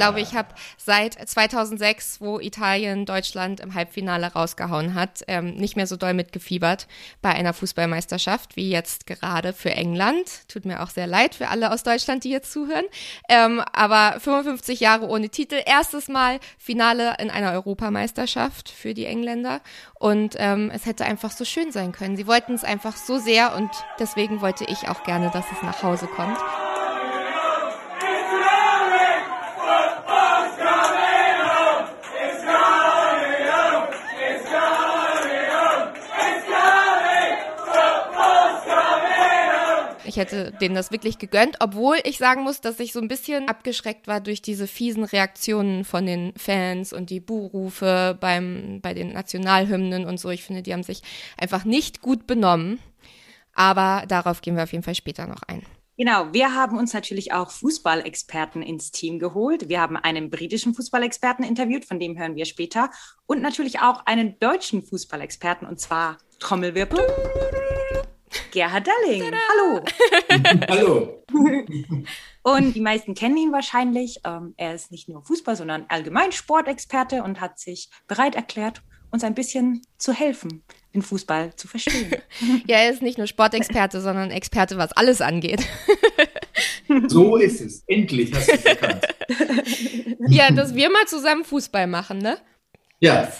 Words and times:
Glaube, 0.00 0.20
ich 0.20 0.34
habe 0.34 0.48
seit 0.78 1.14
2006, 1.28 2.20
wo 2.20 2.40
Italien 2.40 3.04
Deutschland 3.04 3.60
im 3.60 3.74
Halbfinale 3.74 4.32
rausgehauen 4.32 4.94
hat, 4.94 5.22
ähm, 5.28 5.54
nicht 5.54 5.76
mehr 5.76 5.86
so 5.86 5.96
doll 5.96 6.14
mitgefiebert 6.14 6.86
bei 7.20 7.30
einer 7.30 7.52
Fußballmeisterschaft 7.52 8.56
wie 8.56 8.70
jetzt 8.70 9.06
gerade 9.06 9.52
für 9.52 9.72
England. 9.72 10.48
Tut 10.48 10.64
mir 10.64 10.82
auch 10.82 10.88
sehr 10.88 11.06
leid 11.06 11.34
für 11.34 11.48
alle 11.48 11.70
aus 11.70 11.82
Deutschland, 11.82 12.24
die 12.24 12.30
jetzt 12.30 12.50
zuhören. 12.50 12.86
Ähm, 13.28 13.62
aber 13.72 14.18
55 14.20 14.80
Jahre 14.80 15.06
ohne 15.06 15.28
Titel, 15.28 15.60
erstes 15.64 16.08
Mal 16.08 16.40
Finale 16.58 17.16
in 17.18 17.30
einer 17.30 17.52
Europameisterschaft 17.52 18.70
für 18.70 18.94
die 18.94 19.04
Engländer. 19.04 19.60
Und 19.98 20.34
ähm, 20.38 20.70
es 20.72 20.86
hätte 20.86 21.04
einfach 21.04 21.30
so 21.30 21.44
schön 21.44 21.72
sein 21.72 21.92
können. 21.92 22.16
Sie 22.16 22.26
wollten 22.26 22.54
es 22.54 22.64
einfach 22.64 22.96
so 22.96 23.18
sehr 23.18 23.54
und 23.54 23.70
deswegen 23.98 24.40
wollte 24.40 24.64
ich 24.64 24.88
auch 24.88 25.04
gerne, 25.04 25.30
dass 25.30 25.44
es 25.52 25.62
nach 25.62 25.82
Hause 25.82 26.06
kommt. 26.06 26.38
Hätte 40.20 40.52
denen 40.60 40.74
das 40.74 40.92
wirklich 40.92 41.18
gegönnt, 41.18 41.56
obwohl 41.60 41.96
ich 42.04 42.18
sagen 42.18 42.42
muss, 42.42 42.60
dass 42.60 42.78
ich 42.78 42.92
so 42.92 43.00
ein 43.00 43.08
bisschen 43.08 43.48
abgeschreckt 43.48 44.06
war 44.06 44.20
durch 44.20 44.42
diese 44.42 44.66
fiesen 44.66 45.04
Reaktionen 45.04 45.84
von 45.84 46.06
den 46.06 46.32
Fans 46.36 46.92
und 46.92 47.10
die 47.10 47.20
Buhrufe 47.20 48.16
beim, 48.20 48.80
bei 48.80 48.94
den 48.94 49.12
Nationalhymnen 49.12 50.04
und 50.04 50.20
so. 50.20 50.30
Ich 50.30 50.44
finde, 50.44 50.62
die 50.62 50.72
haben 50.72 50.84
sich 50.84 51.02
einfach 51.36 51.64
nicht 51.64 52.00
gut 52.00 52.26
benommen. 52.26 52.78
Aber 53.54 54.04
darauf 54.06 54.40
gehen 54.40 54.56
wir 54.56 54.62
auf 54.62 54.72
jeden 54.72 54.84
Fall 54.84 54.94
später 54.94 55.26
noch 55.26 55.42
ein. 55.46 55.62
Genau, 56.00 56.32
wir 56.32 56.54
haben 56.54 56.78
uns 56.78 56.94
natürlich 56.94 57.34
auch 57.34 57.50
Fußballexperten 57.50 58.62
ins 58.62 58.90
Team 58.90 59.18
geholt. 59.18 59.68
Wir 59.68 59.82
haben 59.82 59.98
einen 59.98 60.30
britischen 60.30 60.72
Fußballexperten 60.72 61.44
interviewt, 61.44 61.84
von 61.84 61.98
dem 61.98 62.18
hören 62.18 62.36
wir 62.36 62.46
später. 62.46 62.90
Und 63.26 63.42
natürlich 63.42 63.80
auch 63.80 64.06
einen 64.06 64.38
deutschen 64.38 64.82
Fußballexperten, 64.82 65.68
und 65.68 65.78
zwar 65.78 66.16
Trommelwirbel. 66.38 67.00
Gerhard 68.50 68.86
Dalling. 68.86 69.32
Hallo. 69.48 69.84
Hallo. 70.68 71.24
Und 72.42 72.74
die 72.74 72.80
meisten 72.80 73.14
kennen 73.14 73.36
ihn 73.36 73.52
wahrscheinlich. 73.52 74.20
Ähm, 74.24 74.54
er 74.56 74.74
ist 74.74 74.90
nicht 74.90 75.08
nur 75.08 75.22
Fußball, 75.22 75.56
sondern 75.56 75.86
allgemein 75.88 76.32
Sportexperte 76.32 77.22
und 77.22 77.40
hat 77.40 77.58
sich 77.58 77.90
bereit 78.08 78.34
erklärt, 78.34 78.82
uns 79.10 79.24
ein 79.24 79.34
bisschen 79.34 79.82
zu 79.98 80.12
helfen, 80.12 80.62
den 80.94 81.02
Fußball 81.02 81.54
zu 81.56 81.68
verstehen. 81.68 82.10
ja, 82.66 82.78
er 82.78 82.90
ist 82.90 83.02
nicht 83.02 83.18
nur 83.18 83.26
Sportexperte, 83.26 84.00
sondern 84.00 84.30
Experte, 84.30 84.78
was 84.78 84.92
alles 84.92 85.20
angeht. 85.20 85.66
so 87.08 87.36
ist 87.36 87.60
es. 87.60 87.84
Endlich 87.86 88.32
hast 88.34 88.48
du 88.48 88.52
es 88.52 88.64
erkannt. 88.64 89.06
ja, 90.28 90.50
dass 90.50 90.74
wir 90.74 90.90
mal 90.90 91.06
zusammen 91.06 91.44
Fußball 91.44 91.86
machen, 91.86 92.18
ne? 92.18 92.38
Ja. 93.00 93.30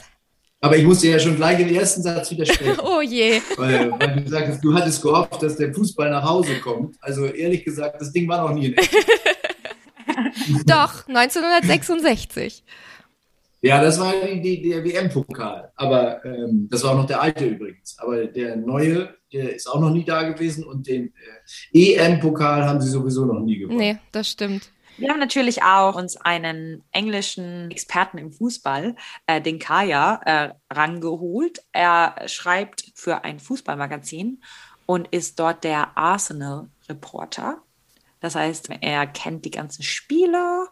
Aber 0.62 0.76
ich 0.76 0.84
musste 0.84 1.08
ja 1.08 1.18
schon 1.18 1.36
gleich 1.36 1.58
im 1.58 1.74
ersten 1.74 2.02
Satz 2.02 2.30
widersprechen. 2.30 2.80
oh 2.84 3.00
je. 3.00 3.40
Weil, 3.56 3.90
weil 3.92 4.22
du 4.22 4.28
sagst, 4.28 4.62
du 4.62 4.74
hattest 4.74 5.00
gehofft, 5.00 5.42
dass 5.42 5.56
der 5.56 5.72
Fußball 5.72 6.10
nach 6.10 6.22
Hause 6.22 6.58
kommt. 6.62 6.96
Also 7.00 7.24
ehrlich 7.26 7.64
gesagt, 7.64 8.00
das 8.00 8.12
Ding 8.12 8.28
war 8.28 8.46
noch 8.46 8.54
nie 8.54 8.66
in 8.66 8.76
echt. 8.76 8.94
Doch, 10.66 11.08
1966. 11.08 12.62
Ja, 13.62 13.82
das 13.82 13.98
war 14.00 14.12
die, 14.12 14.40
die, 14.40 14.68
der 14.68 14.84
WM-Pokal. 14.84 15.70
Aber 15.76 16.24
ähm, 16.24 16.68
das 16.70 16.82
war 16.82 16.92
auch 16.92 16.96
noch 16.96 17.06
der 17.06 17.22
alte 17.22 17.46
übrigens. 17.46 17.96
Aber 17.98 18.26
der 18.26 18.56
neue, 18.56 19.14
der 19.32 19.54
ist 19.54 19.66
auch 19.66 19.80
noch 19.80 19.90
nie 19.90 20.04
da 20.04 20.22
gewesen 20.22 20.64
und 20.64 20.86
den 20.86 21.12
äh, 21.72 21.94
EM-Pokal 21.94 22.66
haben 22.66 22.80
sie 22.80 22.90
sowieso 22.90 23.24
noch 23.24 23.40
nie 23.40 23.58
gewonnen. 23.58 23.78
Nee, 23.78 23.98
das 24.12 24.30
stimmt. 24.30 24.70
Wir 25.00 25.08
haben 25.08 25.18
natürlich 25.18 25.62
auch 25.62 25.94
uns 25.94 26.18
einen 26.18 26.84
englischen 26.92 27.70
Experten 27.70 28.18
im 28.18 28.32
Fußball, 28.32 28.94
äh, 29.26 29.40
den 29.40 29.58
Kaya, 29.58 30.20
äh, 30.26 30.52
rangeholt. 30.70 31.62
Er 31.72 32.16
schreibt 32.26 32.84
für 32.94 33.24
ein 33.24 33.40
Fußballmagazin 33.40 34.42
und 34.84 35.08
ist 35.08 35.40
dort 35.40 35.64
der 35.64 35.96
Arsenal-Reporter. 35.96 37.62
Das 38.20 38.34
heißt, 38.34 38.68
er 38.82 39.06
kennt 39.06 39.46
die 39.46 39.50
ganzen 39.50 39.82
Spieler 39.82 40.68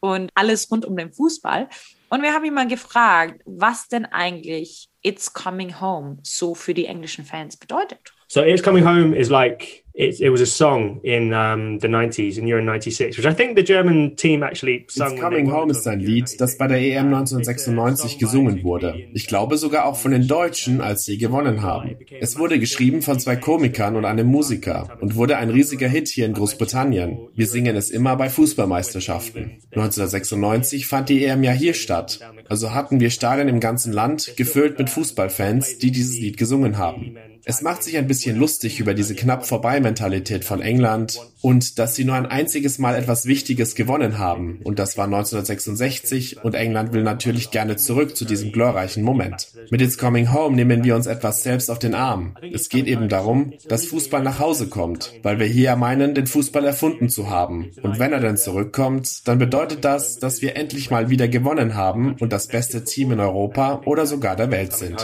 und 0.00 0.30
alles 0.34 0.70
rund 0.70 0.86
um 0.86 0.96
den 0.96 1.12
Fußball. 1.12 1.68
Und 2.08 2.22
wir 2.22 2.32
haben 2.32 2.46
ihn 2.46 2.54
mal 2.54 2.68
gefragt, 2.68 3.42
was 3.44 3.88
denn 3.88 4.06
eigentlich 4.06 4.88
It's 5.02 5.34
Coming 5.34 5.78
Home 5.78 6.16
so 6.22 6.54
für 6.54 6.72
die 6.72 6.86
englischen 6.86 7.26
Fans 7.26 7.58
bedeutet. 7.58 8.14
So 8.28 8.42
It's 8.42 8.62
Coming 8.62 8.86
Home 8.86 9.14
is 9.14 9.28
like 9.28 9.84
it, 9.98 10.20
it 10.20 10.30
was 10.30 10.40
a 10.40 10.46
song 10.46 11.00
in 11.02 11.34
um, 11.34 11.80
the 11.80 11.88
90s, 11.88 12.38
in 12.38 12.46
Euro 12.46 12.62
96, 12.62 13.18
which 13.18 13.26
I 13.26 13.34
think 13.34 13.56
the 13.56 13.64
German 13.64 14.14
team 14.14 14.44
actually 14.44 14.86
sung. 14.88 15.12
It's 15.12 15.20
Coming 15.20 15.50
Home 15.50 15.72
ist 15.72 15.86
ein 15.88 15.98
Lied, 15.98 16.40
das 16.40 16.56
bei 16.56 16.68
der 16.68 16.78
EM 16.78 17.06
1996 17.06 18.18
gesungen 18.18 18.62
wurde. 18.62 18.94
Ich 19.12 19.26
glaube 19.26 19.56
sogar 19.58 19.86
auch 19.86 19.96
von 19.96 20.12
den 20.12 20.28
Deutschen, 20.28 20.80
als 20.80 21.04
sie 21.04 21.18
gewonnen 21.18 21.62
haben. 21.62 21.96
Es 22.20 22.38
wurde 22.38 22.60
geschrieben 22.60 23.02
von 23.02 23.18
zwei 23.18 23.34
Komikern 23.34 23.96
und 23.96 24.04
einem 24.04 24.28
Musiker 24.28 24.96
und 25.00 25.16
wurde 25.16 25.36
ein 25.36 25.50
riesiger 25.50 25.88
Hit 25.88 26.08
hier 26.08 26.26
in 26.26 26.34
Großbritannien. 26.34 27.18
Wir 27.34 27.46
singen 27.48 27.74
es 27.74 27.90
immer 27.90 28.14
bei 28.16 28.30
Fußballmeisterschaften. 28.30 29.58
1996 29.72 30.86
fand 30.86 31.08
die 31.08 31.24
EM 31.24 31.42
ja 31.42 31.52
hier 31.52 31.74
statt. 31.74 32.20
Also 32.48 32.72
hatten 32.72 33.00
wir 33.00 33.10
Stadien 33.10 33.48
im 33.48 33.58
ganzen 33.58 33.92
Land 33.92 34.34
gefüllt 34.36 34.78
mit 34.78 34.90
Fußballfans, 34.90 35.78
die 35.78 35.90
dieses 35.90 36.18
Lied 36.18 36.36
gesungen 36.36 36.78
haben. 36.78 37.16
Es 37.50 37.62
macht 37.62 37.82
sich 37.82 37.96
ein 37.96 38.06
bisschen 38.06 38.36
lustig 38.36 38.78
über 38.78 38.92
diese 38.92 39.14
knapp 39.14 39.46
vorbei 39.46 39.80
Mentalität 39.80 40.44
von 40.44 40.60
England 40.60 41.18
und 41.40 41.78
dass 41.78 41.94
sie 41.94 42.04
nur 42.04 42.14
ein 42.14 42.26
einziges 42.26 42.78
Mal 42.78 42.94
etwas 42.94 43.24
Wichtiges 43.24 43.74
gewonnen 43.74 44.18
haben. 44.18 44.60
Und 44.64 44.78
das 44.78 44.98
war 44.98 45.06
1966 45.06 46.44
und 46.44 46.54
England 46.54 46.92
will 46.92 47.02
natürlich 47.02 47.50
gerne 47.50 47.76
zurück 47.76 48.18
zu 48.18 48.26
diesem 48.26 48.52
glorreichen 48.52 49.02
Moment. 49.02 49.48
Mit 49.70 49.80
It's 49.80 49.96
Coming 49.96 50.30
Home 50.30 50.56
nehmen 50.56 50.84
wir 50.84 50.94
uns 50.94 51.06
etwas 51.06 51.42
selbst 51.42 51.70
auf 51.70 51.78
den 51.78 51.94
Arm. 51.94 52.36
Es 52.52 52.68
geht 52.68 52.86
eben 52.86 53.08
darum, 53.08 53.54
dass 53.66 53.86
Fußball 53.86 54.22
nach 54.22 54.40
Hause 54.40 54.66
kommt, 54.66 55.14
weil 55.22 55.38
wir 55.38 55.46
hier 55.46 55.74
meinen, 55.76 56.14
den 56.14 56.26
Fußball 56.26 56.66
erfunden 56.66 57.08
zu 57.08 57.30
haben. 57.30 57.70
Und 57.80 57.98
wenn 57.98 58.12
er 58.12 58.20
dann 58.20 58.36
zurückkommt, 58.36 59.26
dann 59.26 59.38
bedeutet 59.38 59.86
das, 59.86 60.18
dass 60.18 60.42
wir 60.42 60.54
endlich 60.54 60.90
mal 60.90 61.08
wieder 61.08 61.28
gewonnen 61.28 61.76
haben 61.76 62.14
und 62.20 62.30
das 62.30 62.48
beste 62.48 62.84
Team 62.84 63.12
in 63.12 63.20
Europa 63.20 63.80
oder 63.86 64.04
sogar 64.04 64.36
der 64.36 64.50
Welt 64.50 64.74
sind 64.74 64.98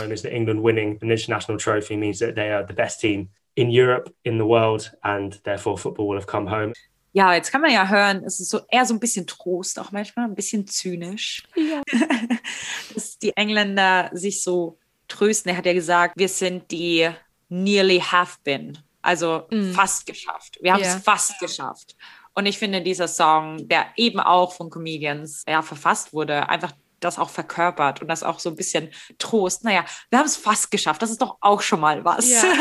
they 2.35 2.51
are 2.51 2.65
the 2.67 2.73
best 2.73 2.99
team 2.99 3.29
in 3.55 3.69
Europe, 3.69 4.13
in 4.23 4.37
the 4.37 4.45
world, 4.45 4.91
and 5.01 5.41
therefore 5.43 5.77
football 5.77 6.07
will 6.09 6.17
have 6.17 6.27
come 6.27 6.49
home. 6.49 6.73
Ja, 7.13 7.33
jetzt 7.33 7.49
kann 7.49 7.61
man 7.61 7.71
ja 7.71 7.87
hören, 7.87 8.23
es 8.25 8.41
ist 8.41 8.49
so 8.49 8.59
eher 8.69 8.85
so 8.85 8.93
ein 8.93 8.99
bisschen 8.99 9.25
Trost 9.25 9.79
auch 9.79 9.93
manchmal, 9.93 10.25
ein 10.25 10.35
bisschen 10.35 10.67
zynisch, 10.67 11.43
ja. 11.55 11.81
dass 12.93 13.17
die 13.17 13.31
Engländer 13.37 14.09
sich 14.11 14.43
so 14.43 14.77
trösten. 15.07 15.49
Er 15.51 15.57
hat 15.57 15.65
ja 15.65 15.71
gesagt, 15.71 16.15
wir 16.17 16.27
sind 16.27 16.69
die 16.71 17.09
nearly 17.47 17.99
have 17.99 18.37
been, 18.43 18.77
also 19.01 19.47
mm. 19.49 19.71
fast 19.71 20.05
geschafft. 20.05 20.57
Wir 20.61 20.73
haben 20.73 20.81
es 20.81 20.87
yeah. 20.87 20.99
fast 20.99 21.39
geschafft. 21.39 21.95
Und 22.33 22.47
ich 22.47 22.57
finde, 22.57 22.81
dieser 22.81 23.07
Song, 23.07 23.65
der 23.69 23.85
eben 23.95 24.19
auch 24.19 24.51
von 24.53 24.69
Comedians 24.69 25.43
ja, 25.47 25.61
verfasst 25.61 26.11
wurde, 26.11 26.49
einfach 26.49 26.73
das 27.05 27.19
auch 27.19 27.29
verkörpert 27.29 28.01
und 28.01 28.07
das 28.07 28.23
auch 28.23 28.39
so 28.39 28.49
ein 28.49 28.55
bisschen 28.55 28.89
Trost. 29.17 29.63
Naja, 29.63 29.85
wir 30.09 30.19
haben 30.19 30.25
es 30.25 30.35
fast 30.35 30.71
geschafft. 30.71 31.01
Das 31.01 31.11
ist 31.11 31.21
doch 31.21 31.37
auch 31.41 31.61
schon 31.61 31.79
mal 31.79 32.03
was. 32.03 32.29
Ja. 32.29 32.43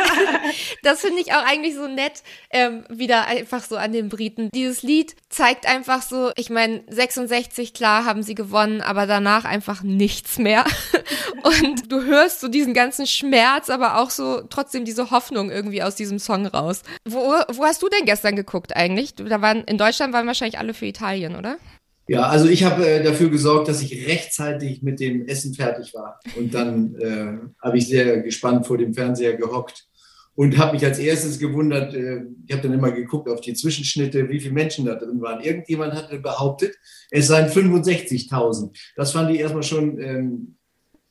Das 0.82 1.00
finde 1.00 1.20
ich 1.20 1.32
auch 1.32 1.44
eigentlich 1.44 1.74
so 1.74 1.86
nett, 1.88 2.22
ähm, 2.50 2.84
wieder 2.88 3.26
einfach 3.26 3.64
so 3.64 3.76
an 3.76 3.92
den 3.92 4.08
Briten. 4.08 4.50
Dieses 4.52 4.82
Lied 4.82 5.16
zeigt 5.30 5.66
einfach 5.66 6.02
so, 6.02 6.30
ich 6.36 6.50
meine, 6.50 6.84
66, 6.88 7.72
klar, 7.72 8.04
haben 8.04 8.22
sie 8.22 8.34
gewonnen, 8.34 8.82
aber 8.82 9.06
danach 9.06 9.44
einfach 9.44 9.82
nichts 9.82 10.38
mehr. 10.38 10.64
Und 11.42 11.90
du 11.90 12.02
hörst 12.02 12.40
so 12.40 12.48
diesen 12.48 12.74
ganzen 12.74 13.06
Schmerz, 13.06 13.70
aber 13.70 13.98
auch 13.98 14.10
so 14.10 14.42
trotzdem 14.42 14.84
diese 14.84 15.10
Hoffnung 15.10 15.50
irgendwie 15.50 15.82
aus 15.82 15.94
diesem 15.94 16.18
Song 16.18 16.46
raus. 16.46 16.82
Wo, 17.04 17.18
wo 17.48 17.64
hast 17.64 17.82
du 17.82 17.88
denn 17.88 18.04
gestern 18.04 18.36
geguckt 18.36 18.76
eigentlich? 18.76 19.14
Da 19.14 19.40
waren, 19.40 19.64
in 19.64 19.78
Deutschland 19.78 20.12
waren 20.12 20.26
wahrscheinlich 20.26 20.58
alle 20.58 20.74
für 20.74 20.86
Italien, 20.86 21.36
oder? 21.36 21.56
Ja, 22.06 22.28
also 22.28 22.48
ich 22.48 22.64
habe 22.64 22.86
äh, 22.86 23.02
dafür 23.02 23.30
gesorgt, 23.30 23.68
dass 23.68 23.80
ich 23.82 24.06
rechtzeitig 24.06 24.82
mit 24.82 25.00
dem 25.00 25.26
Essen 25.26 25.54
fertig 25.54 25.94
war. 25.94 26.20
Und 26.36 26.52
dann 26.52 26.94
äh, 26.96 27.38
habe 27.62 27.78
ich 27.78 27.88
sehr 27.88 28.20
gespannt 28.20 28.66
vor 28.66 28.76
dem 28.76 28.92
Fernseher 28.92 29.34
gehockt 29.36 29.86
und 30.34 30.58
habe 30.58 30.74
mich 30.74 30.84
als 30.84 30.98
erstes 30.98 31.38
gewundert, 31.38 31.94
äh, 31.94 32.22
ich 32.46 32.52
habe 32.52 32.62
dann 32.62 32.74
immer 32.74 32.90
geguckt 32.90 33.28
auf 33.28 33.40
die 33.40 33.54
Zwischenschnitte, 33.54 34.28
wie 34.28 34.40
viele 34.40 34.52
Menschen 34.52 34.84
da 34.84 34.96
drin 34.96 35.20
waren. 35.20 35.42
Irgendjemand 35.42 35.94
hatte 35.94 36.18
behauptet, 36.18 36.76
es 37.10 37.28
seien 37.28 37.48
65.000. 37.48 38.76
Das 38.96 39.12
fand 39.12 39.30
ich 39.30 39.40
erstmal 39.40 39.62
schon 39.62 39.98
ähm, 40.00 40.56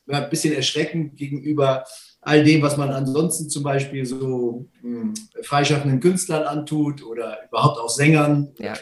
ein 0.08 0.30
bisschen 0.30 0.54
erschreckend 0.54 1.16
gegenüber 1.18 1.86
all 2.22 2.44
dem, 2.44 2.62
was 2.62 2.78
man 2.78 2.90
ansonsten 2.90 3.50
zum 3.50 3.64
Beispiel 3.64 4.06
so 4.06 4.70
mh, 4.82 5.02
hm, 5.02 5.14
freischaffenden 5.44 6.00
Künstlern 6.00 6.44
antut 6.44 7.04
oder 7.04 7.40
überhaupt 7.48 7.80
auch 7.80 7.90
Sängern. 7.90 8.52
Ja. 8.60 8.74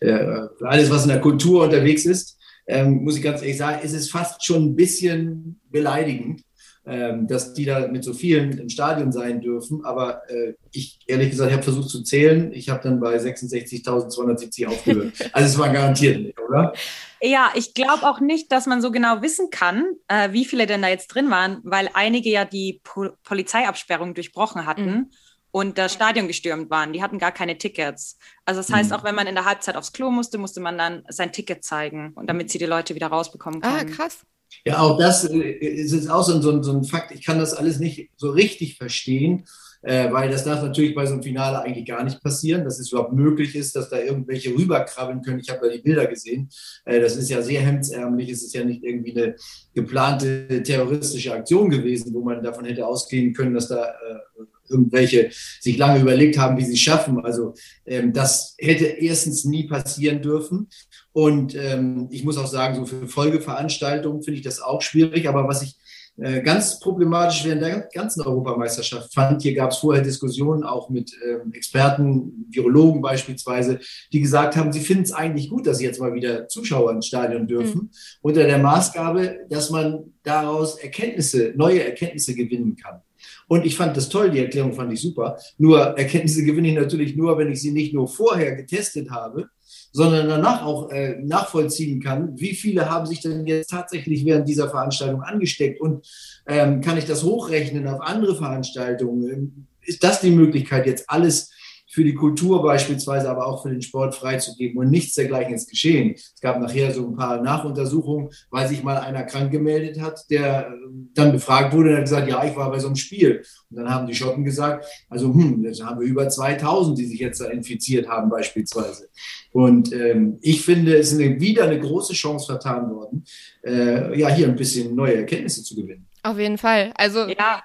Äh, 0.00 0.48
alles, 0.62 0.90
was 0.90 1.02
in 1.02 1.08
der 1.08 1.20
Kultur 1.20 1.64
unterwegs 1.64 2.04
ist, 2.04 2.38
ähm, 2.66 3.02
muss 3.02 3.16
ich 3.16 3.22
ganz 3.22 3.40
ehrlich 3.40 3.56
sagen, 3.56 3.82
ist 3.82 3.94
es 3.94 4.10
fast 4.10 4.44
schon 4.44 4.64
ein 4.64 4.76
bisschen 4.76 5.60
beleidigend, 5.70 6.42
ähm, 6.84 7.26
dass 7.26 7.54
die 7.54 7.64
da 7.64 7.88
mit 7.88 8.04
so 8.04 8.12
vielen 8.12 8.58
im 8.58 8.68
Stadion 8.68 9.10
sein 9.10 9.40
dürfen. 9.40 9.84
Aber 9.84 10.22
äh, 10.28 10.54
ich, 10.70 11.00
ehrlich 11.06 11.30
gesagt, 11.30 11.52
habe 11.52 11.62
versucht 11.62 11.88
zu 11.88 12.02
zählen. 12.02 12.52
Ich 12.52 12.68
habe 12.68 12.82
dann 12.82 13.00
bei 13.00 13.16
66.270 13.16 14.66
aufgehört. 14.66 15.12
also 15.32 15.46
es 15.48 15.58
war 15.58 15.72
garantiert 15.72 16.20
nicht, 16.20 16.38
oder? 16.38 16.74
Ja, 17.20 17.50
ich 17.54 17.74
glaube 17.74 18.04
auch 18.04 18.20
nicht, 18.20 18.52
dass 18.52 18.66
man 18.66 18.80
so 18.80 18.92
genau 18.92 19.22
wissen 19.22 19.48
kann, 19.50 19.84
äh, 20.06 20.32
wie 20.32 20.44
viele 20.44 20.66
denn 20.66 20.82
da 20.82 20.88
jetzt 20.88 21.08
drin 21.08 21.30
waren, 21.30 21.58
weil 21.64 21.88
einige 21.94 22.30
ja 22.30 22.44
die 22.44 22.80
po 22.84 23.08
Polizeiabsperrung 23.24 24.14
durchbrochen 24.14 24.66
hatten. 24.66 24.90
Mhm 24.90 25.10
und 25.50 25.78
das 25.78 25.92
Stadion 25.92 26.26
gestürmt 26.26 26.70
waren. 26.70 26.92
Die 26.92 27.02
hatten 27.02 27.18
gar 27.18 27.32
keine 27.32 27.58
Tickets. 27.58 28.18
Also 28.44 28.60
das 28.60 28.70
heißt, 28.70 28.90
mhm. 28.90 28.96
auch 28.96 29.04
wenn 29.04 29.14
man 29.14 29.26
in 29.26 29.34
der 29.34 29.44
Halbzeit 29.44 29.76
aufs 29.76 29.92
Klo 29.92 30.10
musste, 30.10 30.38
musste 30.38 30.60
man 30.60 30.78
dann 30.78 31.04
sein 31.08 31.32
Ticket 31.32 31.64
zeigen 31.64 32.12
und 32.14 32.28
damit 32.28 32.50
sie 32.50 32.58
die 32.58 32.66
Leute 32.66 32.94
wieder 32.94 33.08
rausbekommen 33.08 33.62
ah, 33.62 33.78
können. 33.78 33.92
Ah, 33.92 33.96
krass. 33.96 34.18
Ja, 34.64 34.80
auch 34.80 34.98
das 34.98 35.24
äh, 35.24 35.36
ist 35.38 35.92
jetzt 35.92 36.10
auch 36.10 36.22
so, 36.22 36.40
so, 36.40 36.62
so 36.62 36.72
ein 36.72 36.84
Fakt. 36.84 37.12
Ich 37.12 37.24
kann 37.24 37.38
das 37.38 37.54
alles 37.54 37.78
nicht 37.78 38.10
so 38.16 38.30
richtig 38.30 38.76
verstehen, 38.76 39.44
äh, 39.82 40.10
weil 40.12 40.30
das 40.30 40.44
darf 40.44 40.62
natürlich 40.62 40.94
bei 40.94 41.06
so 41.06 41.14
einem 41.14 41.22
Finale 41.22 41.60
eigentlich 41.60 41.86
gar 41.86 42.02
nicht 42.02 42.22
passieren, 42.22 42.64
dass 42.64 42.78
es 42.78 42.90
überhaupt 42.90 43.12
möglich 43.12 43.54
ist, 43.54 43.76
dass 43.76 43.90
da 43.90 43.98
irgendwelche 43.98 44.50
rüberkrabbeln 44.50 45.22
können. 45.22 45.40
Ich 45.40 45.50
habe 45.50 45.66
ja 45.66 45.74
die 45.74 45.82
Bilder 45.82 46.06
gesehen. 46.06 46.48
Äh, 46.84 47.00
das 47.00 47.16
ist 47.16 47.30
ja 47.30 47.42
sehr 47.42 47.60
hemdsärmlich. 47.60 48.30
Es 48.30 48.42
ist 48.42 48.54
ja 48.54 48.64
nicht 48.64 48.82
irgendwie 48.82 49.16
eine 49.16 49.36
geplante 49.74 50.62
terroristische 50.62 51.32
Aktion 51.32 51.70
gewesen, 51.70 52.12
wo 52.12 52.22
man 52.22 52.42
davon 52.42 52.64
hätte 52.64 52.86
ausgehen 52.86 53.32
können, 53.34 53.54
dass 53.54 53.68
da 53.68 53.84
äh, 53.84 54.42
irgendwelche 54.68 55.30
sich 55.60 55.76
lange 55.76 56.00
überlegt 56.00 56.38
haben, 56.38 56.56
wie 56.56 56.64
sie 56.64 56.74
es 56.74 56.80
schaffen. 56.80 57.24
Also 57.24 57.54
ähm, 57.86 58.12
das 58.12 58.54
hätte 58.58 58.84
erstens 58.84 59.44
nie 59.44 59.66
passieren 59.66 60.22
dürfen. 60.22 60.68
Und 61.12 61.54
ähm, 61.54 62.08
ich 62.10 62.24
muss 62.24 62.38
auch 62.38 62.46
sagen, 62.46 62.76
so 62.76 62.86
für 62.86 63.08
Folgeveranstaltungen 63.08 64.22
finde 64.22 64.38
ich 64.38 64.44
das 64.44 64.60
auch 64.60 64.82
schwierig. 64.82 65.28
Aber 65.28 65.48
was 65.48 65.62
ich 65.62 65.76
äh, 66.20 66.42
ganz 66.42 66.80
problematisch 66.80 67.44
während 67.44 67.62
der 67.62 67.88
ganzen 67.92 68.22
Europameisterschaft 68.22 69.14
fand, 69.14 69.40
hier 69.42 69.54
gab 69.54 69.70
es 69.70 69.78
vorher 69.78 70.02
Diskussionen 70.02 70.64
auch 70.64 70.90
mit 70.90 71.12
ähm, 71.24 71.52
Experten, 71.52 72.46
Virologen 72.50 73.00
beispielsweise, 73.00 73.78
die 74.12 74.20
gesagt 74.20 74.56
haben, 74.56 74.72
sie 74.72 74.80
finden 74.80 75.04
es 75.04 75.12
eigentlich 75.12 75.48
gut, 75.48 75.68
dass 75.68 75.80
jetzt 75.80 76.00
mal 76.00 76.14
wieder 76.14 76.48
Zuschauer 76.48 76.90
ins 76.90 77.06
Stadion 77.06 77.46
dürfen, 77.46 77.82
mhm. 77.82 77.90
unter 78.20 78.44
der 78.44 78.58
Maßgabe, 78.58 79.46
dass 79.48 79.70
man 79.70 80.12
daraus 80.24 80.78
Erkenntnisse, 80.78 81.52
neue 81.54 81.84
Erkenntnisse 81.84 82.34
gewinnen 82.34 82.74
kann. 82.74 83.00
Und 83.48 83.64
ich 83.64 83.76
fand 83.76 83.96
das 83.96 84.08
toll, 84.08 84.30
die 84.30 84.40
Erklärung 84.40 84.74
fand 84.74 84.92
ich 84.92 85.00
super. 85.00 85.38
Nur 85.56 85.80
Erkenntnisse 85.80 86.44
gewinne 86.44 86.68
ich 86.68 86.74
natürlich 86.74 87.16
nur, 87.16 87.36
wenn 87.38 87.50
ich 87.50 87.60
sie 87.60 87.72
nicht 87.72 87.94
nur 87.94 88.06
vorher 88.06 88.54
getestet 88.54 89.10
habe, 89.10 89.48
sondern 89.90 90.28
danach 90.28 90.64
auch 90.64 90.90
äh, 90.90 91.16
nachvollziehen 91.22 92.00
kann, 92.00 92.38
wie 92.38 92.54
viele 92.54 92.90
haben 92.90 93.06
sich 93.06 93.20
denn 93.20 93.46
jetzt 93.46 93.70
tatsächlich 93.70 94.24
während 94.24 94.48
dieser 94.48 94.68
Veranstaltung 94.68 95.22
angesteckt 95.22 95.80
und 95.80 96.06
ähm, 96.46 96.80
kann 96.82 96.98
ich 96.98 97.06
das 97.06 97.22
hochrechnen 97.22 97.88
auf 97.88 98.00
andere 98.00 98.36
Veranstaltungen? 98.36 99.66
Ist 99.82 100.04
das 100.04 100.20
die 100.20 100.30
Möglichkeit, 100.30 100.86
jetzt 100.86 101.08
alles 101.08 101.50
für 101.98 102.04
die 102.04 102.14
Kultur 102.14 102.62
beispielsweise, 102.62 103.28
aber 103.28 103.44
auch 103.48 103.60
für 103.60 103.70
den 103.70 103.82
Sport 103.82 104.14
freizugeben 104.14 104.78
und 104.78 104.88
nichts 104.88 105.14
dergleichen 105.14 105.52
ist 105.52 105.68
geschehen. 105.68 106.14
Es 106.14 106.40
gab 106.40 106.60
nachher 106.60 106.94
so 106.94 107.08
ein 107.08 107.16
paar 107.16 107.42
Nachuntersuchungen, 107.42 108.28
weil 108.50 108.68
sich 108.68 108.84
mal 108.84 108.98
einer 108.98 109.24
krank 109.24 109.50
gemeldet 109.50 110.00
hat, 110.00 110.30
der 110.30 110.72
dann 111.14 111.32
befragt 111.32 111.74
wurde 111.74 111.88
und 111.90 111.96
hat 111.96 112.04
gesagt, 112.04 112.28
ja, 112.28 112.44
ich 112.44 112.54
war 112.54 112.70
bei 112.70 112.78
so 112.78 112.86
einem 112.86 112.94
Spiel. 112.94 113.42
Und 113.68 113.78
dann 113.78 113.90
haben 113.90 114.06
die 114.06 114.14
Schotten 114.14 114.44
gesagt, 114.44 114.86
also 115.08 115.34
hm, 115.34 115.64
jetzt 115.64 115.84
haben 115.84 115.98
wir 115.98 116.06
über 116.06 116.28
2000, 116.28 116.96
die 116.96 117.06
sich 117.06 117.18
jetzt 117.18 117.40
da 117.40 117.46
infiziert 117.46 118.08
haben 118.08 118.30
beispielsweise. 118.30 119.08
Und 119.50 119.92
ähm, 119.92 120.38
ich 120.40 120.64
finde, 120.64 120.96
es 120.96 121.12
ist 121.12 121.20
eine, 121.20 121.40
wieder 121.40 121.64
eine 121.64 121.80
große 121.80 122.12
Chance 122.12 122.46
vertan 122.46 122.94
worden, 122.94 123.24
äh, 123.66 124.16
ja, 124.16 124.28
hier 124.28 124.46
ein 124.46 124.54
bisschen 124.54 124.94
neue 124.94 125.16
Erkenntnisse 125.16 125.64
zu 125.64 125.74
gewinnen. 125.74 126.06
Auf 126.22 126.38
jeden 126.38 126.58
Fall. 126.58 126.92
Also 126.94 127.26
ja 127.26 127.60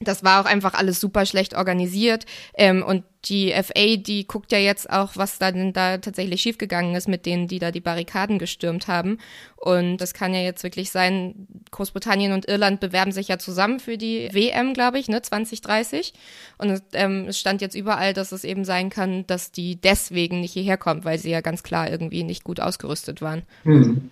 das 0.00 0.24
war 0.24 0.40
auch 0.40 0.46
einfach 0.46 0.72
alles 0.74 0.98
super 0.98 1.26
schlecht 1.26 1.54
organisiert. 1.54 2.24
Ähm, 2.54 2.82
und 2.82 3.04
die 3.26 3.52
FA, 3.52 3.96
die 3.96 4.26
guckt 4.26 4.50
ja 4.50 4.58
jetzt 4.58 4.88
auch, 4.88 5.10
was 5.14 5.38
da 5.38 5.52
denn 5.52 5.74
da 5.74 5.98
tatsächlich 5.98 6.40
schiefgegangen 6.40 6.94
ist 6.94 7.06
mit 7.06 7.26
denen, 7.26 7.48
die 7.48 7.58
da 7.58 7.70
die 7.70 7.82
Barrikaden 7.82 8.38
gestürmt 8.38 8.88
haben. 8.88 9.18
Und 9.56 9.98
das 9.98 10.14
kann 10.14 10.32
ja 10.32 10.40
jetzt 10.40 10.62
wirklich 10.62 10.90
sein, 10.90 11.46
Großbritannien 11.70 12.32
und 12.32 12.48
Irland 12.48 12.80
bewerben 12.80 13.12
sich 13.12 13.28
ja 13.28 13.38
zusammen 13.38 13.78
für 13.78 13.98
die 13.98 14.30
WM, 14.32 14.72
glaube 14.72 14.98
ich, 14.98 15.08
ne, 15.08 15.20
2030. 15.20 16.14
Und 16.56 16.70
es, 16.70 16.82
ähm, 16.94 17.26
es 17.28 17.38
stand 17.38 17.60
jetzt 17.60 17.74
überall, 17.74 18.14
dass 18.14 18.32
es 18.32 18.44
eben 18.44 18.64
sein 18.64 18.88
kann, 18.88 19.26
dass 19.26 19.52
die 19.52 19.78
deswegen 19.78 20.40
nicht 20.40 20.54
hierher 20.54 20.78
kommt, 20.78 21.04
weil 21.04 21.18
sie 21.18 21.30
ja 21.30 21.42
ganz 21.42 21.62
klar 21.62 21.90
irgendwie 21.90 22.24
nicht 22.24 22.42
gut 22.42 22.58
ausgerüstet 22.58 23.20
waren. 23.20 23.42
Mhm. 23.64 24.10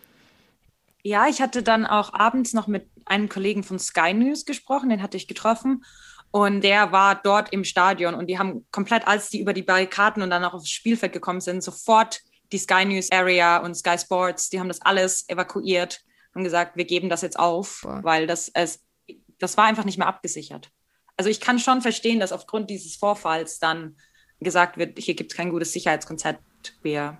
Ja, 1.02 1.26
ich 1.30 1.40
hatte 1.40 1.62
dann 1.62 1.86
auch 1.86 2.12
abends 2.12 2.52
noch 2.52 2.66
mit 2.66 2.84
einem 3.10 3.28
Kollegen 3.28 3.62
von 3.62 3.78
Sky 3.78 4.14
News 4.14 4.44
gesprochen, 4.44 4.90
den 4.90 5.02
hatte 5.02 5.16
ich 5.16 5.28
getroffen. 5.28 5.84
Und 6.30 6.62
der 6.62 6.92
war 6.92 7.14
dort 7.14 7.52
im 7.52 7.64
Stadion 7.64 8.14
und 8.14 8.26
die 8.26 8.38
haben 8.38 8.66
komplett, 8.70 9.06
als 9.06 9.30
die 9.30 9.40
über 9.40 9.54
die 9.54 9.62
Barrikaden 9.62 10.22
und 10.22 10.28
dann 10.30 10.44
auch 10.44 10.52
aufs 10.52 10.68
Spielfeld 10.68 11.12
gekommen 11.12 11.40
sind, 11.40 11.62
sofort 11.62 12.20
die 12.52 12.58
Sky 12.58 12.84
News 12.84 13.10
Area 13.10 13.58
und 13.58 13.74
Sky 13.74 13.98
Sports, 13.98 14.50
die 14.50 14.60
haben 14.60 14.68
das 14.68 14.82
alles 14.82 15.28
evakuiert 15.28 16.00
und 16.34 16.44
gesagt, 16.44 16.76
wir 16.76 16.84
geben 16.84 17.08
das 17.08 17.22
jetzt 17.22 17.38
auf, 17.38 17.80
Boah. 17.82 18.00
weil 18.02 18.26
das, 18.26 18.50
es, 18.54 18.84
das 19.38 19.56
war 19.56 19.64
einfach 19.64 19.84
nicht 19.84 19.98
mehr 19.98 20.06
abgesichert. 20.06 20.70
Also 21.16 21.30
ich 21.30 21.40
kann 21.40 21.58
schon 21.58 21.82
verstehen, 21.82 22.20
dass 22.20 22.32
aufgrund 22.32 22.70
dieses 22.70 22.96
Vorfalls 22.96 23.58
dann 23.58 23.96
gesagt 24.40 24.76
wird, 24.76 24.98
hier 24.98 25.14
gibt 25.14 25.32
es 25.32 25.36
kein 25.36 25.50
gutes 25.50 25.72
Sicherheitskonzept, 25.72 26.42
wir 26.82 27.18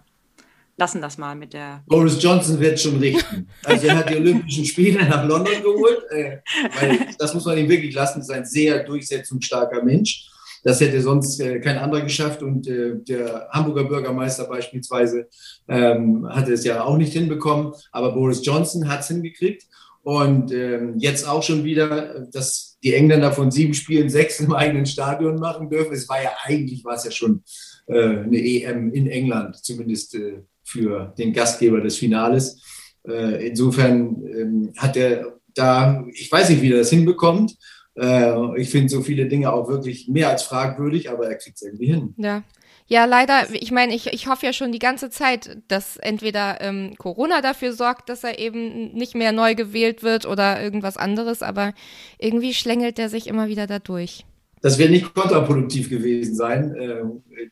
lassen 0.78 1.02
das 1.02 1.18
mal 1.18 1.34
mit 1.34 1.52
der. 1.52 1.82
Boris 1.86 2.22
Johnson 2.22 2.58
wird 2.60 2.80
schon 2.80 2.98
richten. 2.98 3.48
Also 3.64 3.88
er 3.88 3.98
hat 3.98 4.10
die 4.10 4.16
Olympischen 4.16 4.64
Spiele 4.64 5.04
nach 5.04 5.26
London 5.26 5.62
geholt, 5.62 6.04
äh, 6.10 6.38
weil 6.80 6.98
das 7.18 7.34
muss 7.34 7.44
man 7.44 7.58
ihm 7.58 7.68
wirklich 7.68 7.94
lassen, 7.94 8.20
ist 8.20 8.30
ein 8.30 8.46
sehr 8.46 8.84
durchsetzungsstarker 8.84 9.82
Mensch. 9.82 10.30
Das 10.64 10.80
hätte 10.80 11.00
sonst 11.00 11.40
äh, 11.40 11.60
kein 11.60 11.78
anderer 11.78 12.02
geschafft 12.02 12.42
und 12.42 12.66
äh, 12.66 12.96
der 12.96 13.48
Hamburger 13.50 13.84
Bürgermeister 13.84 14.44
beispielsweise 14.44 15.28
ähm, 15.68 16.28
hatte 16.28 16.52
es 16.52 16.64
ja 16.64 16.82
auch 16.82 16.96
nicht 16.96 17.12
hinbekommen, 17.12 17.72
aber 17.92 18.12
Boris 18.12 18.44
Johnson 18.44 18.88
hat 18.88 19.00
es 19.00 19.08
hingekriegt. 19.08 19.64
Und 20.02 20.52
ähm, 20.52 20.94
jetzt 20.98 21.28
auch 21.28 21.42
schon 21.42 21.64
wieder, 21.64 22.26
dass 22.32 22.78
die 22.82 22.94
Engländer 22.94 23.32
von 23.32 23.50
sieben 23.50 23.74
Spielen 23.74 24.08
sechs 24.08 24.40
im 24.40 24.54
eigenen 24.54 24.86
Stadion 24.86 25.36
machen 25.36 25.68
dürfen. 25.68 25.92
Es 25.92 26.08
war 26.08 26.22
ja 26.22 26.30
eigentlich, 26.44 26.84
war 26.84 26.94
es 26.94 27.04
ja 27.04 27.10
schon 27.10 27.42
äh, 27.88 28.20
eine 28.20 28.38
EM 28.38 28.90
in 28.92 29.06
England, 29.06 29.56
zumindest 29.56 30.14
äh, 30.14 30.42
für 30.68 31.14
den 31.16 31.32
Gastgeber 31.32 31.80
des 31.80 31.96
Finales. 31.96 32.62
Äh, 33.06 33.48
insofern 33.48 34.22
ähm, 34.26 34.72
hat 34.76 34.96
er 34.96 35.38
da, 35.54 36.04
ich 36.12 36.30
weiß 36.30 36.50
nicht, 36.50 36.62
wie 36.62 36.72
er 36.72 36.78
das 36.78 36.90
hinbekommt. 36.90 37.56
Äh, 37.96 38.60
ich 38.60 38.70
finde 38.70 38.88
so 38.88 39.00
viele 39.00 39.26
Dinge 39.26 39.52
auch 39.52 39.68
wirklich 39.68 40.08
mehr 40.08 40.28
als 40.28 40.42
fragwürdig, 40.42 41.10
aber 41.10 41.28
er 41.28 41.36
kriegt 41.36 41.56
es 41.56 41.62
irgendwie 41.62 41.86
hin. 41.86 42.14
Ja. 42.18 42.42
Ja, 42.90 43.04
leider, 43.04 43.44
ich 43.52 43.70
meine, 43.70 43.94
ich, 43.94 44.06
ich 44.14 44.28
hoffe 44.28 44.46
ja 44.46 44.54
schon 44.54 44.72
die 44.72 44.78
ganze 44.78 45.10
Zeit, 45.10 45.58
dass 45.68 45.98
entweder 45.98 46.62
ähm, 46.62 46.94
Corona 46.96 47.42
dafür 47.42 47.74
sorgt, 47.74 48.08
dass 48.08 48.24
er 48.24 48.38
eben 48.38 48.94
nicht 48.94 49.14
mehr 49.14 49.32
neu 49.32 49.54
gewählt 49.54 50.02
wird 50.02 50.24
oder 50.24 50.62
irgendwas 50.62 50.96
anderes, 50.96 51.42
aber 51.42 51.74
irgendwie 52.18 52.54
schlängelt 52.54 52.98
er 52.98 53.10
sich 53.10 53.26
immer 53.26 53.48
wieder 53.48 53.66
da 53.66 53.78
durch 53.78 54.24
das 54.60 54.78
wird 54.78 54.90
nicht 54.90 55.14
kontraproduktiv 55.14 55.90
gewesen 55.90 56.34
sein, 56.34 56.74
äh, 56.74 57.02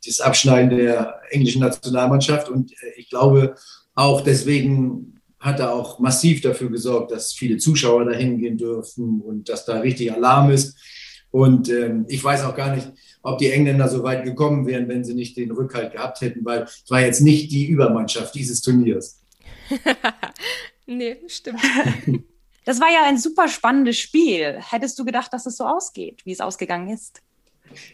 das 0.04 0.20
Abschneiden 0.20 0.76
der 0.76 1.20
englischen 1.30 1.60
Nationalmannschaft. 1.60 2.48
Und 2.48 2.72
äh, 2.72 2.92
ich 2.96 3.10
glaube, 3.10 3.54
auch 3.94 4.20
deswegen 4.22 5.20
hat 5.38 5.60
er 5.60 5.72
auch 5.72 5.98
massiv 5.98 6.40
dafür 6.40 6.70
gesorgt, 6.70 7.12
dass 7.12 7.32
viele 7.32 7.58
Zuschauer 7.58 8.04
dahin 8.04 8.38
gehen 8.38 8.58
dürfen 8.58 9.20
und 9.20 9.48
dass 9.48 9.64
da 9.64 9.80
richtig 9.80 10.12
Alarm 10.12 10.50
ist. 10.50 10.76
Und 11.30 11.68
ähm, 11.68 12.06
ich 12.08 12.22
weiß 12.22 12.44
auch 12.44 12.56
gar 12.56 12.75
nicht, 12.75 12.90
ob 13.22 13.38
die 13.38 13.50
Engländer 13.50 13.88
so 13.88 14.02
weit 14.02 14.25
gekommen 14.25 14.66
wären, 14.66 14.88
wenn 14.88 15.04
sie 15.04 15.14
nicht 15.14 15.36
den 15.36 15.50
Rückhalt 15.50 15.92
gehabt 15.92 16.20
hätten, 16.20 16.44
weil 16.44 16.62
es 16.62 16.84
war 16.88 17.00
jetzt 17.00 17.20
nicht 17.20 17.50
die 17.50 17.66
Übermannschaft 17.66 18.34
dieses 18.34 18.62
Turniers. 18.62 19.22
nee, 20.86 21.16
stimmt. 21.26 21.60
Das 22.66 22.80
war 22.80 22.88
ja 22.92 23.04
ein 23.04 23.16
super 23.16 23.46
spannendes 23.46 23.96
Spiel. 23.96 24.58
Hättest 24.58 24.99
du 24.99 25.04
gedacht, 25.04 25.32
dass 25.32 25.46
es 25.46 25.56
so 25.56 25.64
ausgeht, 25.64 26.20
wie 26.26 26.32
es 26.32 26.40
ausgegangen 26.40 26.88
ist? 26.88 27.23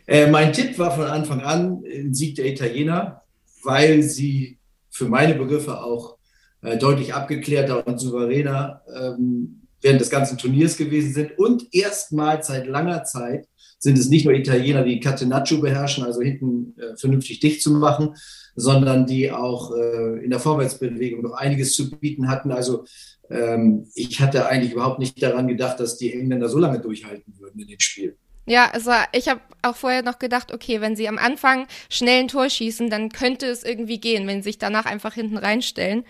Äh, 0.06 0.30
mein 0.30 0.52
Tipp 0.52 0.78
war 0.78 0.90
von 0.96 1.04
Anfang 1.04 1.42
an 1.42 1.84
ein 1.84 2.14
Sieg 2.14 2.36
der 2.36 2.46
Italiener, 2.46 3.22
weil 3.62 4.02
sie 4.02 4.58
für 4.88 5.04
meine 5.04 5.34
Begriffe 5.34 5.82
auch 5.82 6.16
äh, 6.62 6.78
deutlich 6.78 7.12
abgeklärter 7.12 7.86
und 7.86 7.98
souveräner 7.98 8.82
ähm, 8.94 9.60
während 9.82 10.00
des 10.00 10.08
ganzen 10.08 10.38
Turniers 10.38 10.78
gewesen 10.78 11.12
sind 11.12 11.38
und 11.38 11.66
erstmals 11.74 12.46
seit 12.46 12.66
langer 12.66 13.04
Zeit 13.04 13.46
sind 13.82 13.98
es 13.98 14.08
nicht 14.08 14.24
nur 14.24 14.34
Italiener, 14.34 14.84
die 14.84 15.00
Catenaccio 15.00 15.60
beherrschen, 15.60 16.04
also 16.04 16.22
hinten 16.22 16.74
äh, 16.78 16.96
vernünftig 16.96 17.40
dicht 17.40 17.62
zu 17.62 17.72
machen, 17.72 18.14
sondern 18.54 19.06
die 19.06 19.32
auch 19.32 19.74
äh, 19.74 20.24
in 20.24 20.30
der 20.30 20.38
Vorwärtsbewegung 20.38 21.22
noch 21.22 21.32
einiges 21.32 21.74
zu 21.74 21.90
bieten 21.90 22.28
hatten. 22.28 22.52
Also 22.52 22.84
ähm, 23.28 23.88
ich 23.94 24.20
hatte 24.20 24.46
eigentlich 24.46 24.72
überhaupt 24.72 25.00
nicht 25.00 25.20
daran 25.20 25.48
gedacht, 25.48 25.80
dass 25.80 25.96
die 25.96 26.12
Engländer 26.12 26.48
so 26.48 26.58
lange 26.58 26.78
durchhalten 26.78 27.34
würden 27.40 27.60
in 27.60 27.66
dem 27.66 27.80
Spiel. 27.80 28.16
Ja, 28.46 28.70
also 28.70 28.92
ich 29.12 29.28
habe 29.28 29.40
auch 29.62 29.76
vorher 29.76 30.02
noch 30.02 30.20
gedacht, 30.20 30.52
okay, 30.52 30.80
wenn 30.80 30.94
sie 30.94 31.08
am 31.08 31.18
Anfang 31.18 31.66
schnell 31.90 32.20
ein 32.20 32.28
Tor 32.28 32.48
schießen, 32.48 32.88
dann 32.88 33.08
könnte 33.08 33.46
es 33.46 33.64
irgendwie 33.64 33.98
gehen, 33.98 34.28
wenn 34.28 34.42
sie 34.42 34.50
sich 34.50 34.58
danach 34.58 34.86
einfach 34.86 35.14
hinten 35.14 35.38
reinstellen. 35.38 36.04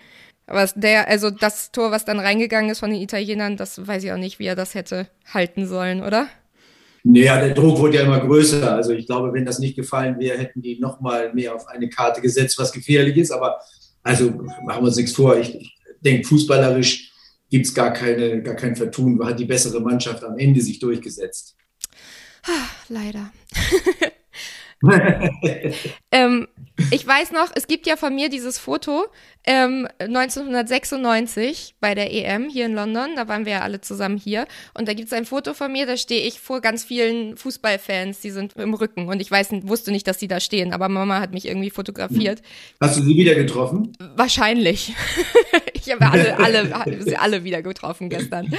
Aber 0.45 0.67
der, 0.75 1.07
also 1.07 1.31
das 1.31 1.71
Tor, 1.71 1.89
was 1.89 2.05
dann 2.05 2.19
reingegangen 2.19 2.69
ist 2.69 2.79
von 2.79 2.91
den 2.91 3.01
Italienern, 3.01 3.57
das 3.57 3.87
weiß 3.87 4.03
ich 4.03 4.11
auch 4.11 4.17
nicht, 4.17 4.37
wie 4.37 4.45
er 4.45 4.55
das 4.55 4.75
hätte 4.75 5.07
halten 5.33 5.67
sollen, 5.67 6.03
oder? 6.03 6.27
Naja, 7.03 7.39
der 7.39 7.53
Druck 7.53 7.79
wurde 7.79 7.97
ja 7.97 8.03
immer 8.03 8.19
größer. 8.19 8.73
Also 8.73 8.93
ich 8.93 9.05
glaube, 9.05 9.33
wenn 9.33 9.45
das 9.45 9.59
nicht 9.59 9.75
gefallen 9.75 10.19
wäre, 10.19 10.37
hätten 10.37 10.61
die 10.61 10.79
noch 10.79 11.01
mal 11.01 11.33
mehr 11.33 11.53
auf 11.53 11.67
eine 11.67 11.89
Karte 11.89 12.21
gesetzt, 12.21 12.57
was 12.57 12.71
gefährlich 12.71 13.17
ist. 13.17 13.31
Aber 13.31 13.59
also 14.03 14.29
machen 14.29 14.83
wir 14.83 14.87
uns 14.87 14.95
nichts 14.95 15.11
vor. 15.11 15.37
Ich, 15.37 15.53
ich 15.53 15.75
denke, 15.99 16.27
fußballerisch 16.27 17.11
gibt 17.49 17.65
es 17.65 17.73
gar, 17.73 17.91
keine, 17.91 18.41
gar 18.41 18.55
kein 18.55 18.75
Vertun. 18.75 19.23
Hat 19.25 19.37
die 19.37 19.45
bessere 19.45 19.81
Mannschaft 19.81 20.23
am 20.23 20.37
Ende 20.37 20.61
sich 20.61 20.79
durchgesetzt. 20.79 21.55
Ah, 22.45 22.67
leider. 22.87 23.31
ähm, 26.11 26.47
ich 26.91 27.05
weiß 27.05 27.31
noch, 27.31 27.51
es 27.55 27.67
gibt 27.67 27.87
ja 27.87 27.95
von 27.95 28.13
mir 28.15 28.29
dieses 28.29 28.57
Foto 28.57 29.05
ähm, 29.45 29.87
1996 29.99 31.75
bei 31.79 31.95
der 31.95 32.11
EM 32.11 32.49
hier 32.49 32.65
in 32.65 32.73
London. 32.73 33.15
Da 33.15 33.27
waren 33.27 33.45
wir 33.45 33.53
ja 33.53 33.61
alle 33.61 33.81
zusammen 33.81 34.17
hier. 34.17 34.47
Und 34.73 34.87
da 34.87 34.93
gibt 34.93 35.07
es 35.07 35.13
ein 35.13 35.25
Foto 35.25 35.53
von 35.53 35.71
mir, 35.71 35.85
da 35.85 35.97
stehe 35.97 36.25
ich 36.25 36.39
vor 36.39 36.61
ganz 36.61 36.83
vielen 36.83 37.37
Fußballfans, 37.37 38.21
die 38.21 38.31
sind 38.31 38.53
im 38.55 38.73
Rücken. 38.73 39.07
Und 39.07 39.21
ich 39.21 39.29
weiß, 39.29 39.49
wusste 39.63 39.91
nicht, 39.91 40.07
dass 40.07 40.19
sie 40.19 40.27
da 40.27 40.39
stehen, 40.39 40.73
aber 40.73 40.89
Mama 40.89 41.19
hat 41.19 41.33
mich 41.33 41.47
irgendwie 41.47 41.69
fotografiert. 41.69 42.41
Hast 42.81 42.97
du 42.97 43.03
sie 43.03 43.15
wieder 43.15 43.35
getroffen? 43.35 43.93
Wahrscheinlich. 44.15 44.93
ich 45.73 45.91
habe 45.91 46.09
alle, 46.09 46.39
alle, 46.39 47.03
sie 47.03 47.17
alle 47.17 47.43
wieder 47.43 47.61
getroffen 47.61 48.09
gestern. 48.09 48.53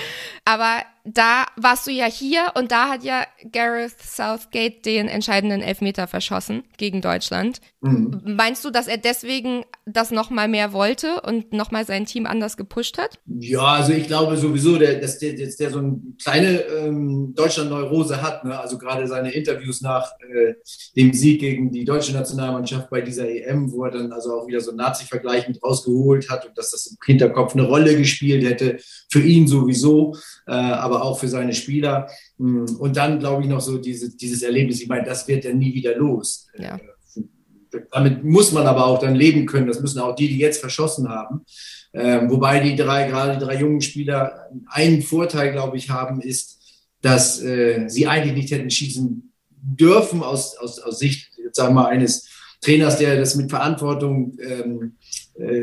Aber 0.44 0.82
da 1.04 1.46
warst 1.56 1.86
du 1.86 1.90
ja 1.90 2.06
hier 2.06 2.52
und 2.54 2.70
da 2.70 2.88
hat 2.88 3.04
ja 3.04 3.24
Gareth 3.52 4.00
Southgate 4.00 4.84
den 4.86 5.08
entscheidenden 5.08 5.60
Elfmeter 5.60 6.06
verschossen 6.14 6.62
gegen 6.76 7.00
Deutschland. 7.00 7.60
Mhm. 7.80 8.20
Meinst 8.24 8.64
du, 8.64 8.70
dass 8.70 8.86
er 8.86 8.98
deswegen 8.98 9.64
das 9.84 10.12
nochmal 10.12 10.46
mehr 10.46 10.72
wollte 10.72 11.20
und 11.22 11.52
nochmal 11.52 11.84
sein 11.84 12.06
Team 12.06 12.24
anders 12.24 12.56
gepusht 12.56 12.98
hat? 12.98 13.18
Ja, 13.26 13.62
also 13.62 13.92
ich 13.92 14.06
glaube 14.06 14.36
sowieso, 14.36 14.78
der, 14.78 15.00
dass 15.00 15.18
der 15.18 15.34
jetzt 15.34 15.58
der 15.58 15.70
so 15.70 15.78
eine 15.80 16.00
kleine 16.22 16.60
ähm, 16.60 17.34
Deutschland-Neurose 17.34 18.22
hat. 18.22 18.44
Ne? 18.44 18.56
Also 18.56 18.78
gerade 18.78 19.08
seine 19.08 19.32
Interviews 19.32 19.80
nach 19.80 20.12
äh, 20.20 20.54
dem 20.96 21.12
Sieg 21.12 21.40
gegen 21.40 21.72
die 21.72 21.84
deutsche 21.84 22.12
Nationalmannschaft 22.12 22.90
bei 22.90 23.00
dieser 23.00 23.28
EM, 23.28 23.72
wo 23.72 23.84
er 23.84 23.90
dann 23.90 24.12
also 24.12 24.34
auch 24.34 24.46
wieder 24.46 24.60
so 24.60 24.70
einen 24.70 24.78
Nazi-Vergleich 24.78 25.48
mit 25.48 25.60
rausgeholt 25.60 26.30
hat 26.30 26.46
und 26.46 26.56
dass 26.56 26.70
das 26.70 26.86
im 26.86 26.96
Hinterkopf 27.04 27.54
eine 27.54 27.66
Rolle 27.66 27.96
gespielt 27.96 28.44
hätte, 28.44 28.78
für 29.14 29.22
ihn 29.22 29.46
sowieso, 29.46 30.16
äh, 30.48 30.50
aber 30.50 31.04
auch 31.04 31.20
für 31.20 31.28
seine 31.28 31.54
Spieler. 31.54 32.08
Hm, 32.36 32.64
und 32.80 32.96
dann 32.96 33.20
glaube 33.20 33.44
ich 33.44 33.48
noch 33.48 33.60
so 33.60 33.78
diese, 33.78 34.16
dieses 34.16 34.42
Erlebnis, 34.42 34.80
ich 34.80 34.88
meine, 34.88 35.06
das 35.06 35.28
wird 35.28 35.44
er 35.44 35.54
nie 35.54 35.72
wieder 35.72 35.96
los. 35.96 36.48
Ja. 36.58 36.74
Äh, 36.74 37.80
damit 37.92 38.24
muss 38.24 38.50
man 38.50 38.66
aber 38.66 38.84
auch 38.84 38.98
dann 38.98 39.14
leben 39.14 39.46
können. 39.46 39.68
Das 39.68 39.80
müssen 39.80 40.00
auch 40.00 40.16
die, 40.16 40.26
die 40.26 40.38
jetzt 40.38 40.58
verschossen 40.58 41.08
haben. 41.08 41.44
Ähm, 41.92 42.28
wobei 42.28 42.58
die 42.58 42.74
drei, 42.74 43.06
gerade 43.06 43.38
die 43.38 43.44
drei 43.44 43.60
jungen 43.60 43.82
Spieler, 43.82 44.50
einen 44.66 45.02
Vorteil, 45.02 45.52
glaube 45.52 45.76
ich, 45.76 45.90
haben, 45.90 46.20
ist, 46.20 46.58
dass 47.00 47.40
äh, 47.40 47.84
sie 47.86 48.08
eigentlich 48.08 48.34
nicht 48.34 48.50
hätten 48.50 48.70
schießen 48.70 49.32
dürfen 49.48 50.24
aus, 50.24 50.56
aus, 50.56 50.80
aus 50.80 50.98
Sicht, 50.98 51.30
sagen 51.52 51.76
wir 51.76 51.82
mal, 51.82 51.90
eines 51.90 52.28
Trainers, 52.60 52.98
der 52.98 53.16
das 53.16 53.36
mit 53.36 53.50
Verantwortung 53.50 54.36
ähm, 54.40 54.82
äh, 54.82 55.03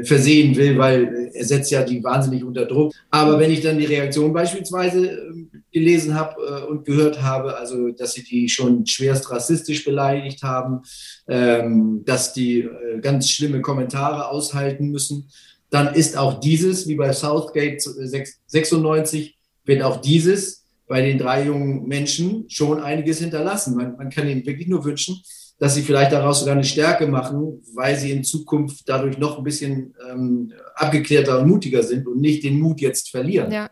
versehen 0.03 0.55
will, 0.57 0.77
weil 0.77 1.29
er 1.33 1.45
setzt 1.45 1.71
ja 1.71 1.83
die 1.83 2.03
wahnsinnig 2.03 2.43
unter 2.43 2.65
Druck. 2.65 2.93
Aber 3.09 3.39
wenn 3.39 3.51
ich 3.51 3.61
dann 3.61 3.77
die 3.77 3.85
Reaktion 3.85 4.33
beispielsweise 4.33 5.11
äh, 5.11 5.31
gelesen 5.71 6.13
habe 6.13 6.35
äh, 6.41 6.69
und 6.69 6.83
gehört 6.83 7.21
habe, 7.21 7.57
also 7.57 7.89
dass 7.89 8.13
sie 8.13 8.23
die 8.23 8.49
schon 8.49 8.85
schwerst 8.85 9.31
rassistisch 9.31 9.85
beleidigt 9.85 10.43
haben, 10.43 10.81
ähm, 11.27 12.03
dass 12.05 12.33
die 12.33 12.59
äh, 12.59 12.99
ganz 13.01 13.29
schlimme 13.29 13.61
Kommentare 13.61 14.27
aushalten 14.29 14.89
müssen, 14.89 15.29
dann 15.69 15.93
ist 15.95 16.17
auch 16.17 16.41
dieses, 16.41 16.87
wie 16.87 16.95
bei 16.95 17.13
Southgate 17.13 17.81
96, 17.81 19.37
wird 19.63 19.83
auch 19.83 20.01
dieses 20.01 20.65
bei 20.87 21.01
den 21.01 21.17
drei 21.17 21.45
jungen 21.45 21.87
Menschen 21.87 22.49
schon 22.49 22.81
einiges 22.81 23.19
hinterlassen. 23.19 23.77
Man, 23.77 23.95
man 23.95 24.09
kann 24.09 24.27
ihnen 24.27 24.45
wirklich 24.45 24.67
nur 24.67 24.83
wünschen, 24.83 25.21
dass 25.61 25.75
sie 25.75 25.83
vielleicht 25.83 26.11
daraus 26.11 26.39
sogar 26.39 26.55
eine 26.55 26.63
Stärke 26.63 27.05
machen, 27.05 27.61
weil 27.75 27.95
sie 27.95 28.09
in 28.09 28.23
Zukunft 28.23 28.89
dadurch 28.89 29.19
noch 29.19 29.37
ein 29.37 29.43
bisschen 29.43 29.93
ähm, 30.09 30.51
abgeklärter 30.73 31.39
und 31.39 31.47
mutiger 31.47 31.83
sind 31.83 32.07
und 32.07 32.19
nicht 32.19 32.43
den 32.43 32.59
Mut 32.59 32.81
jetzt 32.81 33.11
verlieren. 33.11 33.51
Ja. 33.51 33.69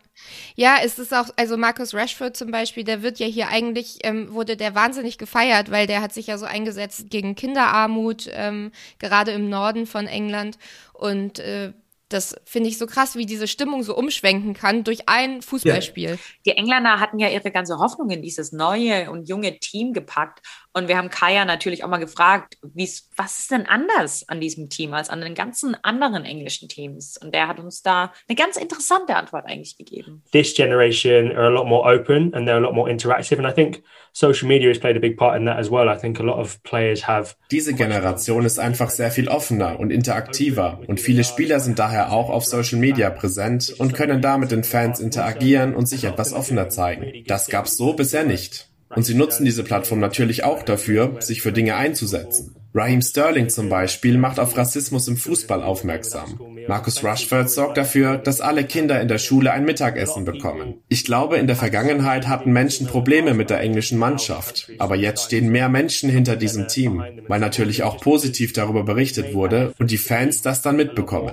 Ja, 0.54 0.76
es 0.84 1.00
ist 1.00 1.12
auch, 1.12 1.30
also 1.34 1.56
Marcus 1.56 1.92
Rashford 1.92 2.36
zum 2.36 2.52
Beispiel, 2.52 2.84
der 2.84 3.02
wird 3.02 3.18
ja 3.18 3.26
hier 3.26 3.48
eigentlich, 3.48 3.98
ähm, 4.04 4.32
wurde 4.32 4.56
der 4.56 4.76
wahnsinnig 4.76 5.18
gefeiert, 5.18 5.72
weil 5.72 5.88
der 5.88 6.00
hat 6.00 6.14
sich 6.14 6.28
ja 6.28 6.38
so 6.38 6.46
eingesetzt 6.46 7.10
gegen 7.10 7.34
Kinderarmut, 7.34 8.30
ähm, 8.34 8.70
gerade 9.00 9.32
im 9.32 9.48
Norden 9.48 9.86
von 9.86 10.06
England. 10.06 10.58
Und 10.92 11.40
äh, 11.40 11.72
das 12.10 12.34
finde 12.44 12.68
ich 12.68 12.76
so 12.76 12.86
krass, 12.86 13.14
wie 13.14 13.24
diese 13.24 13.46
Stimmung 13.46 13.84
so 13.84 13.96
umschwenken 13.96 14.52
kann 14.52 14.82
durch 14.82 15.08
ein 15.08 15.42
Fußballspiel. 15.42 16.10
Ja. 16.10 16.16
Die 16.44 16.50
Engländer 16.50 16.98
hatten 16.98 17.20
ja 17.20 17.28
ihre 17.28 17.52
ganze 17.52 17.78
Hoffnung 17.78 18.10
in 18.10 18.20
dieses 18.20 18.50
neue 18.52 19.10
und 19.10 19.28
junge 19.28 19.58
Team 19.60 19.92
gepackt. 19.92 20.40
Und 20.72 20.86
wir 20.86 20.96
haben 20.96 21.10
Kaya 21.10 21.44
natürlich 21.44 21.82
auch 21.82 21.88
mal 21.88 21.98
gefragt, 21.98 22.56
was 22.62 23.38
ist 23.38 23.50
denn 23.50 23.66
anders 23.66 24.28
an 24.28 24.40
diesem 24.40 24.68
Team 24.68 24.94
als 24.94 25.10
an 25.10 25.20
den 25.20 25.34
ganzen 25.34 25.76
anderen 25.82 26.24
englischen 26.24 26.68
Teams? 26.68 27.16
Und 27.16 27.34
der 27.34 27.48
hat 27.48 27.58
uns 27.58 27.82
da 27.82 28.12
eine 28.28 28.36
ganz 28.36 28.56
interessante 28.56 29.16
Antwort 29.16 29.46
eigentlich 29.46 29.76
gegeben. 29.76 30.22
This 30.30 30.54
generation 30.54 31.32
are 31.32 31.46
a 31.46 31.50
lot 31.50 31.66
more 31.66 31.92
open 31.92 32.32
and 32.34 32.48
they're 32.48 32.56
a 32.56 32.60
lot 32.60 32.74
more 32.74 32.88
interactive. 32.88 33.38
And 33.38 33.48
I 33.48 33.52
think 33.52 33.82
social 34.12 34.46
media 34.46 34.68
has 34.68 34.78
played 34.78 34.96
a 34.96 35.00
big 35.00 35.16
part 35.16 35.36
in 35.36 35.46
that 35.46 35.58
as 35.58 35.70
well. 35.70 35.88
I 35.88 35.98
think 35.98 36.20
a 36.20 36.22
lot 36.22 36.38
of 36.38 36.62
players 36.62 37.08
have. 37.08 37.34
Diese 37.50 37.74
Generation 37.74 38.44
ist 38.44 38.60
einfach 38.60 38.90
sehr 38.90 39.10
viel 39.10 39.28
offener 39.28 39.80
und 39.80 39.90
interaktiver 39.90 40.80
und 40.86 41.00
viele 41.00 41.24
Spieler 41.24 41.58
sind 41.58 41.80
daher 41.80 42.12
auch 42.12 42.30
auf 42.30 42.44
Social 42.44 42.78
Media 42.78 43.10
präsent 43.10 43.74
und 43.78 43.92
können 43.92 44.22
da 44.22 44.38
mit 44.38 44.52
den 44.52 44.62
Fans 44.62 45.00
interagieren 45.00 45.74
und 45.74 45.86
sich 45.86 46.04
etwas 46.04 46.32
offener 46.32 46.68
zeigen. 46.68 47.24
Das 47.26 47.48
gab's 47.48 47.76
so 47.76 47.92
bisher 47.92 48.24
nicht. 48.24 48.69
Und 48.94 49.04
sie 49.04 49.14
nutzen 49.14 49.44
diese 49.44 49.62
Plattform 49.62 50.00
natürlich 50.00 50.42
auch 50.44 50.62
dafür, 50.62 51.16
sich 51.20 51.42
für 51.42 51.52
Dinge 51.52 51.76
einzusetzen. 51.76 52.56
Raheem 52.72 53.02
Sterling 53.02 53.48
zum 53.48 53.68
Beispiel 53.68 54.16
macht 54.16 54.38
auf 54.38 54.56
Rassismus 54.56 55.08
im 55.08 55.16
Fußball 55.16 55.62
aufmerksam. 55.62 56.40
Marcus 56.68 57.02
Rushford 57.02 57.50
sorgt 57.50 57.76
dafür, 57.76 58.18
dass 58.18 58.40
alle 58.40 58.64
Kinder 58.64 59.00
in 59.00 59.08
der 59.08 59.18
Schule 59.18 59.52
ein 59.52 59.64
Mittagessen 59.64 60.24
bekommen. 60.24 60.74
Ich 60.88 61.04
glaube, 61.04 61.38
in 61.38 61.48
der 61.48 61.56
Vergangenheit 61.56 62.28
hatten 62.28 62.52
Menschen 62.52 62.86
Probleme 62.86 63.34
mit 63.34 63.50
der 63.50 63.60
englischen 63.60 63.98
Mannschaft. 63.98 64.70
Aber 64.78 64.94
jetzt 64.94 65.24
stehen 65.24 65.50
mehr 65.50 65.68
Menschen 65.68 66.10
hinter 66.10 66.36
diesem 66.36 66.68
Team, 66.68 67.02
weil 67.26 67.40
natürlich 67.40 67.82
auch 67.82 68.00
positiv 68.00 68.52
darüber 68.52 68.84
berichtet 68.84 69.34
wurde 69.34 69.74
und 69.78 69.90
die 69.90 69.98
Fans 69.98 70.42
das 70.42 70.62
dann 70.62 70.76
mitbekommen. 70.76 71.32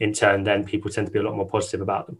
in 0.00 0.12
turn, 0.12 0.44
then 0.44 0.64
people 0.64 0.90
tend 0.90 1.06
to 1.08 1.12
be 1.12 1.18
a 1.18 1.22
lot 1.22 1.34
more 1.34 1.46
positive 1.46 1.80
about 1.80 2.06
them. 2.06 2.18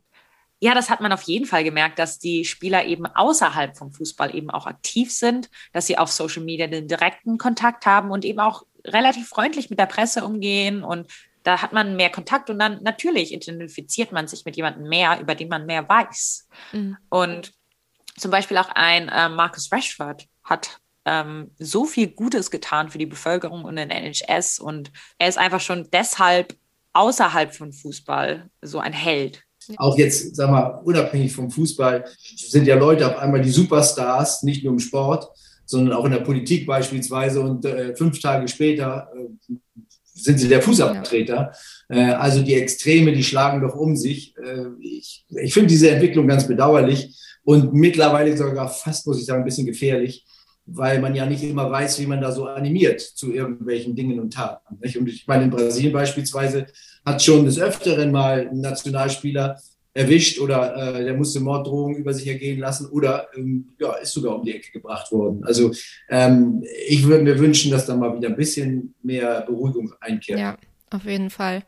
Ja, 0.61 0.75
das 0.75 0.91
hat 0.91 1.01
man 1.01 1.13
auf 1.13 1.23
jeden 1.23 1.47
Fall 1.47 1.63
gemerkt, 1.63 1.99
dass 1.99 2.19
die 2.19 2.45
Spieler 2.45 2.85
eben 2.85 3.07
außerhalb 3.07 3.77
vom 3.77 3.93
Fußball 3.93 4.35
eben 4.35 4.51
auch 4.51 4.67
aktiv 4.67 5.13
sind, 5.13 5.51
dass 5.73 5.87
sie 5.87 5.99
auf 5.99 6.11
Social 6.11 6.43
Media 6.43 6.67
den 6.67 6.89
direkten 6.89 7.39
Kontakt 7.39 7.87
haben 7.87 8.11
und 8.11 8.25
eben 8.25 8.41
auch 8.41 8.65
relativ 8.85 9.29
freundlich 9.29 9.71
mit 9.71 9.79
der 9.79 9.87
Presse 9.87 10.25
umgehen 10.25 10.83
und 10.83 11.07
da 11.45 11.63
hat 11.63 11.73
man 11.73 11.97
mehr 11.97 12.11
Kontakt 12.11 12.51
und 12.51 12.59
dann 12.59 12.83
natürlich 12.83 13.33
identifiziert 13.33 14.13
man 14.13 14.27
sich 14.27 14.45
mit 14.45 14.57
jemandem 14.57 14.89
mehr, 14.89 15.19
über 15.21 15.35
den 15.35 15.49
man 15.49 15.65
mehr 15.65 15.89
weiß. 15.89 16.49
Mhm. 16.73 16.99
Und 17.09 17.55
zum 18.19 18.31
Beispiel 18.31 18.59
auch 18.59 18.69
ein 18.75 19.09
äh, 19.09 19.29
Marcus 19.29 19.73
Rashford 19.73 20.27
hat 20.45 20.79
ähm, 21.05 21.53
so 21.59 21.85
viel 21.85 22.09
Gutes 22.09 22.51
getan 22.51 22.91
für 22.91 22.99
die 22.99 23.07
Bevölkerung 23.07 23.65
und 23.65 23.77
den 23.77 23.91
NHS 23.91 24.59
und 24.59 24.91
er 25.19 25.29
ist 25.29 25.39
einfach 25.39 25.61
schon 25.61 25.89
deshalb 25.91 26.55
außerhalb 26.93 27.55
von 27.55 27.73
Fußball 27.73 28.51
so 28.61 28.81
ein 28.81 28.93
Held 28.93 29.45
auch 29.77 29.99
jetzt, 29.99 30.37
sag 30.37 30.51
mal, 30.51 30.81
unabhängig 30.85 31.33
vom 31.33 31.51
Fußball, 31.51 32.05
sind 32.37 32.67
ja 32.67 32.77
Leute 32.77 33.07
auf 33.07 33.19
einmal 33.19 33.41
die 33.41 33.51
Superstars, 33.51 34.43
nicht 34.43 34.65
nur 34.65 34.73
im 34.73 34.79
Sport, 34.79 35.29
sondern 35.67 35.97
auch 35.97 36.05
in 36.05 36.13
der 36.13 36.21
Politik 36.21 36.67
beispielsweise. 36.67 37.41
Und 37.41 37.65
äh, 37.65 37.95
fünf 37.95 38.21
Tage 38.21 38.49
später 38.49 39.09
äh, 39.15 39.55
sind 40.15 40.39
sie 40.39 40.49
der 40.49 40.63
Fußabtreter. 40.63 41.53
Äh, 41.89 42.13
also 42.13 42.43
die 42.43 42.55
Extreme, 42.55 43.13
die 43.13 43.25
schlagen 43.25 43.61
doch 43.61 43.75
um 43.75 43.97
sich. 43.97 44.35
Äh, 44.37 44.67
ich 44.81 45.27
ich 45.29 45.53
finde 45.53 45.69
diese 45.69 45.91
Entwicklung 45.91 46.27
ganz 46.27 46.47
bedauerlich 46.47 47.15
und 47.45 47.75
mittlerweile 47.75 48.37
sogar 48.37 48.69
fast, 48.69 49.07
muss 49.07 49.21
ich 49.21 49.27
sagen, 49.27 49.43
ein 49.43 49.45
bisschen 49.45 49.67
gefährlich 49.67 50.25
weil 50.71 51.01
man 51.01 51.15
ja 51.15 51.25
nicht 51.25 51.43
immer 51.43 51.71
weiß, 51.71 51.99
wie 52.01 52.07
man 52.07 52.21
da 52.21 52.31
so 52.31 52.47
animiert 52.47 53.01
zu 53.01 53.33
irgendwelchen 53.33 53.97
Dingen 53.97 54.21
und 54.21 54.35
Taten. 54.35 54.79
Nicht? 54.81 54.99
Und 54.99 55.09
ich 55.09 55.27
meine, 55.27 55.45
in 55.45 55.51
Brasilien 55.51 55.93
beispielsweise 55.93 56.67
hat 57.09 57.23
schon 57.23 57.45
des 57.45 57.59
Öfteren 57.59 58.13
mal 58.13 58.49
ein 58.51 58.61
Nationalspieler 58.61 59.59
erwischt 59.95 60.39
oder 60.39 60.97
äh, 60.97 61.05
der 61.05 61.15
musste 61.15 61.41
Morddrohungen 61.41 61.97
über 61.97 62.15
sich 62.15 62.27
ergehen 62.29 62.61
lassen 62.61 62.89
oder 62.91 63.29
ähm, 63.37 63.71
ja, 63.81 63.95
ist 63.95 64.13
sogar 64.13 64.37
um 64.37 64.45
die 64.45 64.55
Ecke 64.55 64.71
gebracht 64.71 65.11
worden. 65.11 65.43
Also 65.45 65.73
ähm, 66.09 66.63
ich 66.87 67.05
würde 67.05 67.25
mir 67.25 67.39
wünschen, 67.39 67.71
dass 67.73 67.87
da 67.87 67.97
mal 67.97 68.17
wieder 68.17 68.29
ein 68.29 68.37
bisschen 68.37 68.95
mehr 69.03 69.43
Beruhigung 69.43 69.93
einkehrt. 70.01 70.39
Ja, 70.39 70.57
auf 70.91 71.05
jeden 71.05 71.31
Fall. 71.31 71.65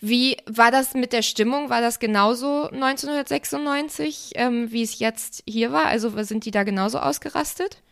Wie 0.00 0.36
war 0.46 0.70
das 0.70 0.94
mit 0.94 1.12
der 1.12 1.22
Stimmung? 1.22 1.70
War 1.70 1.80
das 1.80 1.98
genauso 1.98 2.68
1996, 2.68 4.32
ähm, 4.36 4.70
wie 4.70 4.82
es 4.82 4.98
jetzt 4.98 5.42
hier 5.46 5.72
war? 5.72 5.86
Also 5.86 6.10
sind 6.22 6.44
die 6.44 6.52
da 6.52 6.62
genauso 6.62 6.98
ausgerastet? 6.98 7.82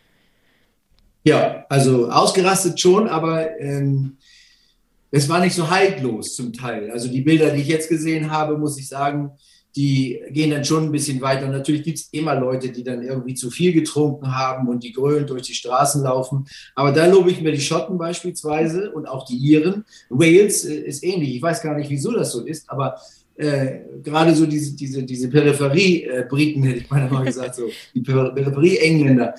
Ja, 1.25 1.67
also 1.69 2.09
ausgerastet 2.09 2.81
schon, 2.81 3.09
aber 3.09 3.59
ähm, 3.61 4.17
es 5.11 5.29
war 5.29 5.41
nicht 5.41 5.55
so 5.55 5.71
haltlos 5.71 6.35
zum 6.35 6.53
Teil. 6.53 6.91
Also 6.91 7.09
die 7.09 7.21
Bilder, 7.21 7.51
die 7.51 7.63
ich 7.63 7.69
jetzt 7.69 7.89
gesehen 7.89 8.31
habe, 8.31 8.59
muss 8.59 8.79
ich 8.79 8.89
sagen, 8.89 9.33
die 9.77 10.23
gehen 10.31 10.51
dann 10.51 10.65
schon 10.65 10.85
ein 10.85 10.93
bisschen 10.93 11.21
weiter. 11.21 11.45
Und 11.45 11.53
natürlich 11.53 11.83
gibt 11.83 11.99
es 11.99 12.09
immer 12.11 12.35
Leute, 12.35 12.71
die 12.71 12.83
dann 12.83 13.03
irgendwie 13.03 13.35
zu 13.35 13.51
viel 13.51 13.75
getrunken 13.75 14.35
haben 14.35 14.69
und 14.69 14.83
die 14.83 14.93
grölend 14.93 15.29
durch 15.29 15.43
die 15.43 15.55
Straßen 15.55 16.03
laufen. 16.03 16.47
Aber 16.75 16.93
da 16.93 17.07
lobe 17.07 17.31
ich 17.31 17.43
mir 17.43 17.53
die 17.53 17.61
Schotten 17.61 17.99
beispielsweise 17.99 18.91
und 18.91 19.07
auch 19.07 19.27
die 19.27 19.37
Iren. 19.37 19.85
Wales 20.09 20.65
äh, 20.65 20.75
ist 20.75 21.05
ähnlich. 21.05 21.37
Ich 21.37 21.43
weiß 21.43 21.63
gar 21.63 21.77
nicht, 21.77 21.91
wieso 21.91 22.13
das 22.13 22.33
so 22.33 22.45
ist, 22.47 22.71
aber 22.71 22.97
äh, 23.37 23.81
gerade 24.03 24.35
so 24.35 24.47
diese, 24.47 24.75
diese, 24.75 25.03
diese 25.03 25.29
Peripherie-Briten, 25.29 26.63
hätte 26.63 26.79
ich 26.79 26.91
mal 26.91 27.25
gesagt, 27.25 27.57
so 27.57 27.69
die 27.95 28.01
Peripherie-Engländer, 28.01 29.35
äh, 29.35 29.39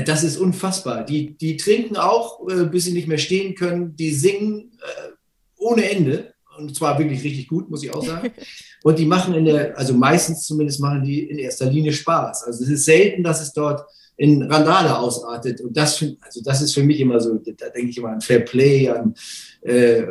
das 0.00 0.24
ist 0.24 0.36
unfassbar. 0.36 1.04
Die, 1.04 1.36
die 1.36 1.56
trinken 1.56 1.96
auch, 1.96 2.48
äh, 2.48 2.64
bis 2.64 2.84
sie 2.84 2.92
nicht 2.92 3.08
mehr 3.08 3.18
stehen 3.18 3.54
können. 3.54 3.96
Die 3.96 4.12
singen 4.12 4.72
äh, 4.80 5.10
ohne 5.56 5.90
Ende. 5.90 6.34
Und 6.56 6.74
zwar 6.74 6.98
wirklich 6.98 7.24
richtig 7.24 7.48
gut, 7.48 7.68
muss 7.68 7.82
ich 7.82 7.92
auch 7.92 8.04
sagen. 8.04 8.32
Und 8.84 8.98
die 8.98 9.06
machen 9.06 9.34
in 9.34 9.44
der, 9.44 9.76
also 9.76 9.94
meistens 9.94 10.46
zumindest 10.46 10.80
machen 10.80 11.02
die 11.02 11.24
in 11.24 11.38
erster 11.38 11.70
Linie 11.70 11.92
Spaß. 11.92 12.44
Also 12.44 12.64
es 12.64 12.70
ist 12.70 12.84
selten, 12.84 13.22
dass 13.22 13.40
es 13.40 13.52
dort 13.52 13.84
in 14.16 14.42
Randale 14.42 14.96
ausartet. 14.96 15.60
Und 15.60 15.76
das, 15.76 16.04
also 16.20 16.40
das 16.42 16.62
ist 16.62 16.74
für 16.74 16.82
mich 16.82 17.00
immer 17.00 17.18
so, 17.20 17.34
da 17.34 17.68
denke 17.70 17.90
ich 17.90 17.98
immer 17.98 18.10
an 18.10 18.20
Fair 18.20 18.40
Play, 18.40 18.88
an, 18.88 19.14
äh, 19.62 20.04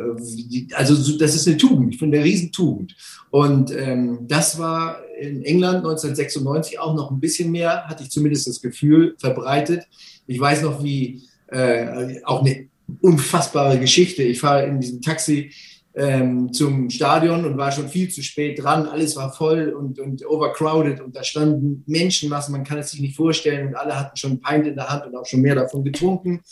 also 0.74 1.16
das 1.16 1.34
ist 1.34 1.46
eine 1.46 1.56
Tugend, 1.56 1.94
ich 1.94 1.98
finde 1.98 2.18
eine 2.18 2.26
Riesentugend. 2.26 2.94
Und 3.30 3.70
ähm, 3.72 4.26
das 4.28 4.58
war 4.58 4.98
in 5.18 5.42
England 5.42 5.78
1996 5.78 6.78
auch 6.78 6.94
noch 6.94 7.10
ein 7.10 7.20
bisschen 7.20 7.50
mehr, 7.50 7.84
hatte 7.86 8.02
ich 8.02 8.10
zumindest 8.10 8.46
das 8.46 8.60
Gefühl, 8.60 9.14
verbreitet. 9.18 9.86
Ich 10.26 10.40
weiß 10.40 10.62
noch, 10.62 10.82
wie 10.82 11.22
äh, 11.48 12.22
auch 12.24 12.40
eine 12.40 12.68
unfassbare 13.00 13.78
Geschichte. 13.78 14.22
Ich 14.22 14.40
fahre 14.40 14.66
in 14.66 14.80
diesem 14.80 15.00
Taxi 15.00 15.52
ähm, 15.94 16.52
zum 16.52 16.90
Stadion 16.90 17.44
und 17.44 17.56
war 17.56 17.70
schon 17.70 17.88
viel 17.88 18.08
zu 18.08 18.22
spät 18.22 18.62
dran. 18.62 18.86
Alles 18.86 19.16
war 19.16 19.32
voll 19.32 19.68
und, 19.70 20.00
und 20.00 20.26
overcrowded 20.26 21.00
und 21.00 21.14
da 21.14 21.22
standen 21.22 21.84
Menschenmassen, 21.86 22.52
man 22.52 22.64
kann 22.64 22.78
es 22.78 22.90
sich 22.90 23.00
nicht 23.00 23.16
vorstellen 23.16 23.68
und 23.68 23.74
alle 23.76 23.98
hatten 23.98 24.16
schon 24.16 24.40
Pint 24.40 24.66
in 24.66 24.74
der 24.74 24.88
Hand 24.88 25.06
und 25.06 25.16
auch 25.16 25.26
schon 25.26 25.40
mehr 25.40 25.54
davon 25.54 25.84
getrunken. 25.84 26.42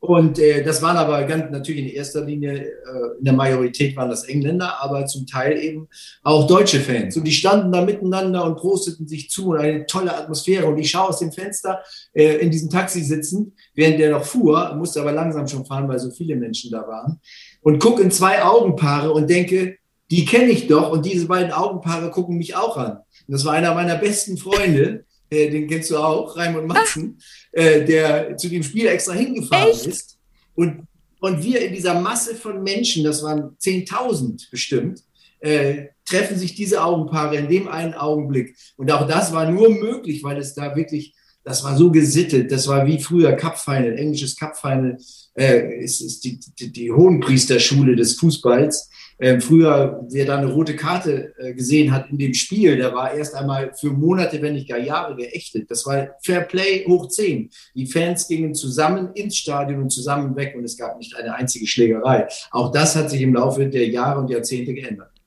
Und 0.00 0.38
äh, 0.38 0.64
das 0.64 0.80
waren 0.80 0.96
aber 0.96 1.22
ganz 1.24 1.50
natürlich 1.50 1.82
in 1.84 1.90
erster 1.90 2.24
Linie, 2.24 2.62
äh, 2.62 3.18
in 3.18 3.24
der 3.24 3.34
Majorität 3.34 3.94
waren 3.96 4.08
das 4.08 4.24
Engländer, 4.24 4.82
aber 4.82 5.04
zum 5.04 5.26
Teil 5.26 5.58
eben 5.58 5.88
auch 6.22 6.46
deutsche 6.46 6.80
Fans. 6.80 7.18
Und 7.18 7.24
die 7.24 7.32
standen 7.32 7.70
da 7.70 7.84
miteinander 7.84 8.44
und 8.46 8.56
prosteten 8.56 9.06
sich 9.06 9.28
zu 9.28 9.50
und 9.50 9.58
eine 9.58 9.84
tolle 9.84 10.16
Atmosphäre. 10.16 10.66
Und 10.66 10.78
ich 10.78 10.90
schaue 10.90 11.10
aus 11.10 11.18
dem 11.18 11.32
Fenster 11.32 11.82
äh, 12.14 12.38
in 12.38 12.50
diesem 12.50 12.70
Taxi 12.70 13.02
sitzen, 13.02 13.54
während 13.74 14.00
der 14.00 14.10
noch 14.10 14.24
fuhr, 14.24 14.74
musste 14.74 15.02
aber 15.02 15.12
langsam 15.12 15.46
schon 15.46 15.66
fahren, 15.66 15.86
weil 15.86 15.98
so 15.98 16.10
viele 16.10 16.34
Menschen 16.34 16.70
da 16.70 16.88
waren 16.88 17.20
und 17.60 17.78
gucke 17.78 18.02
in 18.02 18.10
zwei 18.10 18.42
Augenpaare 18.42 19.12
und 19.12 19.28
denke, 19.28 19.76
die 20.10 20.24
kenne 20.24 20.50
ich 20.50 20.66
doch 20.66 20.90
und 20.90 21.04
diese 21.04 21.26
beiden 21.26 21.52
Augenpaare 21.52 22.10
gucken 22.10 22.38
mich 22.38 22.56
auch 22.56 22.76
an. 22.76 22.92
Und 22.92 23.32
das 23.34 23.44
war 23.44 23.52
einer 23.52 23.74
meiner 23.74 23.96
besten 23.96 24.38
Freunde, 24.38 25.04
äh, 25.30 25.48
den 25.48 25.68
kennst 25.68 25.90
du 25.90 25.96
auch, 25.96 26.36
Raimund 26.36 26.66
Matzen, 26.66 27.18
äh, 27.52 27.84
der 27.84 28.36
zu 28.36 28.48
dem 28.48 28.62
Spiel 28.62 28.86
extra 28.86 29.12
hingefahren 29.12 29.70
Echt? 29.70 29.86
ist. 29.86 30.18
Und, 30.54 30.86
und 31.20 31.42
wir 31.42 31.60
in 31.60 31.72
dieser 31.72 32.00
Masse 32.00 32.34
von 32.34 32.62
Menschen, 32.62 33.04
das 33.04 33.22
waren 33.22 33.56
10.000 33.58 34.50
bestimmt, 34.50 35.02
äh, 35.40 35.86
treffen 36.04 36.36
sich 36.36 36.54
diese 36.54 36.82
Augenpaare 36.82 37.36
in 37.36 37.48
dem 37.48 37.68
einen 37.68 37.94
Augenblick. 37.94 38.56
Und 38.76 38.90
auch 38.90 39.06
das 39.06 39.32
war 39.32 39.50
nur 39.50 39.70
möglich, 39.70 40.22
weil 40.22 40.38
es 40.38 40.54
da 40.54 40.74
wirklich, 40.76 41.14
das 41.44 41.64
war 41.64 41.76
so 41.76 41.90
gesittet, 41.90 42.50
das 42.50 42.68
war 42.68 42.86
wie 42.86 43.00
früher 43.00 43.32
Cup 43.32 43.58
Final, 43.58 43.96
englisches 43.96 44.36
Cup 44.36 44.58
Final 44.58 44.98
äh, 45.34 45.82
ist, 45.82 46.00
ist 46.00 46.24
die, 46.24 46.38
die, 46.58 46.72
die 46.72 46.92
Hohenpriesterschule 46.92 47.96
des 47.96 48.16
Fußballs. 48.18 48.90
Ähm, 49.20 49.40
früher, 49.40 50.06
wer 50.08 50.24
da 50.24 50.38
eine 50.38 50.50
rote 50.50 50.74
Karte 50.74 51.34
äh, 51.38 51.52
gesehen 51.52 51.92
hat 51.92 52.08
in 52.10 52.16
dem 52.16 52.32
Spiel, 52.32 52.76
der 52.76 52.94
war 52.94 53.12
erst 53.12 53.34
einmal 53.34 53.72
für 53.74 53.90
Monate, 53.90 54.40
wenn 54.40 54.54
nicht 54.54 54.68
gar 54.68 54.78
Jahre 54.78 55.14
geächtet. 55.14 55.70
Das 55.70 55.84
war 55.84 56.08
Fair 56.22 56.40
Play 56.40 56.84
hoch 56.86 57.08
10. 57.08 57.50
Die 57.74 57.86
Fans 57.86 58.26
gingen 58.28 58.54
zusammen 58.54 59.10
ins 59.14 59.36
Stadion 59.36 59.82
und 59.82 59.90
zusammen 59.90 60.34
weg 60.36 60.54
und 60.56 60.64
es 60.64 60.76
gab 60.76 60.96
nicht 60.96 61.14
eine 61.16 61.34
einzige 61.34 61.66
Schlägerei. 61.66 62.28
Auch 62.50 62.72
das 62.72 62.96
hat 62.96 63.10
sich 63.10 63.20
im 63.20 63.34
Laufe 63.34 63.66
der 63.66 63.88
Jahre 63.88 64.20
und 64.20 64.30
Jahrzehnte 64.30 64.72
geändert. 64.72 65.19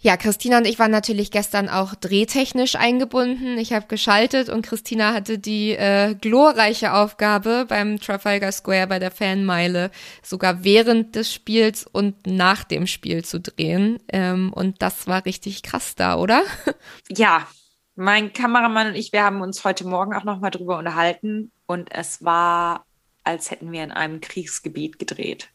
Ja, 0.00 0.16
Christina 0.16 0.58
und 0.58 0.64
ich 0.64 0.78
waren 0.78 0.92
natürlich 0.92 1.32
gestern 1.32 1.68
auch 1.68 1.96
drehtechnisch 1.96 2.76
eingebunden. 2.76 3.58
Ich 3.58 3.72
habe 3.72 3.88
geschaltet 3.88 4.48
und 4.48 4.64
Christina 4.64 5.12
hatte 5.12 5.40
die 5.40 5.72
äh, 5.72 6.14
glorreiche 6.14 6.92
Aufgabe 6.92 7.66
beim 7.68 7.98
Trafalgar 7.98 8.52
Square 8.52 8.86
bei 8.86 9.00
der 9.00 9.10
Fanmeile 9.10 9.90
sogar 10.22 10.62
während 10.62 11.16
des 11.16 11.34
Spiels 11.34 11.84
und 11.84 12.28
nach 12.28 12.62
dem 12.62 12.86
Spiel 12.86 13.24
zu 13.24 13.40
drehen. 13.40 13.98
Ähm, 14.08 14.52
und 14.52 14.82
das 14.82 15.08
war 15.08 15.24
richtig 15.24 15.64
krass 15.64 15.96
da, 15.96 16.16
oder? 16.16 16.42
Ja, 17.08 17.48
mein 17.96 18.32
Kameramann 18.32 18.88
und 18.88 18.94
ich, 18.94 19.12
wir 19.12 19.24
haben 19.24 19.40
uns 19.40 19.64
heute 19.64 19.84
Morgen 19.84 20.14
auch 20.14 20.22
nochmal 20.22 20.52
drüber 20.52 20.78
unterhalten 20.78 21.50
und 21.66 21.90
es 21.90 22.22
war, 22.22 22.86
als 23.24 23.50
hätten 23.50 23.72
wir 23.72 23.82
in 23.82 23.90
einem 23.90 24.20
Kriegsgebiet 24.20 25.00
gedreht. 25.00 25.48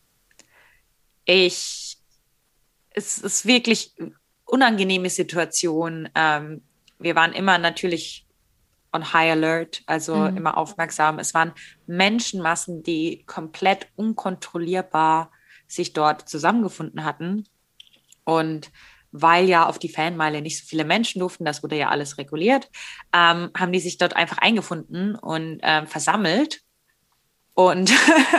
Ich 1.23 1.97
es 2.95 3.17
ist 3.17 3.45
wirklich 3.45 3.93
unangenehme 4.45 5.09
Situation. 5.09 6.09
Ähm, 6.15 6.61
wir 6.99 7.15
waren 7.15 7.33
immer 7.33 7.57
natürlich 7.57 8.25
on 8.91 9.13
high 9.13 9.31
alert, 9.31 9.81
also 9.87 10.15
mhm. 10.15 10.37
immer 10.37 10.57
aufmerksam. 10.57 11.19
Es 11.19 11.33
waren 11.33 11.53
Menschenmassen, 11.87 12.83
die 12.83 13.23
komplett 13.25 13.87
unkontrollierbar 13.95 15.31
sich 15.67 15.93
dort 15.93 16.29
zusammengefunden 16.29 17.03
hatten. 17.03 17.45
Und 18.23 18.71
weil 19.11 19.47
ja 19.47 19.67
auf 19.67 19.79
die 19.79 19.89
Fanmeile 19.89 20.41
nicht 20.41 20.59
so 20.59 20.65
viele 20.65 20.85
Menschen 20.85 21.19
durften, 21.19 21.45
das 21.45 21.61
wurde 21.61 21.77
ja 21.77 21.89
alles 21.89 22.17
reguliert, 22.17 22.69
ähm, 23.13 23.51
haben 23.55 23.71
die 23.71 23.79
sich 23.79 23.97
dort 23.97 24.15
einfach 24.15 24.39
eingefunden 24.39 25.15
und 25.15 25.59
ähm, 25.61 25.87
versammelt 25.87 26.61
und 27.53 27.93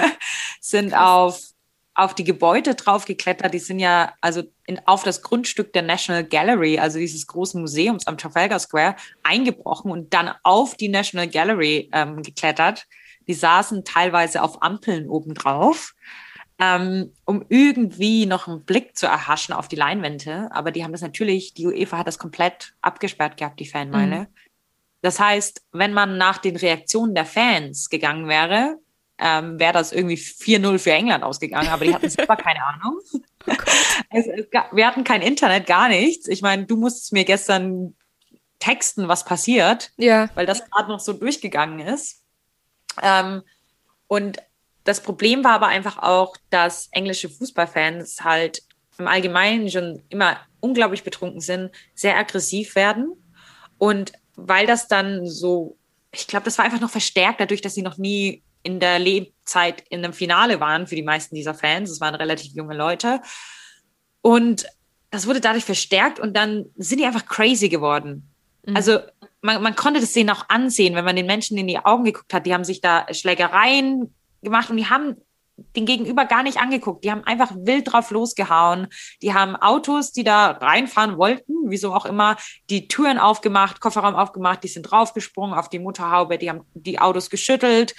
sind 0.60 0.94
auf 0.94 1.53
auf 1.94 2.14
die 2.14 2.24
Gebäude 2.24 2.74
draufgeklettert. 2.74 3.54
Die 3.54 3.58
sind 3.58 3.78
ja 3.78 4.12
also 4.20 4.42
in, 4.66 4.80
auf 4.86 5.04
das 5.04 5.22
Grundstück 5.22 5.72
der 5.72 5.82
National 5.82 6.24
Gallery, 6.24 6.78
also 6.78 6.98
dieses 6.98 7.26
großen 7.26 7.60
Museums 7.60 8.06
am 8.06 8.18
Trafalgar 8.18 8.58
Square, 8.58 8.96
eingebrochen 9.22 9.90
und 9.90 10.12
dann 10.12 10.32
auf 10.42 10.76
die 10.76 10.88
National 10.88 11.28
Gallery 11.28 11.88
ähm, 11.92 12.22
geklettert. 12.22 12.86
Die 13.28 13.34
saßen 13.34 13.84
teilweise 13.84 14.42
auf 14.42 14.60
Ampeln 14.62 15.08
obendrauf, 15.08 15.94
ähm, 16.58 17.12
um 17.24 17.44
irgendwie 17.48 18.26
noch 18.26 18.48
einen 18.48 18.64
Blick 18.64 18.96
zu 18.96 19.06
erhaschen 19.06 19.54
auf 19.54 19.68
die 19.68 19.76
Leinwände. 19.76 20.48
Aber 20.50 20.72
die 20.72 20.82
haben 20.82 20.92
das 20.92 21.00
natürlich, 21.00 21.54
die 21.54 21.66
UEFA 21.66 21.98
hat 21.98 22.06
das 22.08 22.18
komplett 22.18 22.74
abgesperrt 22.82 23.36
gehabt, 23.36 23.60
die 23.60 23.66
Fanmeile. 23.66 24.20
Mhm. 24.20 24.26
Das 25.00 25.20
heißt, 25.20 25.62
wenn 25.72 25.92
man 25.92 26.16
nach 26.16 26.38
den 26.38 26.56
Reaktionen 26.56 27.14
der 27.14 27.26
Fans 27.26 27.88
gegangen 27.88 28.26
wäre, 28.26 28.78
ähm, 29.18 29.58
wäre 29.58 29.72
das 29.72 29.92
irgendwie 29.92 30.16
4-0 30.16 30.78
für 30.78 30.92
England 30.92 31.22
ausgegangen, 31.22 31.68
aber 31.68 31.84
die 31.84 31.94
hatten 31.94 32.08
selber 32.08 32.36
keine 32.36 32.64
Ahnung. 32.64 33.00
Oh 33.46 33.52
es, 34.10 34.26
es, 34.26 34.46
wir 34.72 34.86
hatten 34.86 35.04
kein 35.04 35.20
Internet, 35.20 35.66
gar 35.66 35.88
nichts. 35.88 36.28
Ich 36.28 36.40
meine, 36.40 36.64
du 36.64 36.78
musstest 36.78 37.12
mir 37.12 37.24
gestern 37.24 37.94
texten, 38.58 39.06
was 39.06 39.26
passiert, 39.26 39.92
ja. 39.98 40.30
weil 40.34 40.46
das 40.46 40.64
gerade 40.70 40.88
noch 40.88 41.00
so 41.00 41.12
durchgegangen 41.12 41.80
ist. 41.80 42.22
Ähm, 43.02 43.42
und 44.06 44.38
das 44.84 45.02
Problem 45.02 45.44
war 45.44 45.52
aber 45.52 45.66
einfach 45.66 45.98
auch, 45.98 46.38
dass 46.48 46.88
englische 46.92 47.28
Fußballfans 47.28 48.24
halt 48.24 48.62
im 48.98 49.08
Allgemeinen 49.08 49.70
schon 49.70 50.02
immer 50.08 50.38
unglaublich 50.60 51.04
betrunken 51.04 51.40
sind, 51.40 51.70
sehr 51.94 52.16
aggressiv 52.16 52.76
werden. 52.76 53.12
Und 53.76 54.12
weil 54.36 54.66
das 54.66 54.88
dann 54.88 55.26
so, 55.26 55.76
ich 56.12 56.26
glaube, 56.26 56.44
das 56.44 56.56
war 56.58 56.64
einfach 56.64 56.80
noch 56.80 56.90
verstärkt 56.90 57.40
dadurch, 57.40 57.60
dass 57.60 57.74
sie 57.74 57.82
noch 57.82 57.98
nie 57.98 58.42
in 58.64 58.80
der 58.80 58.98
Lebzeit 58.98 59.84
in 59.90 60.02
einem 60.02 60.12
Finale 60.12 60.58
waren 60.58 60.88
für 60.88 60.96
die 60.96 61.02
meisten 61.02 61.36
dieser 61.36 61.54
Fans. 61.54 61.90
Es 61.90 62.00
waren 62.00 62.16
relativ 62.16 62.52
junge 62.54 62.74
Leute. 62.74 63.20
Und 64.20 64.66
das 65.10 65.28
wurde 65.28 65.40
dadurch 65.40 65.64
verstärkt 65.64 66.18
und 66.18 66.36
dann 66.36 66.66
sind 66.76 66.98
die 66.98 67.06
einfach 67.06 67.26
crazy 67.26 67.68
geworden. 67.68 68.28
Mhm. 68.66 68.76
Also 68.76 68.98
man, 69.42 69.62
man 69.62 69.76
konnte 69.76 70.00
das 70.00 70.12
denen 70.12 70.30
auch 70.30 70.48
ansehen, 70.48 70.96
wenn 70.96 71.04
man 71.04 71.14
den 71.14 71.26
Menschen 71.26 71.56
in 71.58 71.68
die 71.68 71.78
Augen 71.78 72.04
geguckt 72.04 72.32
hat. 72.34 72.46
Die 72.46 72.54
haben 72.54 72.64
sich 72.64 72.80
da 72.80 73.06
Schlägereien 73.12 74.12
gemacht 74.42 74.70
und 74.70 74.78
die 74.78 74.88
haben 74.88 75.16
den 75.76 75.86
Gegenüber 75.86 76.24
gar 76.24 76.42
nicht 76.42 76.58
angeguckt. 76.58 77.04
Die 77.04 77.10
haben 77.10 77.24
einfach 77.24 77.52
wild 77.54 77.92
drauf 77.92 78.10
losgehauen. 78.10 78.88
Die 79.22 79.34
haben 79.34 79.54
Autos, 79.56 80.10
die 80.10 80.24
da 80.24 80.52
reinfahren 80.52 81.16
wollten, 81.16 81.52
wieso 81.66 81.92
auch 81.92 82.06
immer, 82.06 82.36
die 82.70 82.88
Türen 82.88 83.18
aufgemacht, 83.18 83.80
Kofferraum 83.80 84.14
aufgemacht, 84.14 84.64
die 84.64 84.68
sind 84.68 84.84
draufgesprungen 84.84 85.56
auf 85.56 85.68
die 85.68 85.78
Motorhaube, 85.78 86.38
die 86.38 86.50
haben 86.50 86.62
die 86.74 86.98
Autos 86.98 87.30
geschüttelt. 87.30 87.94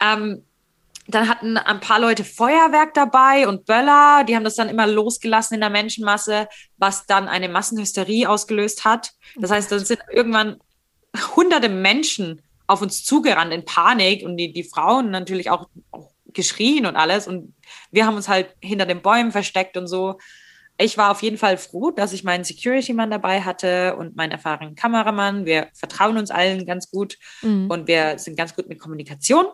Ähm, 0.00 0.42
dann 1.08 1.28
hatten 1.28 1.56
ein 1.56 1.80
paar 1.80 2.00
Leute 2.00 2.24
Feuerwerk 2.24 2.94
dabei 2.94 3.46
und 3.46 3.64
Böller. 3.64 4.24
Die 4.24 4.34
haben 4.34 4.44
das 4.44 4.56
dann 4.56 4.68
immer 4.68 4.86
losgelassen 4.86 5.54
in 5.54 5.60
der 5.60 5.70
Menschenmasse, 5.70 6.48
was 6.78 7.06
dann 7.06 7.28
eine 7.28 7.48
Massenhysterie 7.48 8.26
ausgelöst 8.26 8.84
hat. 8.84 9.12
Das 9.36 9.50
heißt, 9.50 9.70
dann 9.70 9.84
sind 9.84 10.00
irgendwann 10.10 10.56
hunderte 11.36 11.68
Menschen 11.68 12.42
auf 12.66 12.82
uns 12.82 13.04
zugerannt 13.04 13.52
in 13.52 13.64
Panik 13.64 14.24
und 14.24 14.36
die, 14.36 14.52
die 14.52 14.64
Frauen 14.64 15.10
natürlich 15.10 15.50
auch, 15.50 15.68
auch 15.92 16.10
geschrien 16.32 16.86
und 16.86 16.96
alles. 16.96 17.28
Und 17.28 17.54
wir 17.92 18.06
haben 18.06 18.16
uns 18.16 18.28
halt 18.28 18.54
hinter 18.60 18.86
den 18.86 19.02
Bäumen 19.02 19.30
versteckt 19.30 19.76
und 19.76 19.86
so. 19.86 20.18
Ich 20.78 20.98
war 20.98 21.10
auf 21.10 21.22
jeden 21.22 21.38
Fall 21.38 21.56
froh, 21.56 21.90
dass 21.90 22.12
ich 22.12 22.24
meinen 22.24 22.44
Security-Mann 22.44 23.10
dabei 23.10 23.42
hatte 23.42 23.96
und 23.96 24.16
meinen 24.16 24.32
erfahrenen 24.32 24.74
Kameramann. 24.74 25.46
Wir 25.46 25.68
vertrauen 25.72 26.18
uns 26.18 26.30
allen 26.30 26.66
ganz 26.66 26.90
gut 26.90 27.16
mhm. 27.40 27.70
und 27.70 27.86
wir 27.86 28.18
sind 28.18 28.36
ganz 28.36 28.54
gut 28.54 28.68
mit 28.68 28.78
Kommunikation. 28.78 29.46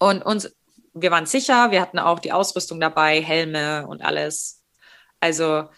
Und 0.00 0.22
uns, 0.22 0.52
wir 0.92 1.12
waren 1.12 1.26
sicher, 1.26 1.70
wir 1.70 1.80
hatten 1.80 2.00
auch 2.00 2.18
die 2.18 2.32
Ausrüstung 2.32 2.80
dabei, 2.80 3.22
Helme 3.22 3.86
und 3.86 4.02
alles. 4.02 4.64
Also 5.20 5.68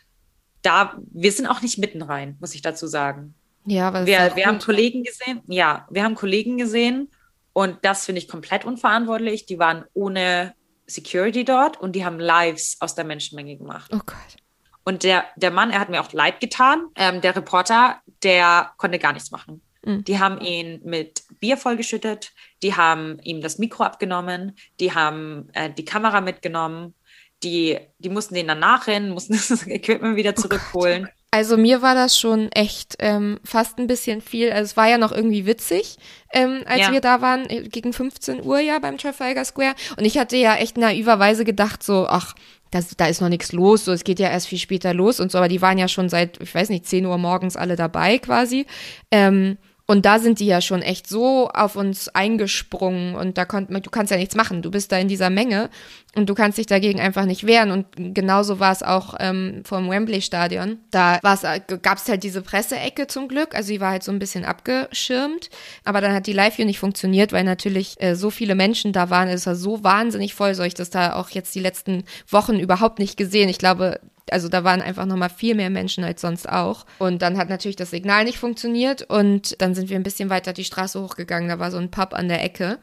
da, 0.63 0.97
wir 1.13 1.33
sind 1.33 1.47
auch 1.47 1.61
nicht 1.61 1.77
mitten 1.79 2.01
rein, 2.01 2.37
muss 2.41 2.55
ich 2.55 2.63
dazu 2.63 2.87
sagen. 2.87 3.35
Ja, 3.67 3.93
weil 3.93 4.07
wir, 4.07 4.35
wir 4.35 4.47
haben 4.47 4.59
Kollegen 4.59 5.03
gesehen, 5.03 5.43
ja, 5.47 5.87
wir 5.91 6.03
haben 6.05 6.15
Kollegen 6.15 6.57
gesehen 6.57 7.11
und 7.53 7.79
das 7.83 8.07
finde 8.07 8.21
ich 8.21 8.29
komplett 8.29 8.65
unverantwortlich. 8.65 9.47
Die 9.47 9.59
waren 9.59 9.85
ohne 9.93 10.55
Security 10.87 11.45
dort 11.45 11.81
und 11.81 11.93
die 11.93 12.05
haben 12.05 12.19
Lives 12.19 12.77
aus 12.81 12.95
der 12.95 13.05
Menschenmenge 13.05 13.57
gemacht. 13.57 13.91
Oh 13.93 14.01
Gott. 14.05 14.37
Und 14.85 15.05
der, 15.05 15.25
der 15.37 15.51
Mann, 15.51 15.71
er 15.71 15.81
hat 15.81 15.91
mir 15.91 16.01
auch 16.01 16.13
leid 16.13 16.41
getan. 16.41 16.89
Ähm, 16.97 17.21
der 17.21 17.37
Reporter, 17.37 18.01
der 18.23 18.73
konnte 18.79 18.99
gar 18.99 19.13
nichts 19.13 19.31
machen. 19.31 19.63
Mhm. 19.85 20.05
Die 20.05 20.19
haben 20.19 20.41
ihn 20.41 20.81
mit 20.85 21.23
Bier 21.41 21.57
vollgeschüttet, 21.57 22.33
die 22.63 22.75
haben 22.75 23.19
ihm 23.23 23.41
das 23.41 23.59
Mikro 23.59 23.85
abgenommen, 23.85 24.57
die 24.81 24.93
haben 24.93 25.49
äh, 25.55 25.71
die 25.71 25.85
Kamera 25.85 26.21
mitgenommen, 26.21 26.95
die, 27.43 27.79
die 27.99 28.09
mussten 28.09 28.35
den 28.35 28.49
dann 28.49 28.61
nachrennen, 28.61 29.11
mussten 29.11 29.33
das 29.49 29.67
Equipment 29.67 30.17
wieder 30.17 30.35
oh 30.37 30.41
zurückholen. 30.41 31.09
Oh 31.09 31.23
also 31.35 31.57
mir 31.57 31.81
war 31.81 31.95
das 31.95 32.19
schon 32.19 32.53
echt 32.53 32.97
ähm, 32.99 33.41
fast 33.43 33.79
ein 33.79 33.87
bisschen 33.87 34.21
viel. 34.21 34.53
Also 34.53 34.65
es 34.65 34.77
war 34.77 34.87
ja 34.89 34.99
noch 34.99 35.13
irgendwie 35.13 35.47
witzig, 35.47 35.97
ähm, 36.31 36.63
als 36.67 36.81
ja. 36.81 36.93
wir 36.93 37.01
da 37.01 37.23
waren, 37.23 37.49
äh, 37.49 37.63
gegen 37.63 37.95
15 37.95 38.45
Uhr 38.45 38.61
ja 38.61 38.79
beim 38.79 38.99
Trafalgar 38.99 39.47
Square. 39.47 39.75
Und 39.97 40.05
ich 40.05 40.19
hatte 40.19 40.37
ja 40.37 40.57
echt 40.57 40.77
naiverweise 40.77 41.45
gedacht, 41.47 41.83
so, 41.83 42.07
ach, 42.07 42.35
das, 42.71 42.97
da 42.97 43.07
ist 43.07 43.23
noch 43.23 43.31
nichts 43.31 43.53
los, 43.53 43.87
so 43.87 43.93
es 43.93 44.05
geht 44.05 44.19
ja 44.19 44.29
erst 44.29 44.49
viel 44.49 44.59
später 44.59 44.93
los 44.93 45.21
und 45.21 45.33
so, 45.33 45.39
aber 45.39 45.49
die 45.49 45.63
waren 45.63 45.79
ja 45.79 45.89
schon 45.89 46.11
seit, 46.11 46.41
ich 46.41 46.55
weiß 46.55 46.69
nicht, 46.69 46.87
10 46.87 47.07
Uhr 47.07 47.17
morgens 47.17 47.57
alle 47.57 47.77
dabei 47.77 48.19
quasi. 48.19 48.67
Ähm, 49.11 49.57
und 49.93 50.07
da 50.07 50.19
sind 50.19 50.41
die 50.41 50.47
ja 50.47 50.63
schon 50.63 50.81
echt 50.81 51.07
so 51.07 51.51
auf 51.51 51.77
uns 51.77 52.09
eingesprungen 52.09 53.15
und 53.15 53.37
da 53.37 53.45
konnt, 53.45 53.69
du 53.69 53.91
kannst 53.91 54.11
ja 54.11 54.17
nichts 54.17 54.35
machen. 54.35 54.63
Du 54.63 54.71
bist 54.71 54.91
da 54.91 54.97
in 54.97 55.07
dieser 55.07 55.29
Menge 55.29 55.69
und 56.15 56.31
du 56.31 56.35
kannst 56.35 56.57
dich 56.57 56.65
dagegen 56.65 56.99
einfach 56.99 57.27
nicht 57.27 57.47
wehren. 57.47 57.71
Und 57.71 58.15
genauso 58.15 58.59
war 58.59 58.73
es 58.73 58.83
auch 58.83 59.17
ähm, 59.21 59.61
vom 59.67 59.91
Wembley-Stadion. 59.91 60.79
Da 60.91 61.19
gab 61.19 61.99
es 61.99 62.09
halt 62.09 62.23
diese 62.23 62.41
Presseecke 62.41 63.07
zum 63.07 63.29
Glück. 63.29 63.55
Also 63.55 63.71
die 63.71 63.83
war 63.83 63.91
halt 63.91 64.03
so 64.03 64.13
ein 64.13 64.19
bisschen 64.19 64.47
abgeschirmt. 64.47 65.51
Aber 65.85 66.01
dann 66.01 66.15
hat 66.15 66.27
die 66.27 66.33
Live-View 66.33 66.65
nicht 66.65 66.79
funktioniert, 66.79 67.35
weil 67.35 67.45
natürlich 67.45 68.01
äh, 68.01 68.15
so 68.15 68.31
viele 68.31 68.55
Menschen 68.55 68.95
da 68.95 69.11
waren. 69.11 69.29
Es 69.29 69.47
war 69.47 69.57
so 69.57 69.85
wahnsinnig 69.85 70.33
voll. 70.33 70.55
So 70.55 70.63
ich 70.63 70.73
das 70.73 70.89
da 70.89 71.17
auch 71.17 71.29
jetzt 71.29 71.55
die 71.55 71.61
letzten 71.61 72.05
Wochen 72.31 72.59
überhaupt 72.59 72.99
nicht 72.99 73.19
gesehen. 73.19 73.51
Ich 73.51 73.59
glaube, 73.59 74.01
also 74.31 74.49
da 74.49 74.65
waren 74.65 74.83
einfach 74.83 75.07
nochmal 75.07 75.31
viel 75.31 75.55
mehr 75.55 75.71
Menschen 75.71 76.05
als 76.05 76.21
sonst 76.21 76.49
auch. 76.49 76.87
Und 76.99 77.23
dann 77.23 77.37
hat 77.37 77.49
natürlich 77.49 77.77
das 77.77 77.91
Signal 77.91 78.25
nicht 78.25 78.39
funktioniert 78.39 79.03
und 79.03 79.61
dann 79.61 79.75
sind 79.75 79.91
wir 79.91 79.97
ein 79.97 80.03
bisschen 80.03 80.31
weiter 80.31 80.53
die 80.53 80.65
Straße 80.65 81.01
hochgegangen. 81.01 81.49
Da 81.49 81.59
war 81.59 81.71
so 81.71 81.79
ein 81.79 81.91
Pub 81.91 82.15
an 82.15 82.29
der 82.29 82.43
Ecke. 82.43 82.79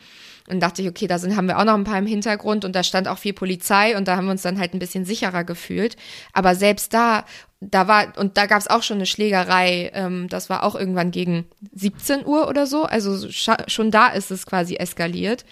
Und 0.50 0.62
dachte 0.62 0.82
ich, 0.82 0.88
okay, 0.88 1.06
da 1.06 1.20
sind, 1.20 1.36
haben 1.36 1.48
wir 1.48 1.60
auch 1.60 1.64
noch 1.64 1.76
ein 1.76 1.84
paar 1.84 2.00
im 2.00 2.08
Hintergrund 2.08 2.66
und 2.66 2.76
da 2.76 2.82
stand 2.82 3.08
auch 3.08 3.20
viel 3.20 3.34
Polizei 3.34 3.96
und 3.96 4.08
da 4.08 4.16
haben 4.16 4.26
wir 4.26 4.32
uns 4.32 4.42
dann 4.42 4.58
halt 4.58 4.74
ein 4.74 4.80
bisschen 4.80 5.06
sicherer 5.06 5.44
gefühlt. 5.44 5.96
Aber 6.34 6.56
selbst 6.56 6.92
da, 6.96 7.24
da 7.60 7.88
war, 7.88 8.18
und 8.18 8.36
da 8.36 8.48
gab 8.48 8.60
es 8.60 8.68
auch 8.68 8.82
schon 8.82 8.98
eine 8.98 9.06
Schlägerei, 9.06 9.92
ähm, 9.94 10.28
das 10.28 10.50
war 10.50 10.64
auch 10.64 10.74
irgendwann 10.74 11.12
gegen 11.12 11.46
17 11.74 12.26
Uhr 12.26 12.48
oder 12.48 12.66
so. 12.66 12.86
Also 12.86 13.30
schon 13.30 13.92
da 13.92 14.08
ist 14.08 14.32
es 14.32 14.48
quasi 14.48 14.78
eskaliert. 14.78 15.46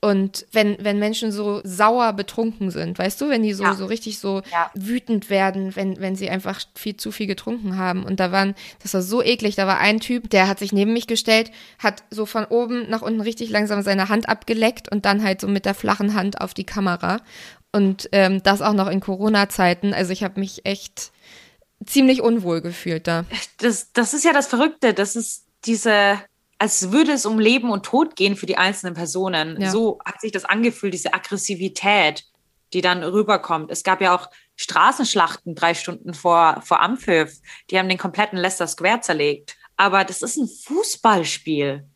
Und 0.00 0.46
wenn, 0.52 0.76
wenn 0.78 0.98
Menschen 0.98 1.32
so 1.32 1.60
sauer 1.64 2.12
betrunken 2.12 2.70
sind, 2.70 2.98
weißt 2.98 3.20
du, 3.20 3.30
wenn 3.30 3.42
die 3.42 3.54
so, 3.54 3.64
ja. 3.64 3.74
so 3.74 3.86
richtig 3.86 4.18
so 4.18 4.42
ja. 4.52 4.70
wütend 4.74 5.30
werden, 5.30 5.74
wenn, 5.74 5.98
wenn 6.00 6.16
sie 6.16 6.28
einfach 6.28 6.60
viel 6.74 6.96
zu 6.96 7.10
viel 7.10 7.26
getrunken 7.26 7.78
haben. 7.78 8.04
Und 8.04 8.20
da 8.20 8.30
waren, 8.30 8.54
das 8.82 8.92
war 8.92 9.02
so 9.02 9.22
eklig, 9.22 9.56
da 9.56 9.66
war 9.66 9.78
ein 9.78 9.98
Typ, 10.00 10.28
der 10.30 10.48
hat 10.48 10.58
sich 10.58 10.72
neben 10.72 10.92
mich 10.92 11.06
gestellt, 11.06 11.50
hat 11.78 12.04
so 12.10 12.26
von 12.26 12.44
oben 12.44 12.88
nach 12.90 13.02
unten 13.02 13.22
richtig 13.22 13.48
langsam 13.50 13.82
seine 13.82 14.08
Hand 14.08 14.28
abgeleckt 14.28 14.90
und 14.92 15.06
dann 15.06 15.24
halt 15.24 15.40
so 15.40 15.48
mit 15.48 15.64
der 15.64 15.74
flachen 15.74 16.14
Hand 16.14 16.40
auf 16.40 16.52
die 16.52 16.64
Kamera. 16.64 17.20
Und 17.72 18.08
ähm, 18.12 18.42
das 18.42 18.62
auch 18.62 18.74
noch 18.74 18.88
in 18.88 19.00
Corona-Zeiten. 19.00 19.94
Also 19.94 20.12
ich 20.12 20.22
habe 20.22 20.40
mich 20.40 20.66
echt 20.66 21.10
ziemlich 21.84 22.22
unwohl 22.22 22.60
gefühlt 22.60 23.06
da. 23.06 23.24
Das, 23.58 23.92
das 23.92 24.14
ist 24.14 24.24
ja 24.24 24.32
das 24.32 24.46
Verrückte, 24.46 24.94
das 24.94 25.16
ist 25.16 25.46
diese 25.64 26.18
als 26.58 26.90
würde 26.90 27.12
es 27.12 27.26
um 27.26 27.38
Leben 27.38 27.70
und 27.70 27.84
Tod 27.84 28.16
gehen 28.16 28.36
für 28.36 28.46
die 28.46 28.56
einzelnen 28.56 28.94
Personen. 28.94 29.60
Ja. 29.60 29.70
So 29.70 29.98
hat 30.04 30.20
sich 30.20 30.32
das 30.32 30.44
angefühlt, 30.44 30.94
diese 30.94 31.12
Aggressivität, 31.12 32.24
die 32.72 32.80
dann 32.80 33.02
rüberkommt. 33.02 33.70
Es 33.70 33.84
gab 33.84 34.00
ja 34.00 34.16
auch 34.16 34.30
Straßenschlachten 34.56 35.54
drei 35.54 35.74
Stunden 35.74 36.14
vor, 36.14 36.62
vor 36.64 36.80
Ampfiff. 36.80 37.40
Die 37.70 37.78
haben 37.78 37.88
den 37.88 37.98
kompletten 37.98 38.38
Leicester 38.38 38.66
Square 38.66 39.00
zerlegt. 39.00 39.56
Aber 39.76 40.04
das 40.04 40.22
ist 40.22 40.36
ein 40.36 40.48
Fußballspiel. 40.48 41.86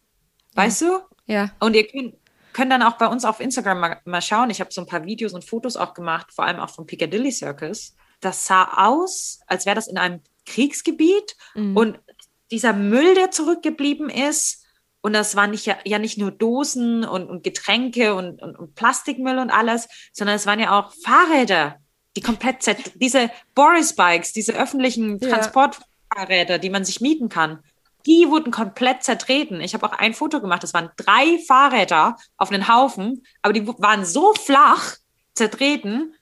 Weißt 0.55 0.83
ja. 0.83 0.89
du? 0.89 1.33
Ja. 1.33 1.51
Und 1.61 1.75
ihr 1.75 1.87
könnt, 1.87 2.15
könnt 2.53 2.71
dann 2.71 2.83
auch 2.83 2.99
bei 2.99 3.07
uns 3.07 3.25
auf 3.25 3.41
Instagram 3.41 3.81
mal, 3.81 4.01
mal 4.05 4.21
schauen. 4.21 4.51
Ich 4.51 4.61
habe 4.61 4.73
so 4.73 4.83
ein 4.83 4.87
paar 4.87 5.05
Videos 5.05 5.33
und 5.33 5.45
Fotos 5.45 5.77
auch 5.77 5.95
gemacht, 5.95 6.33
vor 6.33 6.45
allem 6.45 6.61
auch 6.61 6.71
vom 6.71 6.87
Piccadilly 6.87 7.33
Circus. 7.33 7.95
Das 8.21 8.47
sah 8.47 8.89
aus, 8.89 9.41
als 9.47 9.65
wäre 9.65 9.77
das 9.77 9.89
in 9.89 9.97
einem 9.97 10.21
Kriegsgebiet 10.45 11.37
mhm. 11.55 11.77
und 11.77 12.01
dieser 12.51 12.73
Müll, 12.73 13.15
der 13.15 13.31
zurückgeblieben 13.31 14.11
ist, 14.11 14.67
und 15.03 15.15
das 15.15 15.35
waren 15.35 15.51
nicht, 15.51 15.67
ja, 15.67 15.77
ja 15.85 15.99
nicht 15.99 16.19
nur 16.19 16.31
Dosen 16.31 17.05
und, 17.05 17.29
und 17.29 17.43
Getränke 17.43 18.15
und, 18.15 18.43
und, 18.43 18.57
und, 18.57 18.75
Plastikmüll 18.75 19.39
und 19.39 19.51
alles, 19.51 19.89
sondern 20.13 20.37
es 20.37 20.47
waren 20.47 20.61
ja 20.61 20.79
auch 20.79 20.93
Fahrräder, 21.03 21.77
die 22.17 22.21
komplett, 22.21 22.59
diese 22.97 23.31
Boris-Bikes, 23.55 24.33
diese 24.33 24.53
öffentlichen 24.53 25.19
Transportfahrräder, 25.21 26.59
die 26.59 26.71
man 26.71 26.85
sich 26.85 27.01
mieten 27.01 27.29
kann, 27.29 27.61
die 28.07 28.29
wurden 28.29 28.51
komplett 28.51 29.03
zertreten. 29.03 29.61
Ich 29.61 29.75
habe 29.75 29.87
auch 29.87 29.93
ein 29.93 30.15
Foto 30.15 30.41
gemacht, 30.41 30.63
das 30.63 30.75
waren 30.75 30.91
drei 30.97 31.39
Fahrräder 31.47 32.17
auf 32.37 32.51
einen 32.51 32.69
Haufen, 32.69 33.25
aber 33.43 33.53
die 33.53 33.67
waren 33.67 34.05
so 34.05 34.35
flach 34.35 34.97
zertreten. 35.35 36.15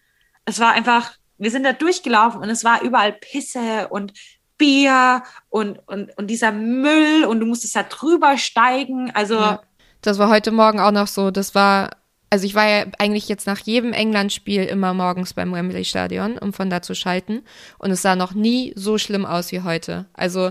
Es 0.45 0.61
war 0.61 0.73
einfach, 0.73 1.13
wir 1.39 1.51
sind 1.51 1.65
da 1.65 1.73
durchgelaufen 1.73 2.41
und 2.41 2.51
es 2.51 2.65
war 2.65 2.83
überall 2.83 3.13
Pisse 3.13 3.89
und 3.89 4.13
Bier 4.59 5.23
und, 5.49 5.79
und, 5.87 6.17
und 6.19 6.27
dieser 6.27 6.53
Müll 6.53 7.25
und 7.25 7.41
du 7.41 7.47
musstest 7.47 7.77
da 7.77 7.85
drüber 7.85 8.37
steigen. 8.37 9.11
Also. 9.15 9.35
Ja, 9.37 9.63
das 10.03 10.19
war 10.19 10.29
heute 10.29 10.51
Morgen 10.51 10.81
auch 10.81 10.91
noch 10.91 11.07
so. 11.07 11.31
Das 11.31 11.55
war, 11.55 11.91
also 12.29 12.45
ich 12.45 12.55
war 12.55 12.69
ja 12.69 12.85
eigentlich 12.99 13.29
jetzt 13.29 13.47
nach 13.47 13.61
jedem 13.61 13.93
England-Spiel 13.93 14.65
immer 14.65 14.93
morgens 14.95 15.33
beim 15.33 15.53
Wembley 15.53 15.85
Stadion, 15.85 16.37
um 16.39 16.53
von 16.53 16.69
da 16.69 16.83
zu 16.83 16.95
schalten. 16.95 17.43
Und 17.79 17.91
es 17.91 18.03
sah 18.03 18.17
noch 18.17 18.35
nie 18.35 18.73
so 18.77 18.99
schlimm 18.99 19.25
aus 19.25 19.53
wie 19.53 19.63
heute. 19.63 20.07
Also 20.13 20.51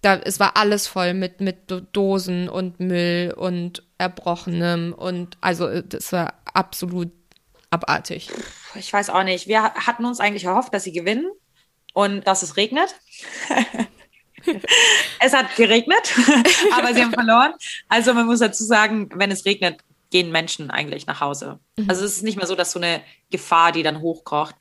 da, 0.00 0.16
es 0.16 0.40
war 0.40 0.56
alles 0.56 0.88
voll 0.88 1.14
mit, 1.14 1.40
mit 1.40 1.70
Dosen 1.92 2.48
und 2.48 2.80
Müll 2.80 3.32
und 3.36 3.84
Erbrochenem 3.98 4.92
und 4.92 5.38
also 5.40 5.80
das 5.80 6.12
war 6.12 6.34
absolut 6.52 7.12
abartig. 7.70 8.28
Ich 8.74 8.92
weiß 8.92 9.10
auch 9.10 9.22
nicht. 9.22 9.46
Wir 9.46 9.62
hatten 9.62 10.04
uns 10.04 10.18
eigentlich 10.18 10.44
erhofft, 10.44 10.74
dass 10.74 10.84
sie 10.84 10.92
gewinnen 10.92 11.30
und 11.92 12.26
dass 12.26 12.42
es 12.42 12.56
regnet. 12.56 12.94
es 15.20 15.32
hat 15.32 15.54
geregnet, 15.56 16.14
aber 16.72 16.94
sie 16.94 17.02
haben 17.02 17.12
verloren. 17.12 17.54
Also 17.88 18.14
man 18.14 18.26
muss 18.26 18.40
dazu 18.40 18.64
sagen, 18.64 19.10
wenn 19.14 19.30
es 19.30 19.44
regnet, 19.44 19.80
gehen 20.10 20.30
Menschen 20.30 20.70
eigentlich 20.70 21.06
nach 21.06 21.20
Hause. 21.20 21.58
Mhm. 21.76 21.88
Also 21.88 22.04
es 22.04 22.16
ist 22.16 22.22
nicht 22.22 22.36
mehr 22.36 22.46
so, 22.46 22.54
dass 22.54 22.72
so 22.72 22.78
eine 22.78 23.02
Gefahr, 23.30 23.72
die 23.72 23.82
dann 23.82 24.00
hochkocht. 24.00 24.54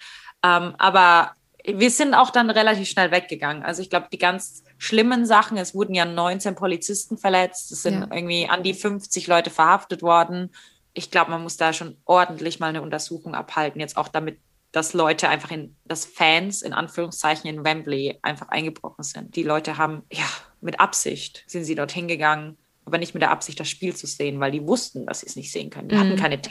Ähm, 0.43 0.75
aber 0.77 1.35
wir 1.63 1.91
sind 1.91 2.13
auch 2.15 2.31
dann 2.31 2.49
relativ 2.49 2.89
schnell 2.89 3.11
weggegangen. 3.11 3.63
Also 3.63 3.81
ich 3.81 3.89
glaube, 3.89 4.07
die 4.11 4.17
ganz 4.17 4.63
schlimmen 4.77 5.25
Sachen, 5.25 5.57
es 5.57 5.75
wurden 5.75 5.93
ja 5.93 6.05
19 6.05 6.55
Polizisten 6.55 7.17
verletzt, 7.17 7.71
es 7.71 7.83
sind 7.83 8.01
ja. 8.01 8.07
irgendwie 8.11 8.47
an 8.49 8.63
die 8.63 8.73
50 8.73 9.27
Leute 9.27 9.51
verhaftet 9.51 10.01
worden. 10.01 10.51
Ich 10.93 11.11
glaube, 11.11 11.31
man 11.31 11.43
muss 11.43 11.57
da 11.57 11.71
schon 11.71 11.97
ordentlich 12.05 12.59
mal 12.59 12.67
eine 12.67 12.81
Untersuchung 12.81 13.35
abhalten, 13.35 13.79
jetzt 13.79 13.97
auch 13.97 14.07
damit 14.07 14.39
dass 14.71 14.93
Leute 14.93 15.27
einfach 15.27 15.51
in, 15.51 15.75
dass 15.85 16.05
Fans 16.05 16.61
in 16.61 16.73
Anführungszeichen 16.73 17.49
in 17.49 17.63
Wembley 17.65 18.19
einfach 18.21 18.49
eingebrochen 18.49 19.03
sind. 19.03 19.35
Die 19.35 19.43
Leute 19.43 19.77
haben, 19.77 20.03
ja, 20.11 20.25
mit 20.61 20.79
Absicht 20.79 21.43
sind 21.47 21.65
sie 21.65 21.75
dorthin 21.75 22.07
gegangen, 22.07 22.57
aber 22.85 22.97
nicht 22.97 23.13
mit 23.13 23.21
der 23.21 23.31
Absicht, 23.31 23.59
das 23.59 23.69
Spiel 23.69 23.95
zu 23.95 24.07
sehen, 24.07 24.39
weil 24.39 24.51
die 24.51 24.65
wussten, 24.65 25.05
dass 25.05 25.21
sie 25.21 25.27
es 25.27 25.35
nicht 25.35 25.51
sehen 25.51 25.69
können. 25.69 25.89
Die 25.89 25.95
mhm. 25.95 25.99
hatten 25.99 26.15
keine 26.15 26.41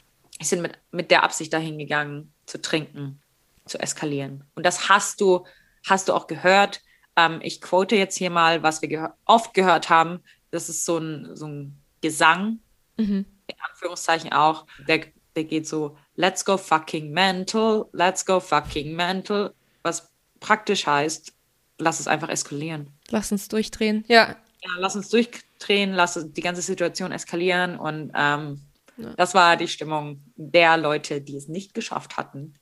sind 0.42 0.62
mit, 0.62 0.78
mit 0.90 1.11
der 1.11 1.22
Absicht 1.22 1.52
dahin 1.52 1.78
gegangen, 1.78 2.33
zu 2.46 2.61
trinken, 2.61 3.20
zu 3.66 3.78
eskalieren. 3.78 4.44
Und 4.54 4.64
das 4.64 4.88
hast 4.88 5.20
du, 5.20 5.44
hast 5.87 6.09
du 6.09 6.14
auch 6.14 6.26
gehört. 6.26 6.80
Ähm, 7.16 7.40
ich 7.42 7.61
quote 7.61 7.96
jetzt 7.96 8.16
hier 8.16 8.30
mal, 8.30 8.62
was 8.62 8.80
wir 8.83 8.88
gehör 8.88 9.16
oft 9.26 9.54
gehört 9.54 9.90
haben. 9.90 10.20
Das 10.50 10.68
ist 10.68 10.85
so 10.85 10.98
ein, 10.98 11.37
so 11.37 11.46
ein 11.46 11.78
Gesang, 12.00 12.61
mhm. 12.96 13.26
in 13.46 13.56
Anführungszeichen 13.70 14.33
auch. 14.33 14.66
Der, 14.88 15.04
der 15.36 15.44
geht 15.44 15.66
so, 15.66 15.96
let's 16.16 16.44
go 16.44 16.56
fucking 16.56 17.12
mental, 17.12 17.88
let's 17.92 18.24
go 18.24 18.40
fucking 18.40 18.94
mental, 18.94 19.54
was 19.82 20.10
praktisch 20.40 20.86
heißt, 20.86 21.32
lass 21.78 22.00
es 22.00 22.08
einfach 22.08 22.28
eskalieren. 22.28 22.88
Lass 23.08 23.32
uns 23.32 23.48
durchdrehen, 23.48 24.04
ja. 24.08 24.36
Ja, 24.62 24.70
lass 24.78 24.96
uns 24.96 25.08
durchdrehen, 25.08 25.92
lass 25.92 26.18
die 26.22 26.40
ganze 26.42 26.62
Situation 26.62 27.12
eskalieren 27.12 27.78
und 27.78 28.12
ähm, 28.14 28.60
ja. 28.98 29.14
das 29.16 29.34
war 29.34 29.56
die 29.56 29.68
Stimmung 29.68 30.22
der 30.36 30.76
Leute, 30.76 31.20
die 31.20 31.36
es 31.36 31.48
nicht 31.48 31.72
geschafft 31.72 32.16
hatten, 32.16 32.54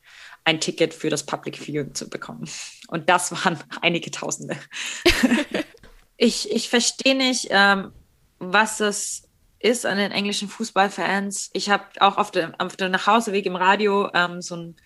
ein 0.44 0.60
Ticket 0.60 0.94
für 0.94 1.10
das 1.10 1.26
Public 1.26 1.58
Viewing 1.58 1.94
zu 1.94 2.08
bekommen. 2.08 2.48
Und 2.88 3.08
das 3.08 3.32
waren 3.32 3.58
einige 3.82 4.10
Tausende. 4.10 4.56
ich 6.16 6.50
ich 6.52 6.68
verstehe 6.68 7.16
nicht, 7.16 7.48
ähm, 7.50 7.92
was 8.38 8.78
das 8.78 9.27
ist 9.60 9.86
an 9.86 9.98
den 9.98 10.12
englischen 10.12 10.48
Fußballfans. 10.48 11.50
Ich 11.52 11.70
habe 11.70 11.84
auch 12.00 12.16
auf 12.16 12.30
dem, 12.30 12.54
auf 12.58 12.76
dem 12.76 12.90
Nachhauseweg 12.90 13.46
im 13.46 13.56
Radio 13.56 14.10
ähm, 14.14 14.40
so 14.40 14.56
ein 14.56 14.76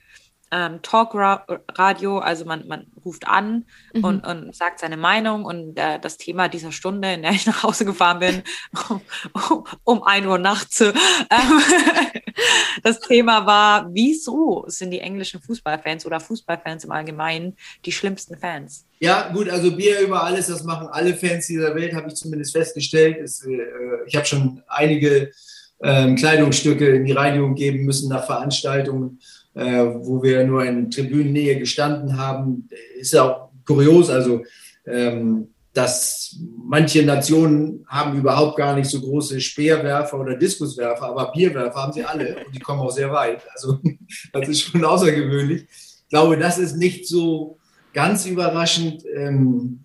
ähm, 0.53 0.81
Talkradio, 0.83 2.19
also 2.19 2.45
man, 2.45 2.69
man 2.69 2.87
ruft 3.05 3.27
an 3.27 3.65
mhm. 3.95 4.05
und, 4.05 4.27
und 4.27 4.55
sagt 4.55 4.81
seine 4.81 4.99
Meinung 4.99 5.47
und 5.47 5.79
äh, 5.79 5.99
das 5.99 6.19
Thema 6.19 6.49
dieser 6.49 6.73
Stunde, 6.73 7.15
in 7.15 7.23
der 7.23 7.33
ich 7.33 7.47
nach 7.47 7.62
Hause 7.62 7.87
gefahren 7.87 8.19
bin, 8.19 8.43
um, 8.91 9.01
um, 9.33 9.65
um 9.83 10.03
1 10.03 10.27
Uhr 10.27 10.38
nachts, 10.38 10.81
ähm, 10.83 10.93
das 12.83 13.01
Thema 13.01 13.47
war, 13.47 13.88
wieso 13.95 14.65
sind 14.69 14.91
die 14.91 15.01
englischen 15.01 15.41
Fußballfans 15.41 16.05
oder 16.05 16.21
Fußballfans 16.21 16.85
im 16.85 16.93
Allgemeinen 16.93 17.57
die 17.87 17.93
schlimmsten 17.93 18.37
Fans? 18.37 18.87
Ja, 19.01 19.33
gut, 19.33 19.49
also 19.49 19.75
Bier 19.75 20.01
über 20.01 20.23
alles, 20.23 20.49
das 20.49 20.62
machen 20.65 20.87
alle 20.88 21.15
Fans 21.15 21.47
dieser 21.47 21.75
Welt, 21.75 21.95
habe 21.95 22.09
ich 22.09 22.15
zumindest 22.15 22.53
festgestellt. 22.53 23.17
Es, 23.23 23.45
äh, 23.47 23.59
ich 24.07 24.15
habe 24.15 24.27
schon 24.27 24.62
einige 24.69 25.33
äh, 25.79 26.15
Kleidungsstücke 26.15 26.91
in 26.91 27.07
die 27.07 27.12
Reinigung 27.12 27.55
geben 27.55 27.87
müssen 27.87 28.11
nach 28.11 28.27
Veranstaltungen 28.27 29.19
äh, 29.55 29.85
wo 29.85 30.23
wir 30.23 30.45
nur 30.45 30.65
in 30.65 30.91
Tribünennähe 30.91 31.59
gestanden 31.59 32.17
haben, 32.17 32.69
ist 32.99 33.12
ja 33.12 33.23
auch 33.25 33.51
kurios. 33.67 34.11
Also, 34.11 34.43
ähm, 34.87 35.49
dass 35.73 36.37
manche 36.67 37.03
Nationen 37.05 37.85
haben 37.88 38.19
überhaupt 38.19 38.59
gar 38.59 38.77
nicht 38.77 38.91
so 38.91 39.01
große 39.01 39.41
Speerwerfer 39.41 40.21
oder 40.21 40.37
Diskuswerfer, 40.37 41.07
aber 41.07 41.33
Bierwerfer 41.33 41.83
haben 41.83 41.93
sie 41.93 42.05
alle 42.05 42.45
und 42.45 42.55
die 42.55 42.61
kommen 42.61 42.81
auch 42.81 42.91
sehr 42.91 43.11
weit. 43.11 43.43
Also 43.55 43.79
das 44.33 44.49
ist 44.49 44.61
schon 44.61 44.85
außergewöhnlich. 44.85 45.62
Ich 45.62 46.09
glaube, 46.11 46.37
das 46.37 46.59
ist 46.59 46.77
nicht 46.77 47.09
so 47.09 47.59
ganz 47.95 48.27
überraschend. 48.27 49.03
Ähm, 49.15 49.85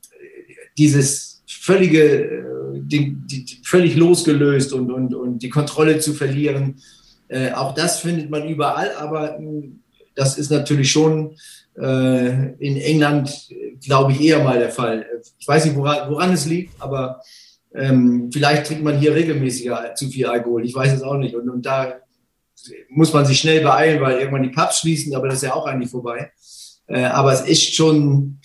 dieses 0.77 1.41
völlige, 1.47 2.01
äh, 2.01 2.43
die, 2.81 3.15
die, 3.25 3.61
völlig 3.63 3.95
losgelöst 3.95 4.73
und, 4.73 4.91
und, 4.91 5.15
und 5.15 5.39
die 5.39 5.49
Kontrolle 5.49 5.99
zu 5.99 6.13
verlieren, 6.13 6.81
äh, 7.29 7.51
auch 7.51 7.73
das 7.73 7.99
findet 7.99 8.29
man 8.29 8.47
überall, 8.47 8.91
aber 8.95 9.37
hm, 9.37 9.81
das 10.15 10.37
ist 10.37 10.49
natürlich 10.49 10.91
schon 10.91 11.37
äh, 11.79 12.53
in 12.53 12.77
England, 12.77 13.49
glaube 13.83 14.11
ich, 14.11 14.21
eher 14.21 14.43
mal 14.43 14.59
der 14.59 14.71
Fall. 14.71 15.05
Ich 15.37 15.47
weiß 15.47 15.65
nicht, 15.65 15.75
woran, 15.75 16.09
woran 16.09 16.33
es 16.33 16.45
liegt, 16.45 16.81
aber 16.81 17.21
ähm, 17.73 18.29
vielleicht 18.33 18.65
trinkt 18.65 18.83
man 18.83 18.97
hier 18.97 19.13
regelmäßiger 19.13 19.93
zu 19.95 20.09
viel 20.09 20.25
Alkohol. 20.25 20.65
Ich 20.65 20.73
weiß 20.73 20.93
es 20.93 21.03
auch 21.03 21.17
nicht. 21.17 21.35
Und, 21.35 21.49
und 21.49 21.65
da 21.65 21.99
muss 22.89 23.13
man 23.13 23.25
sich 23.25 23.39
schnell 23.39 23.61
beeilen, 23.61 24.01
weil 24.01 24.17
irgendwann 24.17 24.43
die 24.43 24.49
Pubs 24.49 24.79
schließen, 24.79 25.13
aber 25.15 25.27
das 25.27 25.37
ist 25.37 25.43
ja 25.43 25.53
auch 25.53 25.67
eigentlich 25.67 25.91
vorbei. 25.91 26.31
Äh, 26.87 27.03
aber 27.03 27.33
es 27.33 27.41
ist 27.41 27.75
schon, 27.75 28.39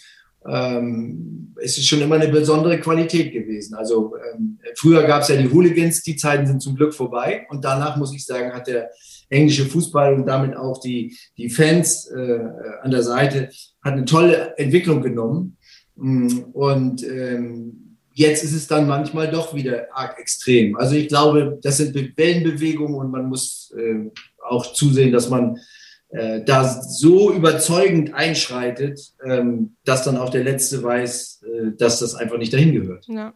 ähm, 0.47 1.55
es 1.61 1.79
ist 1.79 1.87
schon 1.87 2.01
immer 2.01 2.17
eine 2.17 2.29
besondere 2.29 2.79
Qualität 2.81 3.33
gewesen. 3.33 3.75
Also 3.75 4.15
ähm, 4.17 4.59
früher 4.77 5.03
gab 5.05 5.23
es 5.23 5.29
ja 5.29 5.37
die 5.37 5.51
Hooligans, 5.51 6.03
die 6.03 6.17
Zeiten 6.17 6.47
sind 6.47 6.61
zum 6.61 6.75
Glück 6.75 6.95
vorbei. 6.95 7.47
Und 7.51 7.65
danach 7.65 7.97
muss 7.97 8.15
ich 8.15 8.25
sagen, 8.25 8.53
hat 8.53 8.67
der 8.67 8.91
englische 9.29 9.67
Fußball 9.67 10.15
und 10.15 10.27
damit 10.27 10.57
auch 10.57 10.81
die, 10.81 11.17
die 11.37 11.51
Fans 11.51 12.07
äh, 12.09 12.41
an 12.83 12.91
der 12.91 13.03
Seite 13.03 13.51
hat 13.83 13.95
eine 13.95 14.05
tolle 14.05 14.57
Entwicklung 14.59 15.03
genommen. 15.03 15.57
Mm, 15.97 16.39
und 16.53 17.03
ähm, 17.05 17.99
jetzt 18.15 18.45
ist 18.45 18.55
es 18.55 18.67
dann 18.67 18.87
manchmal 18.87 19.31
doch 19.31 19.55
wieder 19.55 19.87
arg 19.95 20.19
extrem. 20.19 20.77
Also 20.77 20.97
ich 20.97 21.09
glaube, 21.09 21.59
das 21.63 21.79
sind 21.79 21.95
Wellenbewegungen 21.95 22.97
und 22.97 23.11
man 23.11 23.29
muss 23.29 23.73
äh, 23.77 24.11
auch 24.45 24.73
zusehen, 24.73 25.13
dass 25.13 25.31
man 25.31 25.59
äh, 26.13 26.43
da 26.45 26.65
so 26.65 27.33
überzeugend 27.33 28.15
einschreitet, 28.15 29.13
ähm, 29.25 29.77
dass 29.85 30.05
dann 30.05 30.17
auch 30.17 30.31
der 30.31 30.45
Letzte 30.45 30.83
weiß, 30.83 31.43
äh, 31.43 31.77
dass 31.77 32.01
das 32.01 32.15
einfach 32.15 32.39
nicht 32.39 32.53
dahin 32.53 32.73
gehört. 32.73 33.07
Ja, 33.09 33.33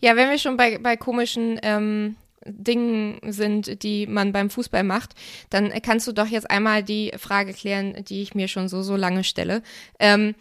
ja 0.00 0.16
wenn 0.16 0.30
wir 0.30 0.38
schon 0.38 0.56
bei, 0.56 0.78
bei 0.78 0.96
komischen 0.96 1.58
ähm, 1.62 2.16
Dingen 2.44 3.18
sind, 3.26 3.82
die 3.82 4.06
man 4.06 4.32
beim 4.32 4.48
Fußball 4.48 4.84
macht, 4.84 5.14
dann 5.50 5.70
kannst 5.82 6.06
du 6.06 6.12
doch 6.12 6.28
jetzt 6.28 6.50
einmal 6.50 6.82
die 6.82 7.12
Frage 7.18 7.52
klären, 7.52 8.04
die 8.08 8.22
ich 8.22 8.34
mir 8.34 8.48
schon 8.48 8.68
so, 8.68 8.82
so 8.82 8.96
lange 8.96 9.24
stelle. 9.24 9.62
Ähm, 9.98 10.34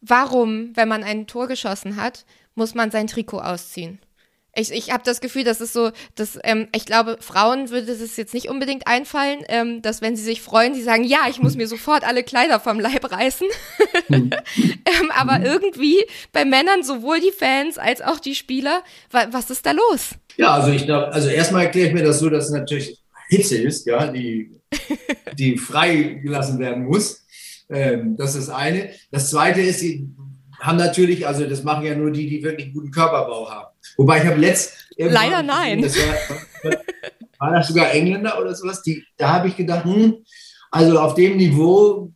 warum, 0.00 0.72
wenn 0.74 0.88
man 0.88 1.04
ein 1.04 1.26
Tor 1.26 1.46
geschossen 1.46 1.96
hat, 1.96 2.24
muss 2.54 2.74
man 2.74 2.90
sein 2.90 3.06
Trikot 3.06 3.40
ausziehen? 3.40 3.98
Ich, 4.56 4.72
ich 4.72 4.92
habe 4.92 5.02
das 5.04 5.20
Gefühl, 5.20 5.44
das 5.44 5.60
ist 5.60 5.72
so, 5.72 5.90
dass 6.14 6.38
ähm, 6.44 6.68
ich 6.74 6.86
glaube, 6.86 7.16
Frauen 7.20 7.70
würde 7.70 7.92
es 7.92 8.16
jetzt 8.16 8.34
nicht 8.34 8.48
unbedingt 8.48 8.86
einfallen, 8.86 9.40
ähm, 9.48 9.82
dass 9.82 10.02
wenn 10.02 10.16
sie 10.16 10.22
sich 10.22 10.42
freuen, 10.42 10.74
sie 10.74 10.82
sagen, 10.82 11.04
ja, 11.04 11.20
ich 11.28 11.40
muss 11.40 11.56
mir 11.56 11.66
sofort 11.66 12.06
alle 12.06 12.22
Kleider 12.22 12.60
vom 12.60 12.80
Leib 12.80 13.10
reißen. 13.10 13.46
ähm, 14.10 14.32
aber 15.16 15.44
irgendwie 15.44 16.04
bei 16.32 16.44
Männern 16.44 16.82
sowohl 16.82 17.20
die 17.20 17.32
Fans 17.32 17.78
als 17.78 18.00
auch 18.00 18.20
die 18.20 18.34
Spieler, 18.34 18.82
wa 19.10 19.26
was 19.30 19.50
ist 19.50 19.66
da 19.66 19.72
los? 19.72 20.10
Ja, 20.36 20.54
also 20.54 20.70
ich 20.70 20.84
glaube, 20.84 21.12
also 21.12 21.28
erstmal 21.28 21.64
erkläre 21.64 21.88
ich 21.88 21.94
mir 21.94 22.04
das 22.04 22.18
so, 22.18 22.28
dass 22.28 22.46
es 22.46 22.50
natürlich 22.50 22.98
Hitze 23.28 23.56
ist, 23.56 23.86
ja, 23.86 24.06
die, 24.06 24.50
die 25.38 25.56
freigelassen 25.56 26.58
werden 26.58 26.84
muss. 26.84 27.24
Ähm, 27.70 28.16
das 28.16 28.34
ist 28.34 28.50
eine. 28.50 28.90
Das 29.10 29.30
zweite 29.30 29.60
ist, 29.60 29.80
sie 29.80 30.08
haben 30.60 30.78
natürlich, 30.78 31.26
also 31.26 31.46
das 31.46 31.62
machen 31.62 31.86
ja 31.86 31.94
nur 31.94 32.10
die, 32.10 32.28
die 32.28 32.42
wirklich 32.42 32.72
guten 32.72 32.90
Körperbau 32.90 33.50
haben. 33.50 33.73
Wobei 33.96 34.18
ich 34.18 34.26
habe 34.26 34.40
letzt. 34.40 34.72
Leider 34.96 35.42
nein. 35.42 35.82
Das 35.82 35.96
war, 35.96 36.72
war, 37.38 37.52
das 37.52 37.68
sogar 37.68 37.92
Engländer 37.92 38.40
oder 38.40 38.54
sowas? 38.54 38.82
Die, 38.82 39.04
da 39.16 39.34
habe 39.34 39.48
ich 39.48 39.56
gedacht, 39.56 39.84
hm, 39.84 40.24
also 40.70 40.98
auf 40.98 41.14
dem 41.14 41.36
Niveau 41.36 42.12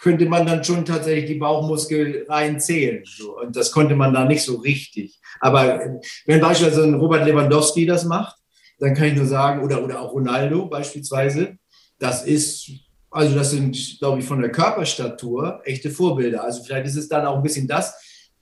könnte 0.00 0.26
man 0.26 0.46
dann 0.46 0.64
schon 0.64 0.84
tatsächlich 0.84 1.26
die 1.26 1.38
Bauchmuskel 1.38 2.26
reinzählen. 2.28 3.04
So. 3.04 3.38
Und 3.38 3.56
das 3.56 3.70
konnte 3.70 3.94
man 3.94 4.12
da 4.12 4.24
nicht 4.24 4.42
so 4.42 4.56
richtig. 4.56 5.18
Aber 5.40 6.00
wenn 6.26 6.40
beispielsweise 6.40 6.84
ein 6.84 6.94
Robert 6.94 7.24
Lewandowski 7.24 7.86
das 7.86 8.04
macht, 8.04 8.36
dann 8.78 8.94
kann 8.94 9.08
ich 9.08 9.14
nur 9.14 9.26
sagen, 9.26 9.62
oder, 9.62 9.82
oder 9.82 10.00
auch 10.00 10.12
Ronaldo 10.12 10.66
beispielsweise, 10.66 11.56
das 11.98 12.24
ist, 12.24 12.70
also 13.10 13.34
das 13.34 13.52
sind, 13.52 13.98
glaube 14.00 14.18
ich, 14.18 14.24
von 14.24 14.40
der 14.40 14.50
Körperstatur 14.50 15.60
echte 15.64 15.90
Vorbilder. 15.90 16.42
Also 16.42 16.64
vielleicht 16.64 16.86
ist 16.86 16.96
es 16.96 17.08
dann 17.08 17.24
auch 17.24 17.36
ein 17.36 17.42
bisschen 17.42 17.68
das. 17.68 17.94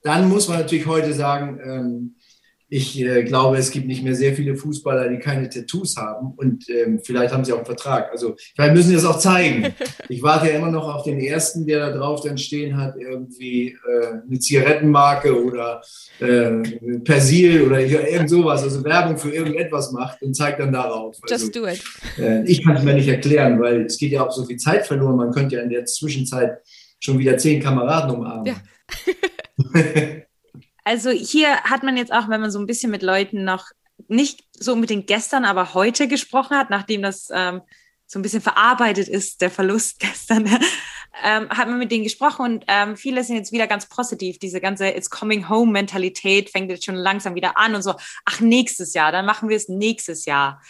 Dann 0.03 0.29
muss 0.29 0.49
man 0.49 0.61
natürlich 0.61 0.87
heute 0.87 1.13
sagen, 1.13 1.61
ähm, 1.63 2.17
ich 2.73 3.01
äh, 3.01 3.25
glaube, 3.25 3.57
es 3.57 3.73
gibt 3.73 3.89
nicht 3.89 4.05
mehr 4.05 4.15
sehr 4.15 4.33
viele 4.33 4.55
Fußballer, 4.55 5.09
die 5.09 5.19
keine 5.19 5.49
Tattoos 5.49 5.97
haben 5.97 6.33
und 6.37 6.71
ähm, 6.71 7.01
vielleicht 7.03 7.35
haben 7.35 7.45
sie 7.45 7.53
auch 7.53 7.59
einen 7.59 7.67
Vertrag. 7.67 8.11
Also 8.13 8.37
vielleicht 8.55 8.75
müssen 8.75 8.89
sie 8.91 8.95
das 8.95 9.05
auch 9.05 9.19
zeigen. 9.19 9.75
Ich 10.09 10.23
warte 10.23 10.49
ja 10.49 10.57
immer 10.57 10.71
noch 10.71 10.93
auf 10.93 11.05
den 11.05 11.21
ersten, 11.21 11.67
der 11.67 11.79
da 11.79 11.97
drauf 11.97 12.23
dann 12.23 12.37
stehen 12.37 12.77
hat, 12.77 12.97
irgendwie 12.97 13.69
äh, 13.69 14.07
eine 14.29 14.39
Zigarettenmarke 14.39 15.45
oder 15.45 15.83
äh, 16.19 16.51
Persil 17.05 17.63
oder 17.63 17.81
irgend 17.81 18.29
sowas, 18.29 18.63
also 18.65 18.85
Werbung 18.85 19.17
für 19.17 19.31
irgendetwas 19.31 19.93
macht 19.93 20.21
und 20.23 20.35
zeigt 20.35 20.59
dann 20.59 20.73
darauf. 20.73 21.17
Also, 21.23 21.35
Just 21.35 21.57
do 21.57 21.67
it. 21.67 21.83
Äh, 22.19 22.45
ich 22.45 22.65
kann 22.65 22.77
es 22.77 22.83
mir 22.83 22.95
nicht 22.95 23.09
erklären, 23.09 23.61
weil 23.61 23.83
es 23.83 23.99
geht 23.99 24.11
ja 24.11 24.27
auch 24.27 24.33
so 24.33 24.45
viel 24.45 24.57
Zeit 24.57 24.87
verloren. 24.87 25.17
Man 25.17 25.31
könnte 25.31 25.57
ja 25.57 25.63
in 25.63 25.71
der 25.71 25.85
Zwischenzeit 25.85 26.59
schon 26.99 27.19
wieder 27.19 27.39
zehn 27.39 27.63
Kameraden 27.63 28.11
umarmen. 28.11 28.47
Ja. 28.47 28.57
Also 30.91 31.11
hier 31.11 31.63
hat 31.63 31.85
man 31.85 31.97
jetzt 31.97 32.13
auch, 32.13 32.29
wenn 32.29 32.41
man 32.41 32.51
so 32.51 32.59
ein 32.59 32.67
bisschen 32.67 32.91
mit 32.91 33.05
Leuten 33.05 33.45
noch 33.45 33.67
nicht 34.09 34.43
so 34.59 34.73
unbedingt 34.73 35.07
gestern, 35.07 35.45
aber 35.45 35.73
heute 35.73 36.09
gesprochen 36.09 36.57
hat, 36.57 36.69
nachdem 36.69 37.01
das 37.01 37.29
ähm, 37.33 37.61
so 38.09 38.19
ein 38.19 38.23
bisschen 38.23 38.41
verarbeitet 38.41 39.07
ist, 39.07 39.41
der 39.41 39.53
Verlust 39.53 40.01
gestern, 40.01 40.47
ähm, 41.25 41.49
hat 41.49 41.69
man 41.69 41.79
mit 41.79 41.93
denen 41.93 42.03
gesprochen 42.03 42.45
und 42.45 42.65
ähm, 42.67 42.97
viele 42.97 43.23
sind 43.23 43.37
jetzt 43.37 43.53
wieder 43.53 43.69
ganz 43.69 43.87
positiv. 43.87 44.41
Diese 44.41 44.61
ganze 44.61 44.89
It's 44.89 45.11
Coming 45.11 45.49
Home 45.49 45.71
Mentalität 45.71 46.51
fängt 46.51 46.73
jetzt 46.73 46.87
schon 46.87 46.97
langsam 46.97 47.37
wieder 47.37 47.57
an 47.57 47.77
und 47.77 47.83
so, 47.83 47.95
ach, 48.25 48.41
nächstes 48.41 48.93
Jahr, 48.93 49.13
dann 49.13 49.27
machen 49.27 49.49
wir 49.49 49.57
es 49.57 49.69
nächstes 49.69 50.25
Jahr. 50.25 50.61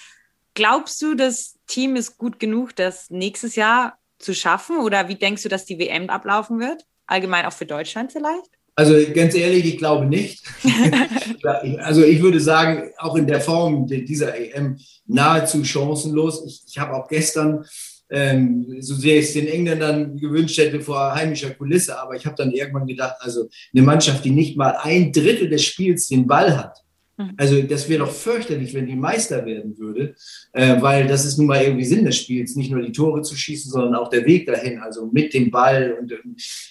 Glaubst 0.53 1.01
du, 1.01 1.15
das 1.15 1.59
Team 1.67 1.97
ist 1.97 2.19
gut 2.19 2.39
genug, 2.39 2.77
das 2.77 3.09
nächstes 3.09 3.57
Jahr 3.57 3.99
zu 4.19 4.35
schaffen 4.35 4.81
oder 4.81 5.09
wie 5.09 5.15
denkst 5.15 5.45
du, 5.45 5.49
dass 5.49 5.65
die 5.65 5.79
WM 5.79 6.11
ablaufen 6.11 6.61
wird? 6.61 6.85
Allgemein 7.07 7.47
auch 7.47 7.55
für 7.55 7.65
Deutschland 7.65 8.13
vielleicht? 8.13 8.60
Also 8.75 8.95
ganz 9.13 9.35
ehrlich, 9.35 9.65
ich 9.67 9.79
glaube 9.79 10.07
nicht. 10.07 10.45
also 11.79 12.03
ich 12.03 12.23
würde 12.23 12.41
sagen, 12.41 12.91
auch 12.99 13.17
in 13.17 13.27
der 13.27 13.41
Form 13.41 13.87
dieser 13.87 14.39
EM 14.39 14.79
nahezu 15.07 15.65
chancenlos. 15.65 16.45
Ich, 16.47 16.63
ich 16.69 16.79
habe 16.79 16.95
auch 16.95 17.09
gestern, 17.09 17.65
ähm, 18.11 18.77
so 18.81 18.95
sehr 18.95 19.19
ich 19.19 19.27
es 19.27 19.33
den 19.35 19.49
Engländern 19.49 20.17
gewünscht 20.17 20.59
hätte, 20.59 20.81
vor 20.81 21.15
heimischer 21.15 21.51
Kulisse, 21.51 22.01
aber 22.01 22.17
ich 22.17 22.27
habe 22.27 22.37
dann 22.37 22.53
irgendwann 22.53 22.87
gedacht, 22.87 23.17
also 23.21 23.49
eine 23.73 23.83
Mannschaft, 23.83 24.25
die 24.25 24.31
nicht 24.31 24.57
mal 24.57 24.77
ein 24.83 25.13
Drittel 25.13 25.49
des 25.49 25.65
Spiels 25.65 26.09
den 26.09 26.27
Ball 26.27 26.57
hat, 26.57 26.83
Mhm. 27.21 27.35
Also 27.37 27.63
das 27.63 27.89
wäre 27.89 28.01
doch 28.01 28.13
fürchterlich, 28.13 28.75
wenn 28.75 28.87
die 28.87 28.97
Meister 28.97 29.45
werden 29.45 29.79
würde, 29.79 30.15
äh, 30.53 30.81
weil 30.81 31.07
das 31.07 31.25
ist 31.25 31.39
nun 31.39 31.47
mal 31.47 31.63
irgendwie 31.63 31.85
Sinn 31.85 32.05
des 32.05 32.17
Spiels, 32.17 32.57
nicht 32.57 32.71
nur 32.71 32.83
die 32.83 32.93
Tore 32.93 33.23
zu 33.23 33.37
schießen, 33.37 33.71
sondern 33.71 33.95
auch 33.95 34.09
der 34.09 34.25
Weg 34.25 34.47
dahin, 34.47 34.79
also 34.79 35.11
mit 35.13 35.35
dem 35.35 35.51
Ball 35.51 35.97
und 36.01 36.13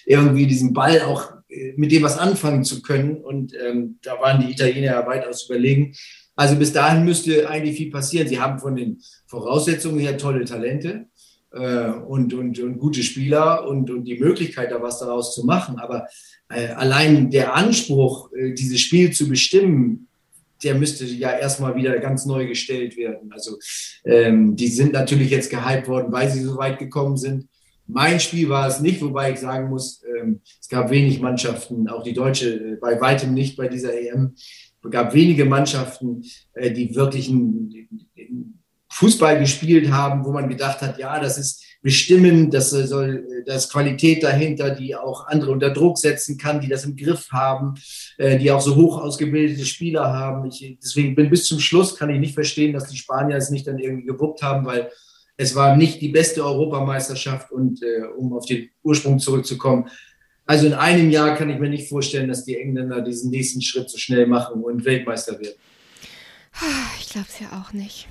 irgendwie 0.06 0.46
diesen 0.46 0.72
Ball 0.72 1.02
auch 1.02 1.32
mit 1.76 1.92
dem 1.92 2.02
was 2.02 2.18
anfangen 2.18 2.64
zu 2.64 2.82
können. 2.82 3.16
Und 3.16 3.54
ähm, 3.54 3.98
da 4.02 4.20
waren 4.20 4.40
die 4.40 4.52
Italiener 4.52 4.92
ja 4.92 5.06
weitaus 5.06 5.46
überlegen. 5.46 5.94
Also 6.36 6.56
bis 6.56 6.72
dahin 6.72 7.04
müsste 7.04 7.48
eigentlich 7.50 7.76
viel 7.76 7.90
passieren. 7.90 8.28
Sie 8.28 8.40
haben 8.40 8.58
von 8.58 8.76
den 8.76 9.00
Voraussetzungen 9.26 9.98
her 9.98 10.16
tolle 10.16 10.44
Talente 10.44 11.06
äh, 11.52 11.90
und, 11.90 12.32
und, 12.32 12.58
und 12.60 12.78
gute 12.78 13.02
Spieler 13.02 13.66
und, 13.66 13.90
und 13.90 14.04
die 14.04 14.18
Möglichkeit, 14.18 14.70
da 14.70 14.80
was 14.80 15.00
daraus 15.00 15.34
zu 15.34 15.44
machen. 15.44 15.78
Aber 15.78 16.06
äh, 16.48 16.68
allein 16.68 17.30
der 17.30 17.54
Anspruch, 17.54 18.32
äh, 18.32 18.54
dieses 18.54 18.80
Spiel 18.80 19.12
zu 19.12 19.28
bestimmen, 19.28 20.08
der 20.62 20.74
müsste 20.74 21.04
ja 21.04 21.36
erstmal 21.36 21.74
wieder 21.74 21.98
ganz 21.98 22.26
neu 22.26 22.46
gestellt 22.46 22.96
werden. 22.96 23.32
Also 23.32 23.58
ähm, 24.04 24.56
die 24.56 24.68
sind 24.68 24.92
natürlich 24.92 25.30
jetzt 25.30 25.50
gehypt 25.50 25.88
worden, 25.88 26.12
weil 26.12 26.30
sie 26.30 26.40
so 26.40 26.56
weit 26.56 26.78
gekommen 26.78 27.16
sind. 27.16 27.48
Mein 27.86 28.20
Spiel 28.20 28.48
war 28.48 28.68
es 28.68 28.80
nicht, 28.80 29.00
wobei 29.02 29.32
ich 29.32 29.40
sagen 29.40 29.68
muss, 29.68 30.02
ähm, 30.20 30.40
es 30.60 30.68
gab 30.68 30.90
wenig 30.90 31.20
Mannschaften, 31.20 31.88
auch 31.88 32.02
die 32.02 32.12
Deutsche 32.12 32.54
äh, 32.54 32.76
bei 32.76 33.00
weitem 33.00 33.34
nicht 33.34 33.56
bei 33.56 33.68
dieser 33.68 33.98
EM. 33.98 34.34
Es 34.82 34.90
gab 34.90 35.14
wenige 35.14 35.44
Mannschaften, 35.44 36.24
äh, 36.54 36.70
die 36.70 36.94
wirklich 36.94 37.28
einen, 37.28 37.70
Fußball 38.92 39.38
gespielt 39.38 39.90
haben, 39.90 40.24
wo 40.24 40.32
man 40.32 40.48
gedacht 40.48 40.82
hat, 40.82 40.98
ja, 40.98 41.20
das 41.20 41.38
ist 41.38 41.64
bestimmen, 41.80 42.50
das 42.50 42.70
soll 42.70 43.44
das 43.46 43.70
Qualität 43.70 44.22
dahinter, 44.22 44.70
die 44.70 44.94
auch 44.94 45.26
andere 45.28 45.52
unter 45.52 45.70
Druck 45.70 45.96
setzen 45.96 46.36
kann, 46.36 46.60
die 46.60 46.68
das 46.68 46.84
im 46.84 46.96
Griff 46.96 47.28
haben, 47.30 47.74
äh, 48.18 48.36
die 48.36 48.50
auch 48.50 48.60
so 48.60 48.76
hoch 48.76 49.00
ausgebildete 49.00 49.64
Spieler 49.64 50.12
haben. 50.12 50.46
Ich, 50.46 50.76
deswegen 50.82 51.14
bin 51.14 51.30
bis 51.30 51.46
zum 51.46 51.60
Schluss 51.60 51.96
kann 51.96 52.10
ich 52.10 52.18
nicht 52.18 52.34
verstehen, 52.34 52.72
dass 52.72 52.88
die 52.88 52.98
Spanier 52.98 53.36
es 53.36 53.50
nicht 53.50 53.66
dann 53.66 53.78
irgendwie 53.78 54.06
gewuppt 54.06 54.42
haben, 54.42 54.66
weil 54.66 54.90
es 55.36 55.54
war 55.54 55.74
nicht 55.76 56.02
die 56.02 56.10
beste 56.10 56.44
Europameisterschaft 56.44 57.50
und 57.50 57.82
äh, 57.82 58.02
um 58.18 58.34
auf 58.34 58.44
den 58.44 58.68
Ursprung 58.82 59.18
zurückzukommen. 59.18 59.88
Also 60.50 60.66
in 60.66 60.74
einem 60.74 61.10
Jahr 61.10 61.36
kann 61.36 61.48
ich 61.48 61.60
mir 61.60 61.68
nicht 61.68 61.88
vorstellen, 61.88 62.26
dass 62.26 62.44
die 62.44 62.56
Engländer 62.56 63.02
diesen 63.02 63.30
nächsten 63.30 63.62
Schritt 63.62 63.88
so 63.88 63.96
schnell 63.98 64.26
machen 64.26 64.64
und 64.64 64.84
Weltmeister 64.84 65.38
werden. 65.38 65.54
Ich 66.98 67.08
glaube 67.08 67.28
es 67.28 67.38
ja 67.38 67.62
auch 67.62 67.72
nicht. 67.72 68.08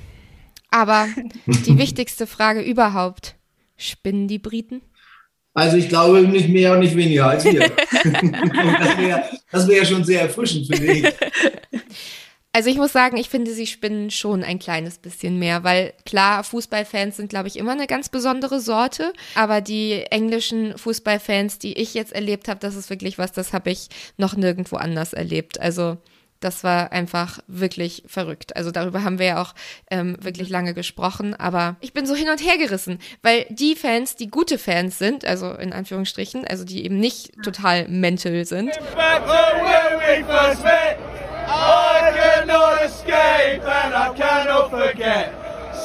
Aber 0.72 1.10
die 1.46 1.78
wichtigste 1.78 2.28
Frage 2.28 2.62
überhaupt. 2.62 3.36
Spinnen 3.76 4.30
die 4.30 4.40
Briten? 4.40 4.82
Also 5.54 5.76
ich 5.76 5.90
glaube 5.90 6.22
nicht 6.22 6.48
mehr 6.48 6.72
und 6.72 6.80
nicht 6.80 6.96
weniger 6.96 7.28
als 7.28 7.44
wir. 7.44 7.60
das 9.52 9.68
wäre 9.68 9.68
wär 9.68 9.78
ja 9.80 9.86
schon 9.86 10.06
sehr 10.06 10.22
erfrischend, 10.22 10.68
finde 10.68 10.94
ich. 10.94 11.04
Also 12.52 12.72
ich 12.72 12.78
muss 12.78 12.92
sagen, 12.92 13.18
ich 13.18 13.30
finde, 13.30 13.52
sie 13.54 13.68
spinnen 13.68 14.10
schon 14.10 14.44
ein 14.44 14.58
kleines 14.58 14.98
bisschen 14.98 15.38
mehr, 15.38 15.64
weil 15.64 15.94
klar, 16.06 16.44
Fußballfans 16.44 17.18
sind, 17.18 17.30
glaube 17.30 17.48
ich, 17.48 17.58
immer 17.58 17.74
eine 17.74 17.86
ganz 17.86 18.10
besondere 18.10 18.60
Sorte, 18.60 19.14
aber 19.36 19.62
die 19.62 20.02
englischen 20.10 20.76
Fußballfans, 20.76 21.60
die 21.60 21.78
ich 21.78 21.94
jetzt 21.94 22.12
erlebt 22.12 22.48
habe, 22.48 22.60
das 22.60 22.76
ist 22.76 22.90
wirklich 22.90 23.20
was, 23.20 23.34
das 23.34 23.54
habe 23.54 23.70
ich 23.70 23.90
noch 24.18 24.36
nirgendwo 24.36 24.78
anders 24.78 25.14
erlebt. 25.14 25.62
Also 25.62 25.98
das 26.40 26.64
war 26.64 26.92
einfach 26.92 27.40
wirklich 27.48 28.04
verrückt. 28.08 28.56
Also 28.56 28.72
darüber 28.72 29.04
haben 29.04 29.20
wir 29.20 29.26
ja 29.28 29.42
auch 29.42 29.54
ähm, 29.92 30.18
wirklich 30.20 30.50
lange 30.50 30.74
gesprochen, 30.74 31.36
aber 31.36 31.76
ich 31.82 31.94
bin 31.94 32.08
so 32.08 32.16
hin 32.16 32.30
und 32.30 32.44
her 32.44 32.58
gerissen, 32.58 32.98
weil 33.22 33.46
die 33.50 33.76
Fans, 33.76 34.16
die 34.16 34.30
gute 34.30 34.58
Fans 34.58 34.98
sind, 34.98 35.24
also 35.24 35.52
in 35.52 35.72
Anführungsstrichen, 35.72 36.48
also 36.48 36.64
die 36.64 36.84
eben 36.84 37.00
nicht 37.00 37.34
total 37.44 37.88
mental 37.90 38.46
sind. 38.46 38.72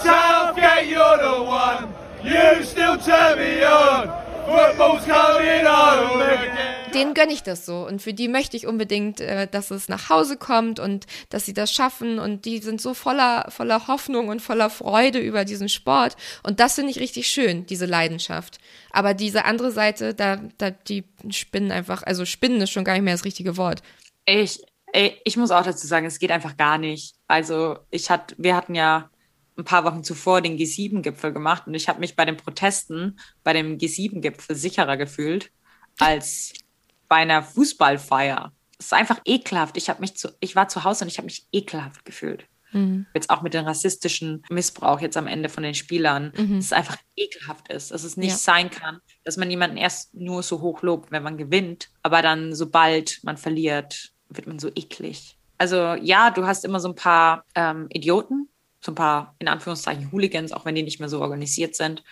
Southgate, 0.02 0.88
you're 0.88 1.18
the 1.18 1.42
one. 1.42 1.94
You 2.22 2.62
still 2.64 2.98
turn 2.98 3.38
me 3.38 3.64
on. 3.64 4.08
Football's 4.46 5.04
coming 5.06 5.64
home 5.64 6.20
again 6.20 6.74
denen 6.94 7.14
gönne 7.14 7.32
ich 7.32 7.42
das 7.42 7.66
so. 7.66 7.86
Und 7.86 8.00
für 8.00 8.14
die 8.14 8.28
möchte 8.28 8.56
ich 8.56 8.66
unbedingt, 8.66 9.20
äh, 9.20 9.46
dass 9.48 9.70
es 9.70 9.88
nach 9.88 10.08
Hause 10.08 10.36
kommt 10.36 10.78
und 10.78 11.06
dass 11.28 11.44
sie 11.44 11.52
das 11.52 11.72
schaffen. 11.72 12.18
Und 12.18 12.44
die 12.44 12.58
sind 12.58 12.80
so 12.80 12.94
voller, 12.94 13.46
voller 13.50 13.86
Hoffnung 13.88 14.28
und 14.28 14.40
voller 14.40 14.70
Freude 14.70 15.18
über 15.18 15.44
diesen 15.44 15.68
Sport. 15.68 16.16
Und 16.42 16.60
das 16.60 16.76
finde 16.76 16.90
ich 16.90 17.00
richtig 17.00 17.28
schön, 17.28 17.66
diese 17.66 17.86
Leidenschaft. 17.86 18.58
Aber 18.90 19.14
diese 19.14 19.44
andere 19.44 19.72
Seite, 19.72 20.14
da, 20.14 20.36
da, 20.58 20.70
die 20.70 21.04
spinnen 21.30 21.72
einfach, 21.72 22.02
also 22.02 22.24
spinnen 22.24 22.60
ist 22.60 22.70
schon 22.70 22.84
gar 22.84 22.94
nicht 22.94 23.02
mehr 23.02 23.14
das 23.14 23.24
richtige 23.24 23.56
Wort. 23.56 23.82
Ich, 24.26 24.62
ich 24.94 25.36
muss 25.36 25.50
auch 25.50 25.64
dazu 25.64 25.86
sagen, 25.86 26.06
es 26.06 26.18
geht 26.18 26.30
einfach 26.30 26.56
gar 26.56 26.78
nicht. 26.78 27.16
Also 27.26 27.78
ich 27.90 28.10
hatte, 28.10 28.34
wir 28.38 28.54
hatten 28.54 28.74
ja 28.74 29.10
ein 29.56 29.64
paar 29.64 29.84
Wochen 29.84 30.04
zuvor 30.04 30.40
den 30.40 30.56
G7-Gipfel 30.56 31.32
gemacht 31.32 31.66
und 31.66 31.74
ich 31.74 31.88
habe 31.88 32.00
mich 32.00 32.16
bei 32.16 32.24
den 32.24 32.36
Protesten 32.36 33.18
bei 33.42 33.52
dem 33.52 33.78
G7-Gipfel 33.78 34.56
sicherer 34.56 34.96
gefühlt 34.96 35.50
als 35.98 36.52
bei 37.08 37.16
einer 37.16 37.42
Fußballfeier. 37.42 38.52
Es 38.78 38.86
ist 38.86 38.92
einfach 38.92 39.20
ekelhaft. 39.24 39.76
Ich, 39.76 39.96
mich 39.98 40.16
zu, 40.16 40.28
ich 40.40 40.56
war 40.56 40.68
zu 40.68 40.84
Hause 40.84 41.04
und 41.04 41.08
ich 41.08 41.18
habe 41.18 41.26
mich 41.26 41.46
ekelhaft 41.52 42.04
gefühlt. 42.04 42.46
Mhm. 42.72 43.06
Jetzt 43.14 43.30
auch 43.30 43.42
mit 43.42 43.54
dem 43.54 43.64
rassistischen 43.64 44.44
Missbrauch 44.50 45.00
jetzt 45.00 45.16
am 45.16 45.28
Ende 45.28 45.48
von 45.48 45.62
den 45.62 45.74
Spielern, 45.74 46.32
mhm. 46.36 46.56
dass 46.56 46.66
es 46.66 46.72
einfach 46.72 46.96
ekelhaft 47.16 47.68
ist, 47.68 47.92
dass 47.92 48.02
es 48.02 48.16
nicht 48.16 48.30
ja. 48.30 48.36
sein 48.36 48.70
kann, 48.70 48.98
dass 49.22 49.36
man 49.36 49.50
jemanden 49.50 49.76
erst 49.76 50.14
nur 50.14 50.42
so 50.42 50.60
hoch 50.60 50.82
lobt, 50.82 51.12
wenn 51.12 51.22
man 51.22 51.38
gewinnt, 51.38 51.90
aber 52.02 52.20
dann 52.20 52.54
sobald 52.54 53.20
man 53.22 53.36
verliert, 53.36 54.13
wird 54.36 54.46
man 54.46 54.58
so 54.58 54.68
eklig. 54.74 55.36
Also 55.58 55.94
ja, 55.94 56.30
du 56.30 56.46
hast 56.46 56.64
immer 56.64 56.80
so 56.80 56.88
ein 56.88 56.94
paar 56.94 57.44
ähm, 57.54 57.86
Idioten, 57.90 58.48
so 58.80 58.92
ein 58.92 58.96
paar 58.96 59.34
in 59.38 59.48
Anführungszeichen 59.48 60.10
Hooligans, 60.12 60.52
auch 60.52 60.64
wenn 60.64 60.74
die 60.74 60.82
nicht 60.82 61.00
mehr 61.00 61.08
so 61.08 61.20
organisiert 61.20 61.74
sind, 61.74 62.02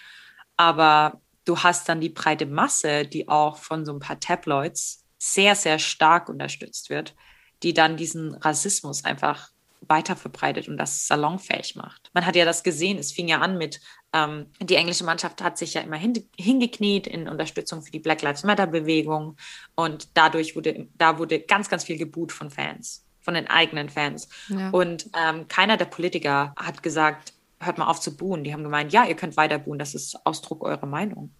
aber 0.56 1.20
du 1.44 1.58
hast 1.58 1.88
dann 1.88 2.00
die 2.00 2.08
breite 2.08 2.46
Masse, 2.46 3.04
die 3.04 3.28
auch 3.28 3.56
von 3.56 3.84
so 3.84 3.92
ein 3.92 4.00
paar 4.00 4.20
Tabloids 4.20 5.04
sehr, 5.18 5.54
sehr 5.54 5.78
stark 5.78 6.28
unterstützt 6.28 6.90
wird, 6.90 7.14
die 7.62 7.74
dann 7.74 7.96
diesen 7.96 8.34
Rassismus 8.34 9.04
einfach 9.04 9.51
weiter 9.88 10.16
verbreitet 10.16 10.68
und 10.68 10.76
das 10.76 11.06
salonfähig 11.06 11.76
macht. 11.76 12.10
Man 12.14 12.26
hat 12.26 12.36
ja 12.36 12.44
das 12.44 12.62
gesehen, 12.62 12.98
es 12.98 13.12
fing 13.12 13.28
ja 13.28 13.40
an 13.40 13.58
mit, 13.58 13.80
ähm, 14.12 14.46
die 14.60 14.76
englische 14.76 15.04
Mannschaft 15.04 15.42
hat 15.42 15.58
sich 15.58 15.74
ja 15.74 15.80
immer 15.80 15.96
hin, 15.96 16.28
hingekniet 16.36 17.06
in 17.06 17.28
Unterstützung 17.28 17.82
für 17.82 17.90
die 17.90 17.98
Black 17.98 18.22
Lives 18.22 18.44
Matter 18.44 18.66
Bewegung 18.66 19.36
und 19.74 20.08
dadurch 20.14 20.56
wurde, 20.56 20.88
da 20.94 21.18
wurde 21.18 21.40
ganz, 21.40 21.68
ganz 21.68 21.84
viel 21.84 21.98
geboot 21.98 22.32
von 22.32 22.50
Fans, 22.50 23.04
von 23.20 23.34
den 23.34 23.48
eigenen 23.48 23.88
Fans. 23.88 24.28
Ja. 24.48 24.70
Und 24.70 25.10
ähm, 25.16 25.48
keiner 25.48 25.76
der 25.76 25.86
Politiker 25.86 26.54
hat 26.56 26.82
gesagt, 26.82 27.34
hört 27.60 27.78
mal 27.78 27.86
auf 27.86 28.00
zu 28.00 28.16
buhen. 28.16 28.44
Die 28.44 28.52
haben 28.52 28.64
gemeint, 28.64 28.92
ja, 28.92 29.04
ihr 29.04 29.14
könnt 29.16 29.36
weiter 29.36 29.58
buhen, 29.58 29.78
das 29.78 29.94
ist 29.94 30.26
Ausdruck 30.26 30.62
eurer 30.62 30.86
Meinung. 30.86 31.30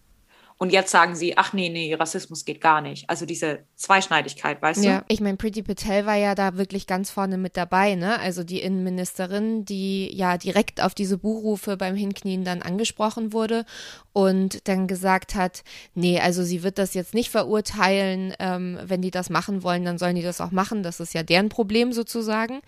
Und 0.57 0.71
jetzt 0.71 0.91
sagen 0.91 1.15
sie, 1.15 1.37
ach 1.37 1.53
nee, 1.53 1.69
nee, 1.69 1.93
Rassismus 1.93 2.45
geht 2.45 2.61
gar 2.61 2.81
nicht. 2.81 3.09
Also 3.09 3.25
diese 3.25 3.63
Zweischneidigkeit, 3.75 4.61
weißt 4.61 4.83
ja. 4.83 4.89
du? 4.89 4.97
Ja, 4.97 5.05
ich 5.07 5.19
meine, 5.19 5.37
Pretty 5.37 5.63
Patel 5.63 6.05
war 6.05 6.15
ja 6.15 6.35
da 6.35 6.57
wirklich 6.57 6.87
ganz 6.87 7.09
vorne 7.09 7.37
mit 7.37 7.57
dabei, 7.57 7.95
ne? 7.95 8.19
Also 8.19 8.43
die 8.43 8.61
Innenministerin, 8.61 9.65
die 9.65 10.15
ja 10.15 10.37
direkt 10.37 10.81
auf 10.81 10.93
diese 10.93 11.17
Buhrufe 11.17 11.77
beim 11.77 11.95
Hinknien 11.95 12.43
dann 12.43 12.61
angesprochen 12.61 13.33
wurde 13.33 13.65
und 14.13 14.67
dann 14.67 14.87
gesagt 14.87 15.35
hat, 15.35 15.63
nee, 15.95 16.19
also 16.19 16.43
sie 16.43 16.63
wird 16.63 16.77
das 16.77 16.93
jetzt 16.93 17.13
nicht 17.13 17.31
verurteilen, 17.31 18.33
ähm, 18.39 18.79
wenn 18.83 19.01
die 19.01 19.11
das 19.11 19.29
machen 19.29 19.63
wollen, 19.63 19.83
dann 19.83 19.97
sollen 19.97 20.15
die 20.15 20.21
das 20.21 20.39
auch 20.39 20.51
machen. 20.51 20.83
Das 20.83 20.99
ist 20.99 21.13
ja 21.13 21.23
deren 21.23 21.49
Problem 21.49 21.93
sozusagen. 21.93 22.61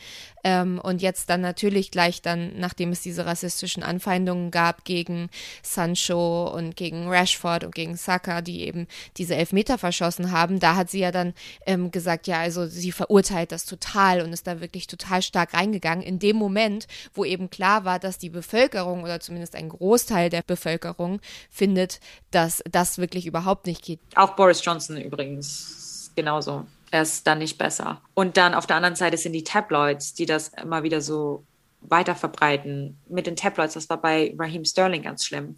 Ähm, 0.43 0.79
und 0.83 1.01
jetzt 1.01 1.29
dann 1.29 1.41
natürlich 1.41 1.91
gleich 1.91 2.21
dann, 2.21 2.53
nachdem 2.57 2.91
es 2.91 3.01
diese 3.01 3.25
rassistischen 3.25 3.83
Anfeindungen 3.83 4.49
gab 4.49 4.85
gegen 4.85 5.29
Sancho 5.61 6.47
und 6.47 6.75
gegen 6.75 7.07
Rashford 7.07 7.63
und 7.63 7.74
gegen 7.75 7.95
Saka, 7.95 8.41
die 8.41 8.61
eben 8.61 8.87
diese 9.17 9.35
Elfmeter 9.35 9.77
verschossen 9.77 10.31
haben, 10.31 10.59
da 10.59 10.75
hat 10.75 10.89
sie 10.89 10.99
ja 10.99 11.11
dann 11.11 11.33
ähm, 11.65 11.91
gesagt, 11.91 12.27
ja, 12.27 12.39
also 12.39 12.65
sie 12.65 12.91
verurteilt 12.91 13.51
das 13.51 13.65
total 13.65 14.21
und 14.21 14.33
ist 14.33 14.47
da 14.47 14.61
wirklich 14.61 14.87
total 14.87 15.21
stark 15.21 15.53
reingegangen. 15.53 16.03
In 16.03 16.17
dem 16.17 16.37
Moment, 16.37 16.87
wo 17.13 17.23
eben 17.23 17.49
klar 17.49 17.85
war, 17.85 17.99
dass 17.99 18.17
die 18.17 18.29
Bevölkerung 18.29 19.03
oder 19.03 19.19
zumindest 19.19 19.55
ein 19.55 19.69
Großteil 19.69 20.29
der 20.29 20.41
Bevölkerung 20.41 21.19
findet, 21.49 21.99
dass 22.31 22.63
das 22.69 22.97
wirklich 22.97 23.27
überhaupt 23.27 23.67
nicht 23.67 23.83
geht. 23.83 23.99
Auch 24.15 24.35
Boris 24.35 24.63
Johnson 24.65 24.97
übrigens 24.97 26.11
genauso. 26.15 26.65
Er 26.91 27.01
ist 27.01 27.27
dann 27.27 27.39
nicht 27.39 27.57
besser. 27.57 28.01
Und 28.13 28.37
dann 28.37 28.53
auf 28.53 28.67
der 28.67 28.77
anderen 28.77 28.95
Seite 28.95 29.17
sind 29.17 29.33
die 29.33 29.43
Tabloids, 29.43 30.13
die 30.13 30.25
das 30.25 30.49
immer 30.49 30.83
wieder 30.83 31.01
so 31.01 31.43
weiter 31.81 32.15
verbreiten. 32.15 32.97
Mit 33.07 33.27
den 33.27 33.35
Tabloids, 33.35 33.73
das 33.73 33.89
war 33.89 33.97
bei 33.97 34.33
Raheem 34.37 34.65
Sterling 34.65 35.03
ganz 35.03 35.25
schlimm. 35.25 35.57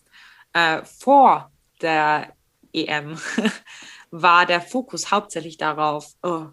Äh, 0.53 0.83
vor 0.83 1.51
der 1.82 2.34
EM 2.73 3.17
war 4.11 4.45
der 4.45 4.61
Fokus 4.61 5.11
hauptsächlich 5.11 5.57
darauf, 5.57 6.13
oh, 6.23 6.47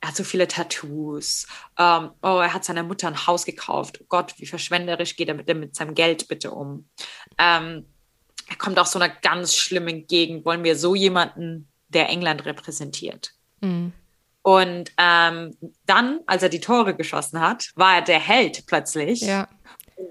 er 0.00 0.08
hat 0.08 0.16
so 0.16 0.24
viele 0.24 0.46
Tattoos, 0.46 1.46
ähm, 1.78 2.10
oh, 2.22 2.38
er 2.38 2.54
hat 2.54 2.64
seiner 2.64 2.82
Mutter 2.82 3.08
ein 3.08 3.26
Haus 3.26 3.44
gekauft, 3.44 4.00
oh 4.00 4.06
Gott, 4.08 4.34
wie 4.38 4.46
verschwenderisch 4.46 5.16
geht 5.16 5.28
er 5.28 5.34
mit, 5.34 5.48
mit 5.54 5.74
seinem 5.74 5.94
Geld 5.94 6.28
bitte 6.28 6.50
um. 6.50 6.88
Ähm, 7.36 7.86
er 8.48 8.56
kommt 8.56 8.78
aus 8.78 8.92
so 8.92 8.98
einer 8.98 9.12
ganz 9.12 9.54
schlimmen 9.54 10.06
Gegend, 10.06 10.44
wollen 10.44 10.64
wir 10.64 10.76
so 10.76 10.94
jemanden, 10.94 11.68
der 11.88 12.08
England 12.08 12.44
repräsentiert. 12.44 13.32
Mhm. 13.60 13.92
Und 14.42 14.92
ähm, 14.96 15.56
dann, 15.84 16.20
als 16.26 16.42
er 16.42 16.48
die 16.48 16.60
Tore 16.60 16.94
geschossen 16.94 17.40
hat, 17.40 17.70
war 17.74 17.96
er 17.96 18.02
der 18.02 18.20
Held 18.20 18.66
plötzlich. 18.66 19.20
Ja. 19.20 19.48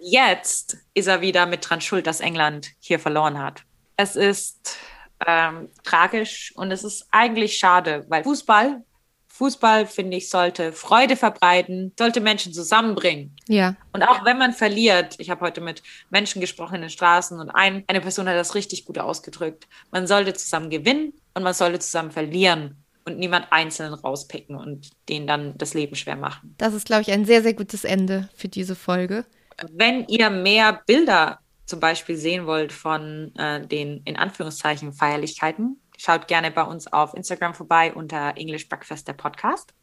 Jetzt 0.02 0.78
ist 0.94 1.08
er 1.08 1.22
wieder 1.22 1.46
mit 1.46 1.68
dran 1.68 1.82
schuld, 1.82 2.06
dass 2.06 2.20
England 2.20 2.72
hier 2.80 3.00
verloren 3.00 3.40
hat. 3.40 3.64
Es 3.98 4.16
ist 4.16 4.78
ähm, 5.26 5.70
tragisch 5.84 6.54
und 6.56 6.72
es 6.72 6.84
ist 6.84 7.08
eigentlich 7.12 7.58
schade, 7.58 8.06
weil 8.08 8.24
Fußball, 8.24 8.84
Fußball, 9.28 9.86
finde 9.86 10.18
ich, 10.18 10.30
sollte 10.30 10.72
Freude 10.72 11.16
verbreiten, 11.16 11.94
sollte 11.98 12.22
Menschen 12.22 12.54
zusammenbringen. 12.54 13.36
Ja. 13.48 13.76
Und 13.94 14.02
auch 14.02 14.26
wenn 14.26 14.40
man 14.40 14.54
verliert, 14.54 15.16
ich 15.20 15.30
habe 15.30 15.42
heute 15.42 15.62
mit 15.62 15.84
Menschen 16.10 16.42
gesprochen 16.42 16.76
in 16.76 16.82
den 16.82 16.90
Straßen 16.90 17.40
und 17.40 17.52
ein, 17.52 17.84
eine 17.88 18.02
Person 18.02 18.28
hat 18.28 18.36
das 18.36 18.56
richtig 18.56 18.86
gut 18.86 18.98
ausgedrückt. 18.98 19.68
Man 19.92 20.08
sollte 20.08 20.34
zusammen 20.34 20.72
gewinnen 20.72 21.14
und 21.36 21.44
man 21.44 21.54
sollte 21.54 21.80
zusammen 21.80 22.12
verlieren 22.12 22.84
und 23.06 23.20
niemand 23.20 23.48
einzeln 23.52 23.94
rauspicken 23.94 24.56
und 24.56 24.90
denen 25.08 25.28
dann 25.28 25.58
das 25.58 25.76
Leben 25.76 25.96
schwer 25.96 26.16
machen. 26.16 26.56
Das 26.58 26.74
ist, 26.74 26.88
glaube 26.88 27.04
ich, 27.04 27.12
ein 27.12 27.26
sehr, 27.26 27.44
sehr 27.44 27.54
gutes 27.54 27.84
Ende 27.84 28.30
für 28.36 28.48
diese 28.48 28.76
Folge. 28.76 29.26
Wenn 29.72 30.08
ihr 30.08 30.30
mehr 30.30 30.82
Bilder 30.86 31.40
zum 31.68 31.80
Beispiel 31.80 32.18
sehen 32.18 32.48
wollt 32.48 32.74
von 32.74 33.32
äh, 33.36 33.68
den 33.68 34.02
in 34.06 34.16
Anführungszeichen 34.16 34.94
Feierlichkeiten, 34.94 35.80
schaut 35.98 36.28
gerne 36.28 36.50
bei 36.50 36.64
uns 36.64 36.92
auf 36.92 37.14
Instagram 37.14 37.54
vorbei 37.54 37.94
unter 37.94 38.36
English 38.38 38.68
Breakfast 38.70 39.08
der 39.08 39.14
Podcast. 39.14 39.76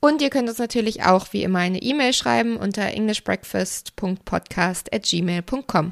Und 0.00 0.22
ihr 0.22 0.30
könnt 0.30 0.48
uns 0.48 0.58
natürlich 0.58 1.02
auch 1.02 1.32
wie 1.32 1.42
immer 1.42 1.58
eine 1.58 1.82
E-Mail 1.82 2.12
schreiben 2.12 2.56
unter 2.56 2.82
englishbreakfast.podcast 2.82 4.94
at 4.94 5.02
gmail.com. 5.02 5.90